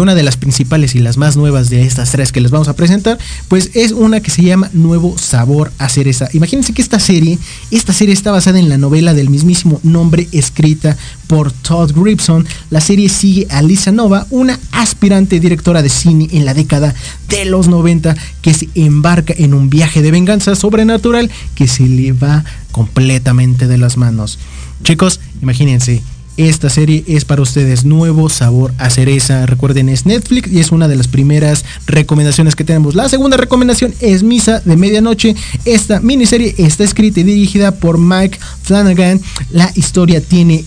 una 0.00 0.14
de 0.14 0.22
las 0.22 0.36
principales 0.36 0.94
y 0.94 1.00
las 1.00 1.16
más 1.16 1.36
nuevas 1.36 1.68
de 1.68 1.84
estas 1.84 2.10
tres 2.10 2.32
que 2.32 2.40
les 2.40 2.50
vamos 2.50 2.68
a 2.68 2.76
presentar, 2.76 3.18
pues 3.48 3.70
es 3.74 3.92
una 3.92 4.20
que 4.20 4.30
se 4.30 4.42
llama 4.42 4.70
Nuevo 4.72 5.18
Sabor 5.18 5.72
a 5.78 5.88
Cereza. 5.88 6.28
Imagínense 6.32 6.72
que 6.72 6.82
esta 6.82 6.98
serie, 6.98 7.38
esta 7.70 7.92
serie 7.92 8.14
está 8.14 8.30
basada 8.30 8.58
en 8.58 8.68
la 8.68 8.78
novela 8.78 9.14
del 9.14 9.30
mismísimo 9.30 9.80
nombre 9.82 10.28
escrita 10.32 10.96
por 11.26 11.52
Todd 11.52 11.92
Gribson. 11.92 12.46
La 12.70 12.80
serie 12.80 13.08
sigue 13.08 13.46
a 13.50 13.62
Lisa 13.62 13.92
Nova, 13.92 14.26
una 14.30 14.58
aspirante 14.72 15.40
directora 15.40 15.82
de 15.82 15.88
cine 15.88 16.28
en 16.32 16.44
la 16.44 16.54
década 16.54 16.94
de 17.28 17.44
los 17.44 17.68
90 17.68 18.14
que 18.40 18.54
se 18.54 18.68
embarca 18.74 19.34
en 19.36 19.54
un 19.54 19.68
viaje 19.68 20.02
de 20.02 20.10
venganza 20.10 20.54
sobrenatural 20.54 21.30
que 21.54 21.68
se 21.68 21.84
le 21.84 22.12
va 22.12 22.44
completamente 22.72 23.68
de 23.68 23.78
las 23.78 23.96
manos. 23.96 24.38
Chicos, 24.82 25.20
imagínense, 25.40 26.02
esta 26.38 26.70
serie 26.70 27.04
es 27.06 27.26
para 27.26 27.42
ustedes 27.42 27.84
nuevo 27.84 28.30
sabor 28.30 28.72
a 28.78 28.88
cereza. 28.88 29.44
Recuerden, 29.44 29.90
es 29.90 30.06
Netflix 30.06 30.50
y 30.50 30.60
es 30.60 30.72
una 30.72 30.88
de 30.88 30.96
las 30.96 31.06
primeras 31.06 31.64
recomendaciones 31.86 32.56
que 32.56 32.64
tenemos. 32.64 32.94
La 32.94 33.08
segunda 33.10 33.36
recomendación 33.36 33.94
es 34.00 34.22
Misa 34.22 34.60
de 34.60 34.76
Medianoche. 34.76 35.36
Esta 35.66 36.00
miniserie 36.00 36.54
está 36.56 36.84
escrita 36.84 37.20
y 37.20 37.24
dirigida 37.24 37.72
por 37.72 37.98
Mike 37.98 38.38
Flanagan. 38.62 39.20
La 39.50 39.70
historia 39.74 40.22
tiene 40.22 40.64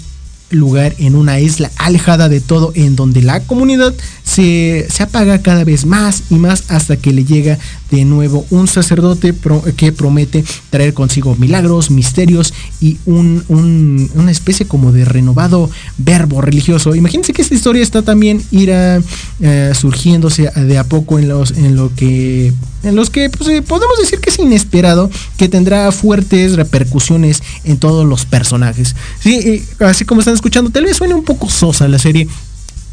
lugar 0.55 0.95
en 0.97 1.15
una 1.15 1.39
isla 1.39 1.71
alejada 1.77 2.29
de 2.29 2.41
todo 2.41 2.71
en 2.75 2.95
donde 2.95 3.21
la 3.21 3.41
comunidad 3.41 3.93
se, 4.23 4.87
apaga 4.99 5.41
cada 5.41 5.63
vez 5.63 5.85
más 5.85 6.23
y 6.29 6.35
más 6.35 6.65
hasta 6.69 6.97
que 6.97 7.13
le 7.13 7.25
llega 7.25 7.59
de 7.91 8.05
nuevo 8.05 8.45
un 8.49 8.67
sacerdote 8.67 9.33
que 9.77 9.91
promete 9.91 10.43
traer 10.69 10.93
consigo 10.93 11.35
milagros, 11.35 11.91
misterios 11.91 12.53
y 12.81 12.97
un, 13.05 13.43
una 14.15 14.31
especie 14.31 14.67
como 14.67 14.91
de 14.91 15.05
renovado 15.05 15.69
verbo 15.97 16.41
religioso. 16.41 16.95
Imagínense 16.95 17.33
que 17.33 17.41
esta 17.41 17.55
historia 17.55 17.83
está 17.83 18.01
también 18.01 18.41
irá 18.51 19.01
eh, 19.39 19.71
surgiéndose 19.75 20.49
de 20.49 20.77
a 20.77 20.83
poco 20.83 21.19
en, 21.19 21.27
los, 21.27 21.51
en 21.51 21.75
lo 21.75 21.93
que 21.95 22.53
en 22.85 22.95
los 22.95 23.09
que 23.09 23.29
pues, 23.29 23.49
eh, 23.49 23.61
podemos 23.61 23.97
decir 23.99 24.19
que 24.19 24.29
es 24.29 24.39
inesperado, 24.39 25.09
que 25.37 25.49
tendrá 25.49 25.91
fuertes 25.91 26.55
repercusiones 26.55 27.43
en 27.63 27.77
todos 27.77 28.05
los 28.05 28.25
personajes. 28.25 28.95
Sí, 29.19 29.65
así 29.79 30.05
como 30.05 30.21
están 30.21 30.35
escuchando, 30.35 30.69
tal 30.69 30.85
vez 30.85 30.97
suene 30.97 31.13
un 31.13 31.23
poco 31.23 31.49
sosa 31.49 31.87
la 31.87 31.99
serie, 31.99 32.27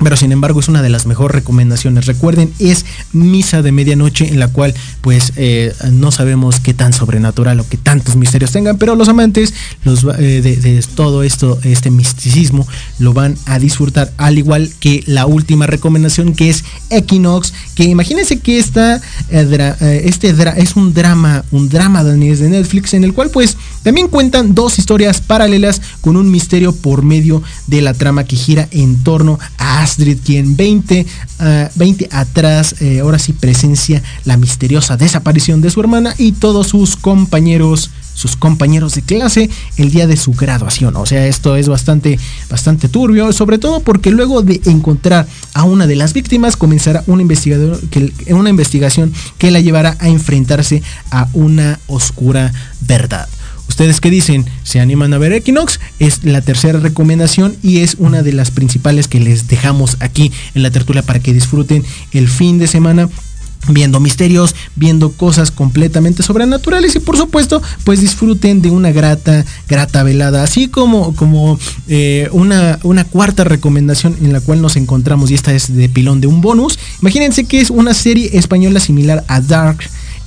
pero 0.03 0.17
sin 0.17 0.33
embargo 0.33 0.61
es 0.61 0.69
una 0.69 0.83
de 0.83 0.89
las 0.89 1.07
mejores 1.07 1.35
recomendaciones. 1.35 2.07
Recuerden, 2.07 2.53
es 2.59 2.85
Misa 3.13 3.63
de 3.63 3.73
Medianoche 3.73 4.29
en 4.29 4.39
la 4.39 4.49
cual 4.49 4.75
pues 5.01 5.33
eh, 5.37 5.75
no 5.91 6.11
sabemos 6.11 6.61
qué 6.61 6.75
tan 6.75 6.93
sobrenatural 6.93 7.61
o 7.61 7.69
qué 7.69 7.77
tantos 7.77 8.17
misterios 8.17 8.53
tengan, 8.53 8.79
pero 8.79 8.95
los 8.95 9.09
amantes 9.09 9.55
los, 9.85 10.05
eh, 10.19 10.41
de, 10.43 10.85
todo 10.95 11.23
esto, 11.23 11.59
este 11.63 11.91
misticismo, 11.91 12.67
lo 12.99 13.13
van 13.13 13.37
a 13.47 13.59
disfrutar, 13.59 14.13
al 14.17 14.39
igual 14.39 14.71
que 14.81 15.03
la 15.07 15.27
última 15.27 15.67
recomendación 15.67 16.35
que 16.35 16.51
es 16.51 16.65
Equinox, 16.91 17.53
que 17.75 17.85
imagínense 17.85 18.39
que 18.41 18.59
esta, 18.59 19.01
eh, 19.31 20.03
este 20.05 20.35
es 20.57 20.77
un 20.77 20.95
drama, 20.95 21.45
un 21.51 21.69
drama 21.69 22.05
de 22.05 22.17
Netflix 22.17 22.95
en 22.95 23.05
el 23.05 23.13
cual 23.13 23.31
pues 23.31 23.57
también 23.83 24.09
cuentan 24.09 24.55
dos 24.55 24.79
historias 24.79 25.21
paralelas 25.21 25.81
con 26.01 26.17
un 26.17 26.31
misterio 26.31 26.75
por 26.75 27.03
medio 27.03 27.43
de 27.67 27.83
la 27.83 27.95
trama 27.95 28.25
que 28.25 28.37
gira 28.37 28.69
en 28.71 29.03
torno 29.03 29.39
a 29.59 29.83
Astrid, 29.93 30.19
quien 30.25 30.57
20, 30.57 31.07
20 31.75 32.09
ah, 32.11 32.21
atrás, 32.21 32.77
eh, 32.81 33.01
ahora 33.01 33.19
sí 33.19 33.35
presencia 33.35 34.03
la 34.25 34.39
misteriosa 34.39 34.97
desaparición 34.97 35.61
de 35.61 35.69
su 35.69 35.81
hermana 35.81 36.15
y 36.17 36.33
todos 36.33 36.69
sus 36.69 36.97
compañeros 36.97 37.91
sus 38.15 38.37
compañeros 38.37 38.95
de 38.95 39.03
clase 39.03 39.49
el 39.79 39.91
día 39.91 40.07
de 40.07 40.19
su 40.19 40.33
graduación. 40.33 40.97
O 40.97 41.07
sea, 41.07 41.27
esto 41.27 41.57
es 41.57 41.69
bastante, 41.69 42.19
bastante 42.51 42.89
turbio, 42.89 43.33
sobre 43.33 43.59
todo 43.59 43.81
porque 43.81 44.11
luego 44.11 44.43
de 44.43 44.61
encontrar 44.67 45.27
a 45.55 45.65
una 45.65 45.87
de 45.87 45.97
las 45.97 46.13
víctimas 46.13 46.57
comenzará 46.57 47.03
una, 47.07 47.25
que, 47.91 48.13
una 48.29 48.51
investigación 48.51 49.15
que 49.39 49.51
la 49.51 49.61
llevará 49.61 49.97
a 49.99 50.09
enfrentarse 50.09 50.83
a 51.11 51.29
una 51.33 51.81
oscura 51.87 52.53
verdad. 52.83 53.29
¿Ustedes 53.73 54.03
qué 54.03 54.11
dicen? 54.11 54.45
¿Se 54.65 54.81
animan 54.81 55.15
a 55.15 55.19
ver 55.19 55.33
Equinox? 55.33 55.81
Es 55.99 56.25
la 56.25 56.43
tercera 56.43 56.79
recomendación 56.79 57.57
y 57.63 57.79
es 57.79 57.97
una 57.99 58.23
de 58.23 58.35
las 58.35 58.51
principales 58.51 59.09
que 59.09 59.19
les 59.19 59.49
dejamos 59.49 59.97
aquí 60.01 60.31
en 60.55 60.63
la 60.63 60.71
tertulia 60.71 61.01
para 61.01 61.21
que 61.21 61.33
disfruten 61.33 61.83
el 62.13 62.29
fin 62.29 62.59
de 62.59 62.67
semana 62.67 63.09
viendo 63.69 63.99
misterios, 63.99 64.55
viendo 64.77 65.13
cosas 65.13 65.51
completamente 65.51 66.23
sobrenaturales 66.23 66.95
y 66.97 67.01
por 67.01 67.17
supuesto 67.17 67.63
pues 67.85 68.03
disfruten 68.03 68.61
de 68.61 68.69
una 68.69 68.93
grata, 68.93 69.47
grata 69.67 70.03
velada, 70.03 70.43
así 70.43 70.69
como, 70.69 71.17
como 71.17 71.59
eh, 71.89 72.29
una, 72.33 72.79
una 72.83 73.05
cuarta 73.05 73.45
recomendación 73.45 74.19
en 74.21 74.35
la 74.35 74.43
cual 74.43 74.61
nos 74.61 74.77
encontramos 74.77 75.31
y 75.31 75.35
esta 75.35 75.55
es 75.55 75.75
de 75.75 75.89
pilón 75.89 76.21
de 76.21 76.27
un 76.27 76.43
bonus. 76.43 76.79
Imagínense 77.01 77.45
que 77.45 77.63
es 77.63 77.71
una 77.71 77.95
serie 77.95 78.37
española 78.37 78.81
similar 78.81 79.25
a 79.29 79.41
Dark 79.41 79.79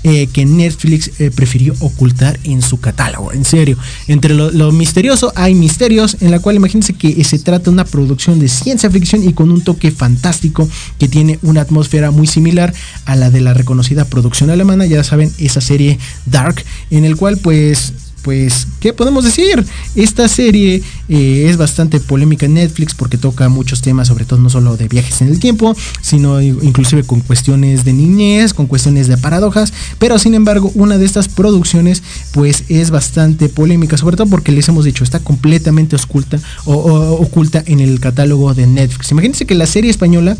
eh, 0.07 0.27
que 0.31 0.45
Netflix 0.45 1.19
eh, 1.19 1.31
prefirió 1.31 1.73
ocultar 1.79 2.39
en 2.43 2.61
su 2.61 2.79
catálogo. 2.79 3.31
En 3.31 3.43
serio, 3.43 3.75
entre 4.07 4.35
lo, 4.35 4.71
misterioso 4.71 5.33
hay 5.35 5.55
misterios, 5.55 6.17
en 6.21 6.29
la 6.29 6.37
cual 6.37 6.57
imagínense 6.57 6.93
que 6.93 7.23
se 7.23 7.39
trata 7.39 7.65
de 7.65 7.69
una 7.71 7.85
producción 7.85 8.39
de 8.39 8.47
ciencia 8.47 8.91
ficción 8.91 9.27
y 9.27 9.33
con 9.33 9.51
un 9.51 9.61
toque 9.61 9.89
fantástico 9.89 10.69
que 10.99 11.07
tiene 11.07 11.39
una 11.41 11.61
atmósfera 11.61 12.11
muy 12.11 12.27
similar 12.27 12.71
a 13.05 13.15
la 13.15 13.31
de 13.31 13.41
la 13.41 13.55
reconocida 13.55 14.05
producción 14.05 14.51
alemana, 14.51 14.85
ya 14.85 15.03
saben, 15.03 15.33
esa 15.39 15.59
serie 15.59 15.97
Dark, 16.27 16.63
en 16.91 17.03
el 17.03 17.15
cual 17.15 17.37
pues 17.37 17.93
pues, 18.25 18.67
¿qué 18.79 18.91
podemos 18.91 19.23
decir? 19.23 19.63
Esta 19.93 20.27
serie 20.27 20.81
eh, 21.09 21.45
es 21.47 21.57
bastante 21.57 21.99
polémica 21.99 22.47
en 22.47 22.55
Netflix 22.55 22.95
porque 22.95 23.19
toca 23.19 23.49
muchos 23.49 23.83
temas, 23.83 24.07
sobre 24.07 24.25
todo 24.25 24.39
no 24.39 24.49
solo 24.49 24.77
de 24.77 24.87
viajes 24.87 25.21
en 25.21 25.27
el 25.27 25.39
tiempo, 25.39 25.77
sino 26.01 26.41
inclusive 26.41 27.03
con 27.03 27.21
cuestiones 27.21 27.85
de 27.85 27.93
niñez, 27.93 28.55
con 28.55 28.65
cuestiones 28.65 29.07
de 29.07 29.17
paradojas, 29.17 29.73
pero 29.99 30.17
sin 30.17 30.33
embargo 30.33 30.71
una 30.73 30.97
de 30.97 31.05
estas 31.05 31.27
producciones 31.27 32.01
pues 32.31 32.63
es 32.67 32.89
bastante 32.89 33.47
polémica, 33.47 33.95
sobre 33.95 34.17
todo 34.17 34.25
porque 34.25 34.51
les 34.51 34.67
hemos 34.69 34.85
dicho, 34.85 35.03
está 35.03 35.19
completamente 35.19 35.95
oculta, 35.95 36.39
o, 36.65 36.73
oculta 37.21 37.63
en 37.67 37.79
el 37.79 37.99
catálogo 37.99 38.55
de 38.55 38.65
Netflix. 38.65 39.11
Imagínense 39.11 39.45
que 39.45 39.53
la 39.53 39.67
serie 39.67 39.91
española 39.91 40.35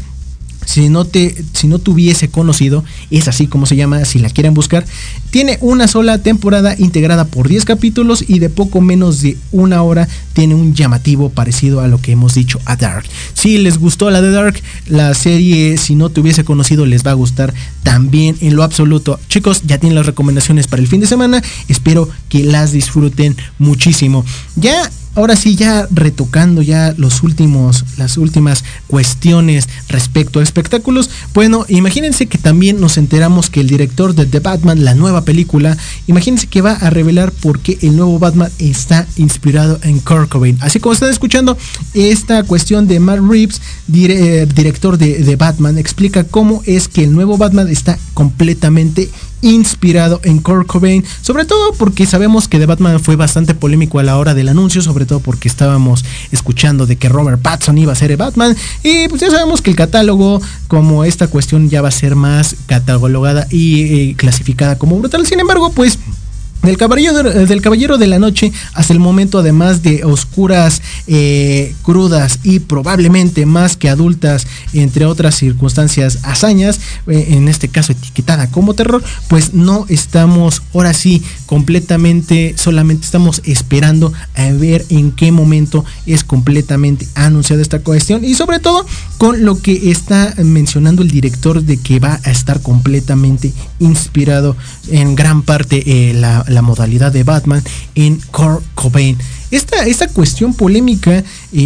si 0.66 0.90
no 0.90 1.06
te 1.06 1.36
si 1.54 1.68
no 1.68 1.80
tuviese 1.80 2.30
conocido, 2.30 2.84
es 3.12 3.28
así 3.28 3.48
como 3.48 3.66
se 3.66 3.76
llama, 3.76 4.04
si 4.06 4.20
la 4.20 4.30
quieren 4.30 4.54
buscar, 4.54 4.86
tiene 5.32 5.58
una 5.62 5.88
sola 5.88 6.18
temporada 6.18 6.76
integrada 6.78 7.26
por 7.26 7.48
10 7.48 7.66
capítulos 7.66 8.24
y 8.28 8.40
de 8.40 8.50
poco 8.50 8.82
menos 8.82 9.22
de 9.22 9.38
una 9.52 9.82
hora 9.84 10.08
tiene 10.34 10.56
un 10.56 10.74
llamativo 10.74 11.30
parecido 11.30 11.82
a 11.82 11.88
lo 11.88 12.02
que 12.02 12.12
hemos 12.12 12.34
dicho 12.36 12.60
a 12.66 12.76
Dark. 12.76 13.06
Si 13.34 13.58
les 13.58 13.78
gustó 13.78 14.10
la 14.10 14.22
de 14.22 14.32
Dark, 14.32 14.62
la 14.88 15.14
serie 15.14 15.78
si 15.78 15.96
no 15.96 16.10
te 16.10 16.22
hubiese 16.22 16.44
conocido 16.44 16.86
les 16.86 17.06
va 17.06 17.12
a 17.12 17.16
gustar 17.16 17.54
también 17.84 18.36
en 18.42 18.56
lo 18.56 18.64
absoluto. 18.64 19.20
Chicos, 19.30 19.64
ya 19.66 19.78
tienen 19.78 19.96
las 19.96 20.06
recomendaciones 20.06 20.68
para 20.68 20.82
el 20.82 20.88
fin 20.88 21.02
de 21.02 21.08
semana, 21.08 21.42
espero 21.68 22.10
que 22.30 22.44
las 22.44 22.72
disfruten 22.72 23.36
muchísimo. 23.60 24.26
Ya 24.56 24.90
ahora 25.16 25.36
sí, 25.36 25.56
ya 25.56 25.88
retocando 25.92 26.62
ya 26.62 26.94
los 26.98 27.24
últimos, 27.24 27.84
las 27.98 28.18
últimas 28.18 28.64
cuestiones 28.88 29.68
respecto 29.90 30.40
a 30.40 30.44
espectáculos, 30.44 31.10
bueno, 31.34 31.66
imagínense 31.70 32.28
que 32.28 32.38
también 32.38 32.80
nos 32.80 32.98
enteramos 32.98 33.50
que 33.50 33.62
el 33.62 33.68
director 33.68 34.14
de 34.14 34.26
The 34.26 34.40
Batman, 34.40 34.84
la 34.84 34.96
nueva 34.96 35.24
película, 35.24 35.78
imagínense 36.08 36.48
que 36.48 36.62
va 36.62 36.74
a 36.74 36.90
revelar 36.90 37.32
por 37.32 37.60
qué 37.60 37.78
el 37.82 37.96
nuevo 37.96 38.20
Batman 38.20 38.52
está 38.60 39.08
inspirado 39.18 39.80
en 39.84 40.00
Kurt 40.00 40.30
Cobain. 40.30 40.58
Así 40.62 40.80
como 40.80 40.94
están 40.94 41.10
escuchando, 41.10 41.58
esta 41.94 42.44
cuestión 42.44 42.88
de 42.88 43.00
Matt 43.00 43.20
Reeves, 43.28 43.62
eh, 43.94 44.48
director 44.54 44.98
de, 44.98 45.24
de 45.24 45.36
Batman, 45.36 45.78
explica 45.78 46.24
cómo 46.24 46.62
es 46.66 46.88
que 46.88 47.04
el 47.04 47.14
nuevo 47.14 47.38
Batman 47.38 47.70
está 47.70 47.98
completamente 48.14 49.10
inspirado 49.46 50.20
en 50.24 50.40
Kurt 50.40 50.68
Cobain, 50.68 51.04
sobre 51.22 51.46
todo 51.46 51.74
porque 51.74 52.06
sabemos 52.06 52.48
que 52.48 52.60
The 52.60 52.66
Batman 52.66 53.00
fue 53.00 53.16
bastante 53.16 53.54
polémico 53.54 54.00
a 54.00 54.04
la 54.04 54.18
hora 54.18 54.34
del 54.34 54.50
anuncio, 54.50 54.82
sobre 54.82 55.06
todo 55.06 55.20
porque 55.20 55.48
estábamos 55.48 56.04
escuchando 56.32 56.86
de 56.86 56.98
que 56.98 57.10
Robert 57.10 57.42
Pattinson 57.42 57.78
iba 57.78 57.94
a 57.94 57.96
ser 57.96 58.12
el 58.12 58.18
Batman 58.18 58.56
y 58.84 59.08
pues 59.08 59.22
ya 59.22 59.30
sabemos 59.30 59.62
que 59.62 59.70
el 59.70 59.76
catálogo 59.76 60.42
como 60.68 61.04
esta 61.04 61.28
cuestión 61.28 61.70
ya 61.70 61.82
va 61.82 61.90
a 61.90 61.92
ser 61.92 62.16
más 62.16 62.56
catalogada 62.66 63.48
y 63.52 63.84
eh, 63.84 64.16
clasificada 64.18 64.78
como 64.78 64.98
brutal. 64.98 65.26
Sin 65.26 65.40
embargo, 65.40 65.72
pues 65.72 66.00
del 66.66 66.78
caballero, 66.78 67.24
del 67.24 67.62
caballero 67.62 67.98
de 67.98 68.08
la 68.08 68.20
noche 68.20 68.52
hasta 68.74 68.94
el 68.94 69.00
momento, 69.00 69.40
además 69.40 69.84
de 69.84 70.04
oscuras, 70.04 70.82
eh, 71.08 71.76
crudas 71.84 72.40
y 72.44 72.60
probablemente 72.60 73.46
más 73.46 73.78
que 73.78 73.90
adultas, 73.90 74.48
entre 74.74 75.06
otras 75.06 75.36
circunstancias, 75.36 76.20
hazañas, 76.24 76.80
eh, 77.08 77.28
en 77.30 77.48
este 77.48 77.70
caso 77.70 77.92
etiquetada 77.92 78.50
como 78.50 78.74
terror, 78.74 79.04
pues 79.28 79.54
no 79.54 79.86
estamos 79.90 80.62
ahora 80.74 80.94
sí 80.94 81.24
completamente, 81.46 82.56
solamente 82.58 83.06
estamos 83.06 83.42
esperando 83.46 84.12
a 84.36 84.52
ver 84.52 84.86
en 84.90 85.12
qué 85.12 85.32
momento 85.32 85.86
es 86.06 86.24
completamente 86.24 87.08
anunciada 87.16 87.62
esta 87.62 87.80
cuestión. 87.80 88.26
Y 88.26 88.36
sobre 88.36 88.60
todo 88.60 88.86
con 89.18 89.46
lo 89.46 89.62
que 89.62 89.92
está 89.92 90.34
mencionando 90.38 91.02
el 91.02 91.12
director 91.12 91.62
de 91.62 91.78
que 91.78 92.00
va 92.00 92.20
a 92.24 92.32
estar 92.32 92.62
completamente 92.62 93.54
inspirado 93.80 94.56
en 94.90 95.16
gran 95.16 95.42
parte 95.42 95.84
eh, 95.86 96.14
la, 96.14 96.44
la 96.56 96.62
modalidad 96.64 97.12
de 97.12 97.24
Batman 97.24 97.62
en 97.94 98.20
Kurt 98.32 98.64
Cobain. 98.74 99.18
Esta, 99.52 99.86
esta 99.86 100.08
cuestión 100.08 100.54
polémica, 100.56 101.20
eh, 101.20 101.24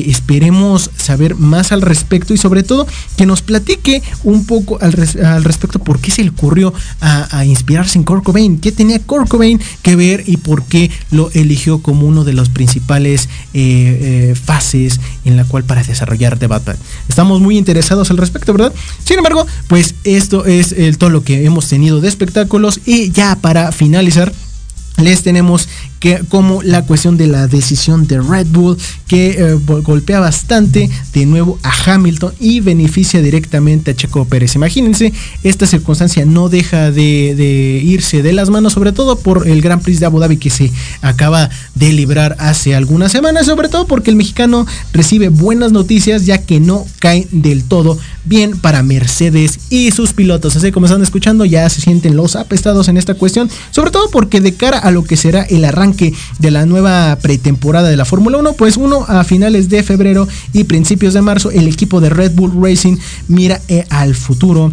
esperemos 0.08 0.92
saber 0.98 1.36
más 1.36 1.72
al 1.72 1.82
respecto 1.82 2.34
y 2.34 2.38
sobre 2.38 2.62
todo 2.62 2.86
que 3.16 3.26
nos 3.26 3.42
platique 3.42 4.04
un 4.24 4.46
poco 4.46 4.78
al, 4.82 4.92
res- 4.92 5.16
al 5.16 5.44
respecto 5.46 5.80
por 5.80 6.00
qué 6.00 6.12
se 6.12 6.24
le 6.24 6.30
ocurrió 6.30 6.74
a, 7.00 7.46
inspirarse 7.46 7.98
en 7.98 8.04
Kurt 8.04 8.24
Cobain, 8.24 8.60
qué 8.60 8.72
tenía 8.74 9.00
Kurt 9.00 9.30
Cobain 9.30 9.60
que 9.82 9.96
ver 9.96 10.24
y 10.28 10.38
por 10.38 10.64
qué 10.66 10.92
lo 11.10 11.32
eligió 11.32 11.82
como 11.82 12.06
uno 12.06 12.26
de 12.26 12.34
los 12.34 12.50
principales 12.50 13.30
eh, 13.54 14.32
eh, 14.34 14.36
fases 14.36 15.00
en 15.24 15.38
la 15.38 15.46
cual 15.46 15.64
para 15.64 15.82
desarrollar 15.82 16.38
The 16.38 16.48
Batman. 16.48 16.78
Estamos 17.08 17.40
muy 17.40 17.58
interesados 17.58 18.12
al 18.12 18.18
respecto, 18.18 18.52
¿verdad? 18.52 18.74
Sin 19.04 19.18
embargo, 19.18 19.48
pues 19.68 19.96
esto 20.04 20.46
es 20.46 20.76
todo 20.98 21.10
lo 21.10 21.24
que 21.24 21.46
hemos 21.46 21.68
tenido 21.68 22.02
de 22.02 22.10
espectáculos 22.10 22.82
y 22.86 23.10
ya 23.12 23.38
para 23.38 23.72
finalizar 23.72 24.32
les 25.00 25.24
tenemos 25.24 25.68
que 26.00 26.22
como 26.30 26.62
la 26.64 26.84
cuestión 26.86 27.18
de 27.18 27.28
la 27.28 27.48
decisión 27.48 28.08
de 28.08 28.22
Red 28.22 28.48
Bull 28.48 28.78
que 29.08 29.32
eh, 29.32 29.54
go- 29.66 29.82
golpea 29.82 30.20
bastante 30.20 30.90
de 31.14 31.26
nuevo 31.26 31.60
a 31.64 31.72
Hamilton 31.94 32.34
y 32.40 32.62
beneficia 32.62 33.22
directamente 33.22 33.92
a 33.92 33.96
Checo 33.96 34.24
Pérez. 34.26 34.56
Imagínense, 34.56 35.12
esta 35.44 35.66
circunstancia 35.68 36.26
no 36.26 36.48
deja 36.48 36.92
de, 36.92 37.36
de 37.36 37.82
irse 37.84 38.22
de 38.24 38.32
las 38.34 38.50
manos, 38.50 38.74
sobre 38.74 38.92
todo 38.94 39.18
por 39.18 39.48
el 39.48 39.62
Gran 39.62 39.82
Prix 39.82 40.00
de 40.00 40.06
Abu 40.06 40.20
Dhabi 40.20 40.38
que 40.38 40.50
se 40.50 40.72
acaba 41.02 41.50
de 41.76 41.92
librar 41.92 42.36
hace 42.40 42.76
algunas 42.76 43.12
semanas, 43.12 43.46
sobre 43.48 43.68
todo 43.68 43.86
porque 43.88 44.10
el 44.10 44.16
mexicano 44.16 44.66
recibe 44.94 45.30
buenas 45.30 45.72
noticias 45.72 46.26
ya 46.26 46.38
que 46.38 46.60
no 46.60 46.86
caen 47.00 47.28
del 47.32 47.64
todo 47.64 47.98
bien 48.26 48.58
para 48.60 48.84
Mercedes 48.84 49.60
y 49.70 49.92
sus 49.92 50.14
pilotos. 50.14 50.56
Así 50.56 50.72
como 50.72 50.86
están 50.86 51.02
escuchando, 51.02 51.46
ya 51.46 51.68
se 51.70 51.82
sienten 51.82 52.16
los 52.16 52.36
apestados 52.36 52.88
en 52.88 52.98
esta 52.98 53.16
cuestión, 53.16 53.50
sobre 53.72 53.92
todo 53.92 54.10
porque 54.12 54.40
de 54.40 54.54
cara 54.54 54.78
a 54.78 54.92
lo 54.92 55.04
que 55.04 55.18
será 55.18 55.42
el 55.44 55.66
arranque 55.66 55.89
de 55.94 56.52
la 56.52 56.66
nueva 56.66 57.18
pretemporada 57.22 57.90
de 57.90 57.98
la 57.98 58.06
Fórmula 58.06 58.38
1, 58.38 58.54
pues 58.54 58.78
uno 58.78 59.06
a 59.08 59.24
finales 59.24 59.70
de 59.70 59.84
febrero 59.84 60.28
y 60.54 60.66
principios 60.66 61.14
de 61.14 61.22
marzo, 61.22 61.52
el 61.52 61.68
equipo 61.68 62.02
de 62.02 62.10
Red 62.10 62.34
Bull 62.34 62.54
Racing 62.62 62.98
mira 63.28 63.62
eh, 63.68 63.86
al 63.90 64.16
futuro 64.16 64.72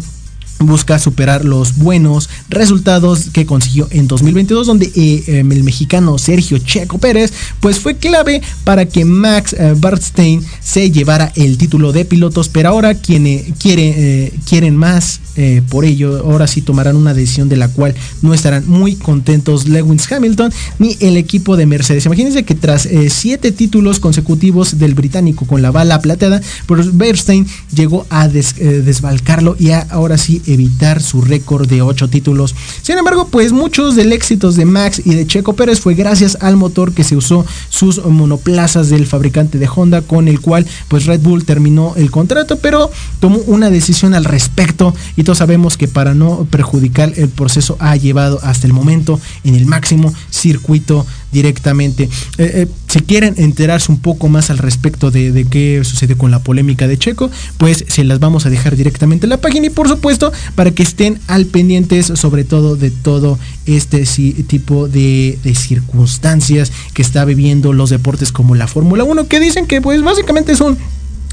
busca 0.59 0.99
superar 0.99 1.45
los 1.45 1.77
buenos 1.77 2.29
resultados 2.49 3.29
que 3.31 3.45
consiguió 3.45 3.87
en 3.91 4.07
2022 4.07 4.67
donde 4.67 4.91
eh, 4.95 5.23
em, 5.39 5.51
el 5.51 5.63
mexicano 5.63 6.17
Sergio 6.17 6.57
Checo 6.57 6.97
Pérez 6.97 7.31
pues 7.59 7.79
fue 7.79 7.97
clave 7.97 8.41
para 8.63 8.85
que 8.85 9.05
Max 9.05 9.55
eh, 9.57 10.39
se 10.61 10.91
llevara 10.91 11.31
el 11.35 11.57
título 11.57 11.91
de 11.91 12.05
pilotos 12.05 12.49
pero 12.49 12.69
ahora 12.69 12.95
quienes 12.95 13.43
quiere, 13.59 13.93
eh, 14.25 14.33
quieren 14.47 14.75
más 14.75 15.19
eh, 15.35 15.61
por 15.69 15.85
ello 15.85 16.17
ahora 16.25 16.47
sí 16.47 16.61
tomarán 16.61 16.95
una 16.95 17.13
decisión 17.13 17.49
de 17.49 17.57
la 17.57 17.67
cual 17.67 17.93
no 18.21 18.33
estarán 18.33 18.67
muy 18.67 18.95
contentos 18.95 19.67
Lewis 19.67 20.11
Hamilton 20.11 20.51
ni 20.79 20.97
el 20.99 21.15
equipo 21.17 21.57
de 21.57 21.65
Mercedes. 21.67 22.05
Imagínense 22.07 22.43
que 22.43 22.55
tras 22.55 22.87
siete 23.09 23.51
títulos 23.51 23.99
consecutivos 23.99 24.79
del 24.79 24.95
británico 24.95 25.45
con 25.45 25.61
la 25.61 25.71
bala 25.71 26.01
plateada 26.01 26.41
pues 26.65 26.97
Verstappen 26.97 27.45
llegó 27.75 28.07
a 28.09 28.27
des- 28.27 28.55
desbalcarlo 28.55 29.55
y 29.59 29.69
ahora 29.71 30.17
sí 30.17 30.41
evitar 30.47 31.01
su 31.01 31.21
récord 31.21 31.67
de 31.67 31.81
8 31.81 32.07
títulos. 32.09 32.55
Sin 32.81 32.97
embargo, 32.97 33.27
pues 33.29 33.51
muchos 33.51 33.95
del 33.95 34.13
éxitos 34.13 34.55
de 34.55 34.65
Max 34.65 35.01
y 35.05 35.13
de 35.13 35.27
Checo 35.27 35.53
Pérez 35.53 35.79
fue 35.79 35.93
gracias 35.93 36.37
al 36.41 36.57
motor 36.57 36.93
que 36.93 37.03
se 37.03 37.15
usó 37.15 37.45
sus 37.69 38.03
monoplazas 38.05 38.89
del 38.89 39.05
fabricante 39.05 39.57
de 39.57 39.69
Honda 39.73 40.01
con 40.01 40.27
el 40.27 40.41
cual 40.41 40.65
pues 40.87 41.05
Red 41.05 41.21
Bull 41.21 41.45
terminó 41.45 41.93
el 41.95 42.11
contrato, 42.11 42.57
pero 42.59 42.89
tomó 43.19 43.37
una 43.47 43.69
decisión 43.69 44.13
al 44.13 44.25
respecto 44.25 44.93
y 45.15 45.23
todos 45.23 45.39
sabemos 45.39 45.77
que 45.77 45.87
para 45.87 46.13
no 46.13 46.47
perjudicar 46.49 47.13
el 47.15 47.29
proceso 47.29 47.77
ha 47.79 47.95
llevado 47.95 48.39
hasta 48.43 48.67
el 48.67 48.73
momento 48.73 49.19
en 49.43 49.55
el 49.55 49.65
máximo 49.65 50.13
circuito 50.29 51.05
directamente. 51.31 52.03
Eh, 52.03 52.09
eh, 52.37 52.67
si 52.87 52.99
quieren 53.01 53.35
enterarse 53.37 53.91
un 53.91 53.99
poco 53.99 54.29
más 54.29 54.49
al 54.49 54.57
respecto 54.57 55.11
de, 55.11 55.31
de 55.31 55.45
qué 55.45 55.81
sucede 55.83 56.15
con 56.15 56.31
la 56.31 56.39
polémica 56.39 56.87
de 56.87 56.97
Checo, 56.97 57.29
pues 57.57 57.85
se 57.87 58.03
las 58.03 58.19
vamos 58.19 58.45
a 58.45 58.49
dejar 58.49 58.75
directamente 58.75 59.25
en 59.25 59.31
la 59.31 59.41
página 59.41 59.67
y 59.67 59.69
por 59.69 59.87
supuesto 59.87 60.31
para 60.55 60.71
que 60.71 60.83
estén 60.83 61.19
al 61.27 61.45
pendientes 61.45 62.07
sobre 62.15 62.43
todo 62.43 62.75
de 62.75 62.91
todo 62.91 63.37
este 63.65 64.05
tipo 64.47 64.87
de, 64.87 65.37
de 65.43 65.55
circunstancias 65.55 66.71
que 66.93 67.01
está 67.01 67.25
viviendo 67.25 67.73
los 67.73 67.89
deportes 67.89 68.31
como 68.31 68.55
la 68.55 68.67
Fórmula 68.67 69.03
1 69.03 69.27
que 69.27 69.39
dicen 69.39 69.67
que 69.67 69.81
pues 69.81 70.01
básicamente 70.01 70.53
es 70.53 70.61
un 70.61 70.77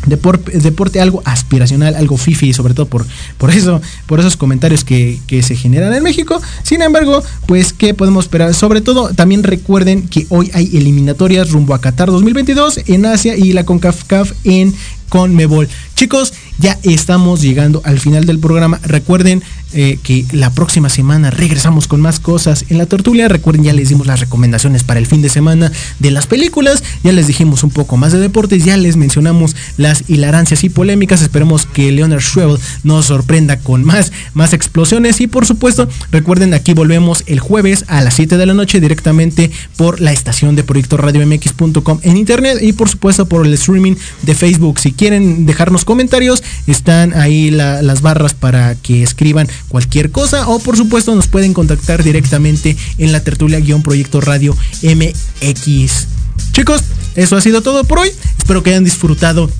Depor- 0.06 0.42
deporte 0.44 1.00
algo 1.00 1.22
aspiracional, 1.24 1.94
algo 1.94 2.16
fifi, 2.16 2.52
sobre 2.52 2.74
todo 2.74 2.86
por, 2.86 3.06
por 3.38 3.50
eso, 3.50 3.80
por 4.06 4.20
esos 4.20 4.36
comentarios 4.36 4.84
que, 4.84 5.20
que 5.26 5.42
se 5.42 5.56
generan 5.56 5.92
en 5.94 6.02
México. 6.02 6.40
Sin 6.62 6.82
embargo, 6.82 7.22
pues, 7.46 7.72
¿qué 7.72 7.94
podemos 7.94 8.24
esperar? 8.26 8.54
Sobre 8.54 8.80
todo, 8.80 9.10
también 9.14 9.42
recuerden 9.42 10.08
que 10.08 10.26
hoy 10.28 10.50
hay 10.54 10.76
eliminatorias 10.76 11.50
rumbo 11.50 11.74
a 11.74 11.80
Qatar 11.80 12.10
2022 12.10 12.80
en 12.86 13.06
Asia 13.06 13.36
y 13.36 13.52
la 13.52 13.64
CONCACAF 13.64 14.32
en 14.44 14.74
Conmebol. 15.08 15.68
Chicos, 15.94 16.32
ya 16.58 16.78
estamos 16.82 17.40
llegando 17.40 17.82
al 17.84 18.00
final 18.00 18.26
del 18.26 18.38
programa. 18.38 18.80
Recuerden 18.82 19.42
eh, 19.76 19.98
que 20.02 20.24
la 20.30 20.50
próxima 20.50 20.88
semana 20.88 21.30
regresamos 21.30 21.88
con 21.88 22.00
más 22.00 22.20
cosas 22.20 22.64
en 22.68 22.78
la 22.78 22.86
tertulia. 22.86 23.26
Recuerden, 23.26 23.64
ya 23.64 23.72
les 23.72 23.88
dimos 23.88 24.06
las 24.06 24.20
recomendaciones 24.20 24.84
para 24.84 25.00
el 25.00 25.06
fin 25.06 25.20
de 25.20 25.28
semana 25.28 25.72
de 25.98 26.10
las 26.12 26.28
películas. 26.28 26.82
Ya 27.02 27.12
les 27.12 27.26
dijimos 27.26 27.64
un 27.64 27.70
poco 27.70 27.96
más 27.96 28.12
de 28.12 28.20
deportes. 28.20 28.64
Ya 28.64 28.76
les 28.76 28.96
mencionamos 28.96 29.56
las 29.76 30.04
hilarancias 30.08 30.62
y 30.62 30.68
polémicas. 30.68 31.22
Esperemos 31.22 31.66
que 31.66 31.90
Leonard 31.90 32.22
Schwebel 32.22 32.58
nos 32.84 33.06
sorprenda 33.06 33.58
con 33.58 33.84
más, 33.84 34.12
más 34.32 34.52
explosiones. 34.52 35.20
Y 35.20 35.26
por 35.26 35.44
supuesto, 35.44 35.88
recuerden, 36.12 36.54
aquí 36.54 36.72
volvemos 36.72 37.24
el 37.26 37.40
jueves 37.40 37.84
a 37.88 38.00
las 38.00 38.14
7 38.14 38.36
de 38.36 38.46
la 38.46 38.54
noche 38.54 38.80
directamente 38.80 39.50
por 39.76 40.00
la 40.00 40.12
estación 40.12 40.54
de 40.54 40.62
Proyecto 40.62 40.96
Radio 40.96 41.26
MX.com 41.26 41.98
en 42.02 42.16
internet 42.16 42.58
y 42.60 42.72
por 42.74 42.88
supuesto 42.88 43.26
por 43.26 43.46
el 43.46 43.54
streaming 43.54 43.96
de 44.22 44.34
Facebook. 44.34 44.78
Quieren 44.96 45.46
dejarnos 45.46 45.84
comentarios, 45.84 46.42
están 46.66 47.14
ahí 47.14 47.50
la- 47.50 47.82
las 47.82 48.00
barras 48.02 48.34
para 48.34 48.74
que 48.74 49.02
escriban 49.02 49.48
cualquier 49.68 50.10
cosa 50.10 50.48
o 50.48 50.58
por 50.58 50.76
supuesto 50.76 51.14
nos 51.14 51.28
pueden 51.28 51.52
contactar 51.54 52.02
directamente 52.02 52.76
en 52.98 53.12
la 53.12 53.20
tertulia 53.20 53.60
guion 53.60 53.82
Proyecto 53.82 54.20
Radio 54.20 54.56
MX. 54.82 56.06
Chicos, 56.52 56.82
eso 57.16 57.36
ha 57.36 57.40
sido 57.40 57.62
todo 57.62 57.84
por 57.84 57.98
hoy. 58.00 58.10
Espero 58.38 58.62
que 58.62 58.70
hayan 58.70 58.84
disfrutado 58.84 59.50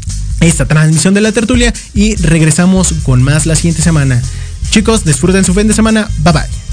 esta 0.40 0.66
transmisión 0.66 1.14
de 1.14 1.20
la 1.20 1.32
tertulia 1.32 1.72
y 1.94 2.16
regresamos 2.16 2.94
con 3.04 3.22
más 3.22 3.46
la 3.46 3.56
siguiente 3.56 3.82
semana. 3.82 4.22
Chicos, 4.70 5.04
disfruten 5.04 5.44
su 5.44 5.54
fin 5.54 5.68
de 5.68 5.74
semana. 5.74 6.08
Bye 6.22 6.32
bye. 6.32 6.63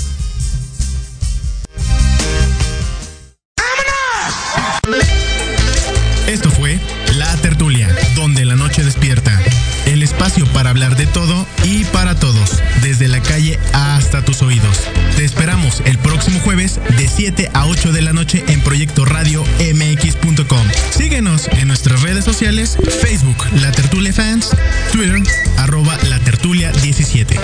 Para 10.53 10.69
hablar 10.69 10.95
de 10.95 11.07
todo 11.07 11.45
y 11.63 11.83
para 11.85 12.15
todos, 12.15 12.61
desde 12.81 13.07
la 13.07 13.21
calle 13.21 13.59
hasta 13.73 14.23
tus 14.23 14.41
oídos. 14.41 14.79
Te 15.17 15.25
esperamos 15.25 15.81
el 15.85 15.97
próximo 15.97 16.39
jueves 16.39 16.79
de 16.97 17.07
7 17.07 17.49
a 17.53 17.65
8 17.65 17.91
de 17.91 18.01
la 18.01 18.13
noche 18.13 18.43
en 18.47 18.61
Proyecto 18.61 19.03
Radio 19.03 19.43
MX.com. 19.59 20.65
Síguenos 20.91 21.47
en 21.49 21.67
nuestras 21.67 22.01
redes 22.01 22.23
sociales, 22.23 22.77
Facebook 23.01 23.45
La 23.61 23.71
Tertulia 23.71 24.13
Fans, 24.13 24.51
Twitter 24.91 25.21
arroba 25.57 25.97
La 26.09 26.19
Tertulia 26.19 26.71
17. 26.71 27.39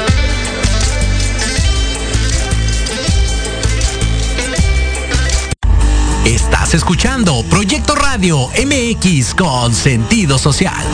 Estás 6.25 6.73
escuchando 6.73 7.43
Proyecto 7.49 7.95
Radio 7.95 8.49
MX 8.49 9.35
con 9.35 9.73
sentido 9.73 10.37
social. 10.37 10.85